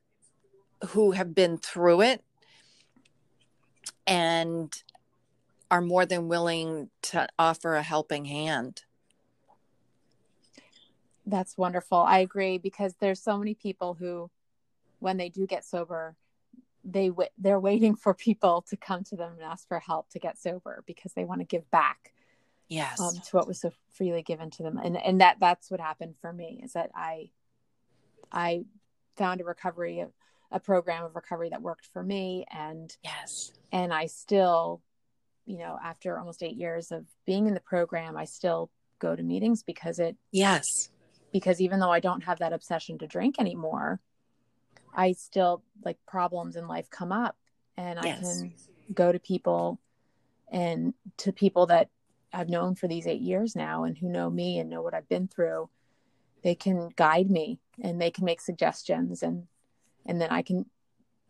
who 0.89 1.11
have 1.11 1.33
been 1.33 1.57
through 1.57 2.01
it 2.01 2.23
and 4.05 4.73
are 5.71 5.81
more 5.81 6.05
than 6.05 6.27
willing 6.27 6.89
to 7.01 7.27
offer 7.39 7.75
a 7.75 7.83
helping 7.83 8.25
hand. 8.25 8.83
That's 11.25 11.57
wonderful. 11.57 11.99
I 11.99 12.19
agree 12.19 12.57
because 12.57 12.95
there's 12.99 13.21
so 13.23 13.37
many 13.37 13.53
people 13.53 13.93
who, 13.93 14.29
when 14.99 15.17
they 15.17 15.29
do 15.29 15.47
get 15.47 15.63
sober, 15.65 16.15
they 16.83 17.07
w- 17.07 17.29
they're 17.37 17.59
waiting 17.59 17.95
for 17.95 18.13
people 18.13 18.63
to 18.69 18.75
come 18.75 19.03
to 19.05 19.15
them 19.15 19.33
and 19.33 19.41
ask 19.41 19.67
for 19.67 19.79
help 19.79 20.09
to 20.09 20.19
get 20.19 20.37
sober 20.37 20.83
because 20.85 21.13
they 21.13 21.23
want 21.23 21.39
to 21.39 21.45
give 21.45 21.69
back 21.71 22.13
Yes. 22.67 22.99
um, 22.99 23.13
to 23.13 23.37
what 23.37 23.47
was 23.47 23.61
so 23.61 23.71
freely 23.93 24.21
given 24.21 24.49
to 24.51 24.63
them. 24.63 24.77
And 24.77 24.97
and 24.97 25.21
that 25.21 25.37
that's 25.39 25.71
what 25.71 25.79
happened 25.79 26.15
for 26.19 26.33
me 26.33 26.61
is 26.63 26.73
that 26.73 26.91
I 26.93 27.29
I 28.33 28.63
found 29.15 29.39
a 29.41 29.43
recovery 29.45 29.99
a, 29.99 30.09
a 30.51 30.59
program 30.59 31.03
of 31.05 31.15
recovery 31.15 31.49
that 31.49 31.61
worked 31.61 31.85
for 31.85 32.03
me 32.03 32.45
and 32.51 32.95
Yes. 33.03 33.51
and 33.71 33.93
I 33.93 34.07
still 34.07 34.81
you 35.45 35.57
know 35.59 35.77
after 35.83 36.17
almost 36.17 36.41
8 36.43 36.55
years 36.55 36.91
of 36.91 37.05
being 37.25 37.47
in 37.47 37.53
the 37.53 37.59
program 37.59 38.17
I 38.17 38.25
still 38.25 38.71
go 38.99 39.15
to 39.15 39.23
meetings 39.23 39.63
because 39.63 39.99
it 39.99 40.15
Yes. 40.31 40.89
because 41.31 41.61
even 41.61 41.79
though 41.79 41.91
I 41.91 41.99
don't 41.99 42.23
have 42.23 42.39
that 42.39 42.53
obsession 42.53 42.97
to 42.99 43.07
drink 43.07 43.35
anymore 43.39 43.99
I 44.95 45.13
still 45.13 45.63
like 45.83 45.97
problems 46.07 46.55
in 46.55 46.67
life 46.67 46.89
come 46.89 47.11
up 47.11 47.35
and 47.77 47.99
I 47.99 48.07
Yes. 48.07 48.19
can 48.19 48.53
go 48.93 49.11
to 49.11 49.19
people 49.19 49.79
and 50.51 50.93
to 51.17 51.31
people 51.31 51.67
that 51.67 51.89
I've 52.31 52.49
known 52.49 52.73
for 52.75 52.87
these 52.87 53.05
8 53.07 53.21
years 53.21 53.55
now 53.55 53.83
and 53.83 53.97
who 53.97 54.09
know 54.09 54.29
me 54.29 54.57
and 54.59 54.69
know 54.69 54.81
what 54.81 54.93
I've 54.95 55.09
been 55.09 55.27
through 55.27 55.69
they 56.43 56.55
can 56.55 56.89
guide 56.95 57.29
me 57.29 57.59
and 57.81 57.99
they 58.01 58.11
can 58.11 58.25
make 58.25 58.41
suggestions 58.41 59.23
and 59.23 59.47
and 60.05 60.19
then 60.19 60.29
I 60.29 60.41
can 60.41 60.65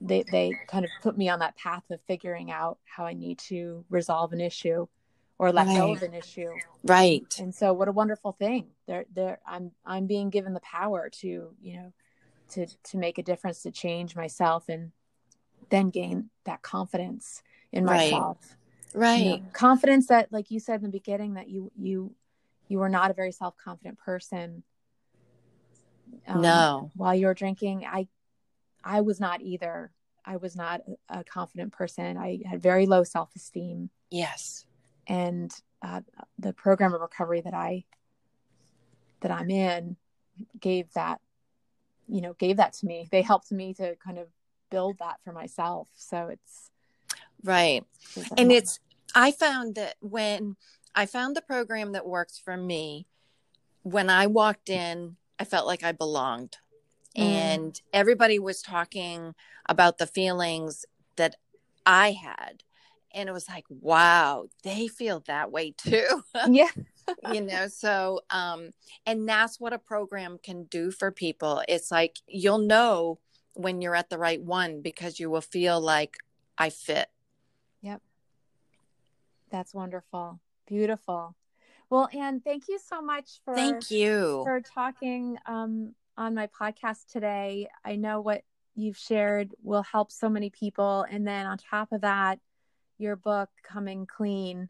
they 0.01 0.23
they 0.23 0.53
kind 0.67 0.85
of 0.85 0.91
put 1.01 1.17
me 1.17 1.29
on 1.29 1.39
that 1.39 1.57
path 1.57 1.83
of 1.89 2.01
figuring 2.01 2.51
out 2.51 2.77
how 2.85 3.05
I 3.05 3.13
need 3.13 3.39
to 3.49 3.85
resolve 3.89 4.33
an 4.33 4.41
issue 4.41 4.87
or 5.39 5.51
let 5.51 5.65
go 5.67 5.87
Right. 5.87 5.97
of 5.97 6.03
an 6.03 6.13
issue. 6.13 6.53
Right. 6.83 7.39
And 7.39 7.53
so 7.55 7.73
what 7.73 7.87
a 7.87 7.91
wonderful 7.93 8.33
thing. 8.33 8.67
There 8.87 9.05
there 9.13 9.39
I'm 9.47 9.71
I'm 9.85 10.07
being 10.07 10.29
given 10.29 10.53
the 10.53 10.59
power 10.59 11.09
to, 11.21 11.55
you 11.61 11.75
know, 11.75 11.93
to 12.49 12.67
to 12.67 12.97
make 12.97 13.17
a 13.17 13.23
difference 13.23 13.63
to 13.63 13.71
change 13.71 14.15
myself 14.15 14.67
and 14.69 14.91
then 15.69 15.89
gain 15.89 16.29
that 16.45 16.61
confidence 16.61 17.41
in 17.71 17.85
Right. 17.85 18.11
myself. 18.11 18.57
You 18.93 18.99
Right. 18.99 19.23
know, 19.23 19.41
confidence 19.53 20.07
that 20.07 20.31
like 20.31 20.51
you 20.51 20.59
said 20.59 20.75
in 20.77 20.83
the 20.83 20.89
beginning 20.89 21.35
that 21.35 21.49
you 21.49 21.71
you 21.79 22.13
you 22.67 22.79
were 22.79 22.89
not 22.89 23.11
a 23.11 23.13
very 23.13 23.31
self-confident 23.31 23.97
person 23.97 24.63
um, 26.27 26.41
no. 26.41 26.91
while 26.95 27.13
you 27.15 27.25
were 27.27 27.33
drinking 27.33 27.85
i 27.85 28.07
i 28.83 29.01
was 29.01 29.19
not 29.19 29.41
either 29.41 29.91
i 30.25 30.37
was 30.37 30.55
not 30.55 30.81
a 31.09 31.23
confident 31.23 31.71
person 31.73 32.17
i 32.17 32.39
had 32.45 32.61
very 32.61 32.85
low 32.85 33.03
self-esteem 33.03 33.89
Yes. 34.09 34.65
and 35.07 35.53
uh, 35.81 36.01
the 36.39 36.53
program 36.53 36.93
of 36.93 37.01
recovery 37.01 37.41
that 37.41 37.53
i 37.53 37.83
that 39.21 39.31
i'm 39.31 39.49
in 39.49 39.95
gave 40.59 40.91
that 40.93 41.19
you 42.07 42.21
know 42.21 42.33
gave 42.33 42.57
that 42.57 42.73
to 42.73 42.85
me 42.85 43.07
they 43.11 43.21
helped 43.21 43.51
me 43.51 43.73
to 43.73 43.95
kind 43.97 44.17
of 44.17 44.27
build 44.69 44.97
that 44.99 45.17
for 45.23 45.31
myself 45.31 45.89
so 45.95 46.27
it's 46.27 46.69
Right. 47.43 47.83
it's 48.15 48.29
And 48.37 48.51
it's, 48.53 48.79
I 49.13 49.31
found 49.31 49.75
that 49.75 49.95
when 49.99 50.55
I 50.95 51.05
found 51.05 51.35
the 51.35 51.41
program 51.41 51.91
that 51.91 52.07
works 52.07 52.39
for 52.39 52.55
me, 52.55 53.05
when 53.81 54.09
I 54.09 54.27
walked 54.27 54.69
in, 54.69 55.17
I 55.39 55.45
felt 55.45 55.67
like 55.67 55.83
I 55.83 55.91
belonged. 55.91 56.57
Mm. 57.17 57.21
And 57.21 57.81
everybody 57.91 58.39
was 58.39 58.61
talking 58.61 59.35
about 59.67 59.97
the 59.97 60.07
feelings 60.07 60.85
that 61.15 61.35
I 61.85 62.11
had. 62.11 62.63
And 63.13 63.29
it 63.29 63.31
was 63.31 63.47
like, 63.47 63.65
wow, 63.69 64.45
they 64.63 64.87
feel 64.87 65.21
that 65.27 65.51
way 65.51 65.73
too. 65.77 66.23
yeah 66.49 66.69
you 67.31 67.41
know, 67.41 67.67
so, 67.67 68.21
um, 68.29 68.71
and 69.05 69.27
that's 69.27 69.59
what 69.59 69.73
a 69.73 69.77
program 69.77 70.37
can 70.41 70.63
do 70.65 70.91
for 70.91 71.11
people. 71.11 71.61
It's 71.67 71.91
like 71.91 72.17
you'll 72.27 72.59
know 72.59 73.19
when 73.55 73.81
you're 73.81 73.95
at 73.95 74.09
the 74.09 74.17
right 74.17 74.41
one 74.41 74.81
because 74.81 75.19
you 75.19 75.29
will 75.29 75.41
feel 75.41 75.79
like 75.79 76.17
I 76.57 76.69
fit. 76.69 77.09
Yep. 77.81 78.01
That's 79.49 79.73
wonderful 79.73 80.39
beautiful 80.65 81.35
well 81.89 82.09
anne 82.13 82.41
thank 82.41 82.67
you 82.67 82.79
so 82.79 83.01
much 83.01 83.39
for 83.45 83.55
Thank 83.55 83.91
you. 83.91 84.41
for 84.43 84.61
talking 84.61 85.37
um, 85.45 85.93
on 86.17 86.35
my 86.35 86.47
podcast 86.47 87.11
today. 87.11 87.67
I 87.83 87.95
know 87.95 88.21
what 88.21 88.43
you've 88.75 88.97
shared 88.97 89.51
will 89.61 89.83
help 89.83 90.11
so 90.11 90.29
many 90.29 90.49
people. 90.49 91.05
And 91.09 91.27
then 91.27 91.45
on 91.45 91.57
top 91.57 91.91
of 91.91 92.01
that, 92.01 92.39
your 92.97 93.15
book, 93.15 93.49
Coming 93.63 94.05
Clean, 94.05 94.69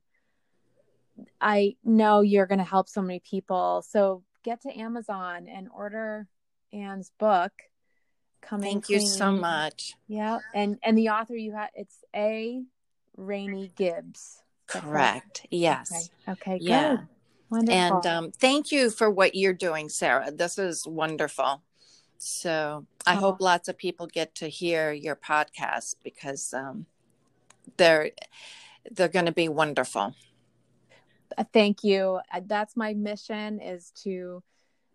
I 1.40 1.76
know 1.84 2.22
you're 2.22 2.48
going 2.48 2.60
to 2.60 2.64
help 2.64 2.90
so 2.90 3.02
many 3.02 3.20
people. 3.20 3.84
So 3.88 4.24
get 4.44 4.62
to 4.62 4.78
Amazon 4.78 5.48
and 5.48 5.68
order 5.74 6.28
Anne's 6.72 7.12
book. 7.20 7.52
Coming 8.42 8.82
Thank 8.82 8.90
you 8.90 9.00
so 9.00 9.32
much. 9.32 9.96
Yeah, 10.10 10.40
and 10.54 10.78
and 10.84 10.98
the 10.98 11.10
author 11.10 11.34
you 11.34 11.54
have 11.54 11.70
it's 11.76 12.04
A. 12.14 12.62
Rainey 13.16 13.72
Gibbs. 13.78 14.43
Correct. 14.82 15.46
Yes. 15.50 16.10
Okay. 16.28 16.54
Okay. 16.54 16.58
Yeah. 16.62 16.90
Good. 16.96 17.08
Wonderful. 17.50 17.98
And 17.98 18.06
um, 18.08 18.32
thank 18.32 18.72
you 18.72 18.90
for 18.90 19.10
what 19.10 19.36
you're 19.36 19.54
doing, 19.54 19.90
Sarah. 19.90 20.32
This 20.32 20.58
is 20.58 20.88
wonderful. 20.88 21.62
So 22.18 22.86
I 23.06 23.16
Oh. 23.16 23.20
hope 23.20 23.42
lots 23.42 23.68
of 23.68 23.78
people 23.78 24.08
get 24.08 24.34
to 24.36 24.48
hear 24.48 24.92
your 24.92 25.16
podcast 25.16 25.96
because 26.04 26.54
um, 26.54 26.86
they're 27.78 28.12
they're 28.92 29.08
going 29.08 29.26
to 29.28 29.32
be 29.32 29.48
wonderful. 29.50 30.16
Uh, 31.38 31.44
thank 31.54 31.84
you 31.84 32.20
Uh, 32.32 32.42
that's 32.46 32.76
my 32.78 32.94
mission 32.94 33.60
is 33.60 33.92
to 34.04 34.44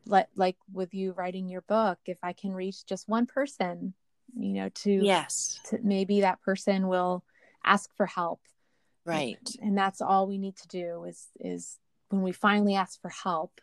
let 0.07 0.29
like 0.37 0.57
with 0.73 0.95
you 0.95 1.13
writing 1.13 1.49
your 1.49 1.63
book 1.63 1.99
if 2.07 2.19
i 2.23 2.33
can 2.33 2.53
reach 2.53 2.87
just 2.87 3.09
one 3.09 3.27
person 3.27 3.93
you 4.39 4.53
know 4.53 4.69
to, 4.71 5.03
Yes. 5.05 5.59
to 5.65 5.79
maybe 5.83 6.21
that 6.21 6.41
person 6.41 6.87
will 6.87 7.25
ask 7.65 7.91
for 7.97 8.07
help 8.07 8.41
Right. 9.09 9.39
and 9.61 9.77
that's 9.77 10.01
all 10.01 10.27
we 10.27 10.39
need 10.39 10.57
to 10.57 10.69
do 10.69 11.05
is 11.05 11.29
is 11.41 11.79
when 12.11 12.23
we 12.23 12.33
finally 12.33 12.75
ask 12.75 13.01
for 13.01 13.09
help 13.11 13.61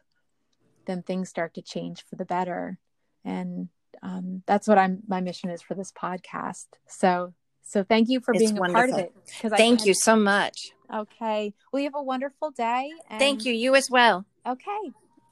then 0.86 1.02
things 1.02 1.30
start 1.30 1.54
to 1.56 1.62
change 1.62 2.04
for 2.08 2.16
the 2.16 2.26
better 2.26 2.78
and 3.24 3.70
um, 4.04 4.44
that's 4.46 4.68
what 4.68 4.78
i'm 4.78 5.00
my 5.08 5.22
mission 5.22 5.50
is 5.50 5.62
for 5.62 5.74
this 5.76 5.92
podcast 5.92 6.66
so 6.88 7.34
so 7.64 7.84
thank 7.84 8.10
you 8.10 8.20
for 8.20 8.34
It's 8.34 8.44
being 8.44 8.58
a 8.58 8.62
part 8.72 8.90
of 8.90 8.98
wonderful. 8.98 9.22
it 9.44 9.52
Thank 9.58 9.86
you 9.86 9.94
so 9.94 10.16
much. 10.16 10.72
okay 10.94 11.54
well 11.72 11.80
you 11.82 11.88
have 11.88 11.96
a 11.96 12.04
wonderful 12.04 12.52
day 12.52 12.92
and, 13.10 13.20
Thank 13.20 13.46
you. 13.46 13.54
You 13.54 13.76
as 13.76 13.90
well. 13.90 14.26
okay 14.46 14.70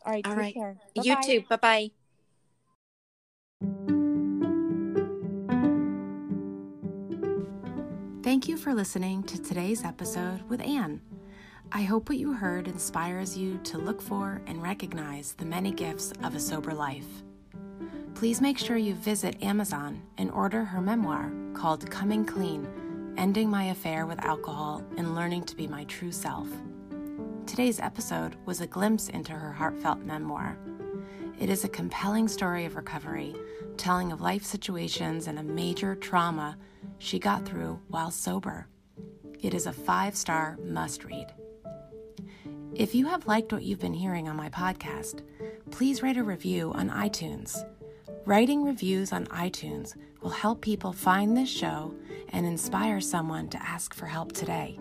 all 0.05 0.11
right 0.11 0.25
All 0.25 0.31
take 0.31 0.39
right. 0.39 0.53
care 0.53 0.77
You 0.95 1.15
Bye-bye. 1.15 1.21
too. 1.25 1.91
Bye 3.89 4.02
Thank 8.33 8.47
you 8.47 8.57
for 8.57 8.73
listening 8.73 9.21
to 9.25 9.39
today's 9.39 9.83
episode 9.83 10.41
with 10.49 10.59
Anne. 10.61 11.01
I 11.71 11.83
hope 11.83 12.09
what 12.09 12.17
you 12.17 12.33
heard 12.33 12.67
inspires 12.67 13.37
you 13.37 13.59
to 13.65 13.77
look 13.77 14.01
for 14.01 14.41
and 14.47 14.59
recognize 14.59 15.33
the 15.33 15.45
many 15.45 15.69
gifts 15.69 16.11
of 16.23 16.33
a 16.33 16.39
sober 16.39 16.73
life. 16.73 17.05
Please 18.15 18.41
make 18.41 18.57
sure 18.57 18.75
you 18.75 18.95
visit 18.95 19.43
Amazon 19.43 20.01
and 20.17 20.31
order 20.31 20.65
her 20.65 20.81
memoir 20.81 21.31
called 21.53 21.87
Coming 21.91 22.25
Clean 22.25 23.13
Ending 23.19 23.51
My 23.51 23.65
Affair 23.65 24.07
with 24.07 24.25
Alcohol 24.25 24.83
and 24.97 25.13
Learning 25.13 25.43
to 25.43 25.55
Be 25.55 25.67
My 25.67 25.83
True 25.83 26.11
Self. 26.11 26.47
Today's 27.45 27.79
episode 27.79 28.35
was 28.47 28.61
a 28.61 28.67
glimpse 28.67 29.09
into 29.09 29.33
her 29.33 29.51
heartfelt 29.51 29.99
memoir. 29.99 30.57
It 31.39 31.49
is 31.49 31.63
a 31.63 31.69
compelling 31.69 32.27
story 32.27 32.65
of 32.65 32.75
recovery, 32.75 33.35
telling 33.75 34.11
of 34.11 34.21
life 34.21 34.43
situations 34.43 35.27
and 35.27 35.39
a 35.39 35.43
major 35.43 35.95
trauma 35.95 36.57
she 36.99 37.19
got 37.19 37.45
through 37.45 37.79
while 37.87 38.11
sober. 38.11 38.67
It 39.41 39.53
is 39.53 39.65
a 39.65 39.73
five 39.73 40.15
star 40.15 40.57
must 40.63 41.03
read. 41.03 41.33
If 42.75 42.95
you 42.95 43.07
have 43.07 43.27
liked 43.27 43.51
what 43.51 43.63
you've 43.63 43.79
been 43.79 43.93
hearing 43.93 44.29
on 44.29 44.35
my 44.35 44.49
podcast, 44.49 45.21
please 45.69 46.01
write 46.01 46.17
a 46.17 46.23
review 46.23 46.71
on 46.73 46.89
iTunes. 46.89 47.57
Writing 48.25 48.63
reviews 48.63 49.11
on 49.11 49.25
iTunes 49.27 49.95
will 50.21 50.29
help 50.29 50.61
people 50.61 50.93
find 50.93 51.35
this 51.35 51.49
show 51.49 51.93
and 52.29 52.45
inspire 52.45 53.01
someone 53.01 53.49
to 53.49 53.61
ask 53.61 53.93
for 53.93 54.05
help 54.05 54.31
today. 54.31 54.79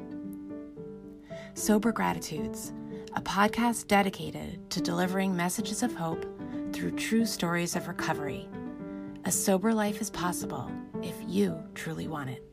Sober 1.54 1.92
Gratitudes, 1.92 2.72
a 3.14 3.20
podcast 3.20 3.88
dedicated 3.88 4.70
to 4.70 4.80
delivering 4.80 5.36
messages 5.36 5.82
of 5.82 5.94
hope 5.94 6.24
through 6.72 6.92
true 6.92 7.26
stories 7.26 7.76
of 7.76 7.88
recovery. 7.88 8.48
A 9.24 9.32
sober 9.32 9.72
life 9.74 10.00
is 10.00 10.10
possible 10.10 10.70
if 11.02 11.14
you 11.26 11.62
truly 11.74 12.08
want 12.08 12.30
it. 12.30 12.51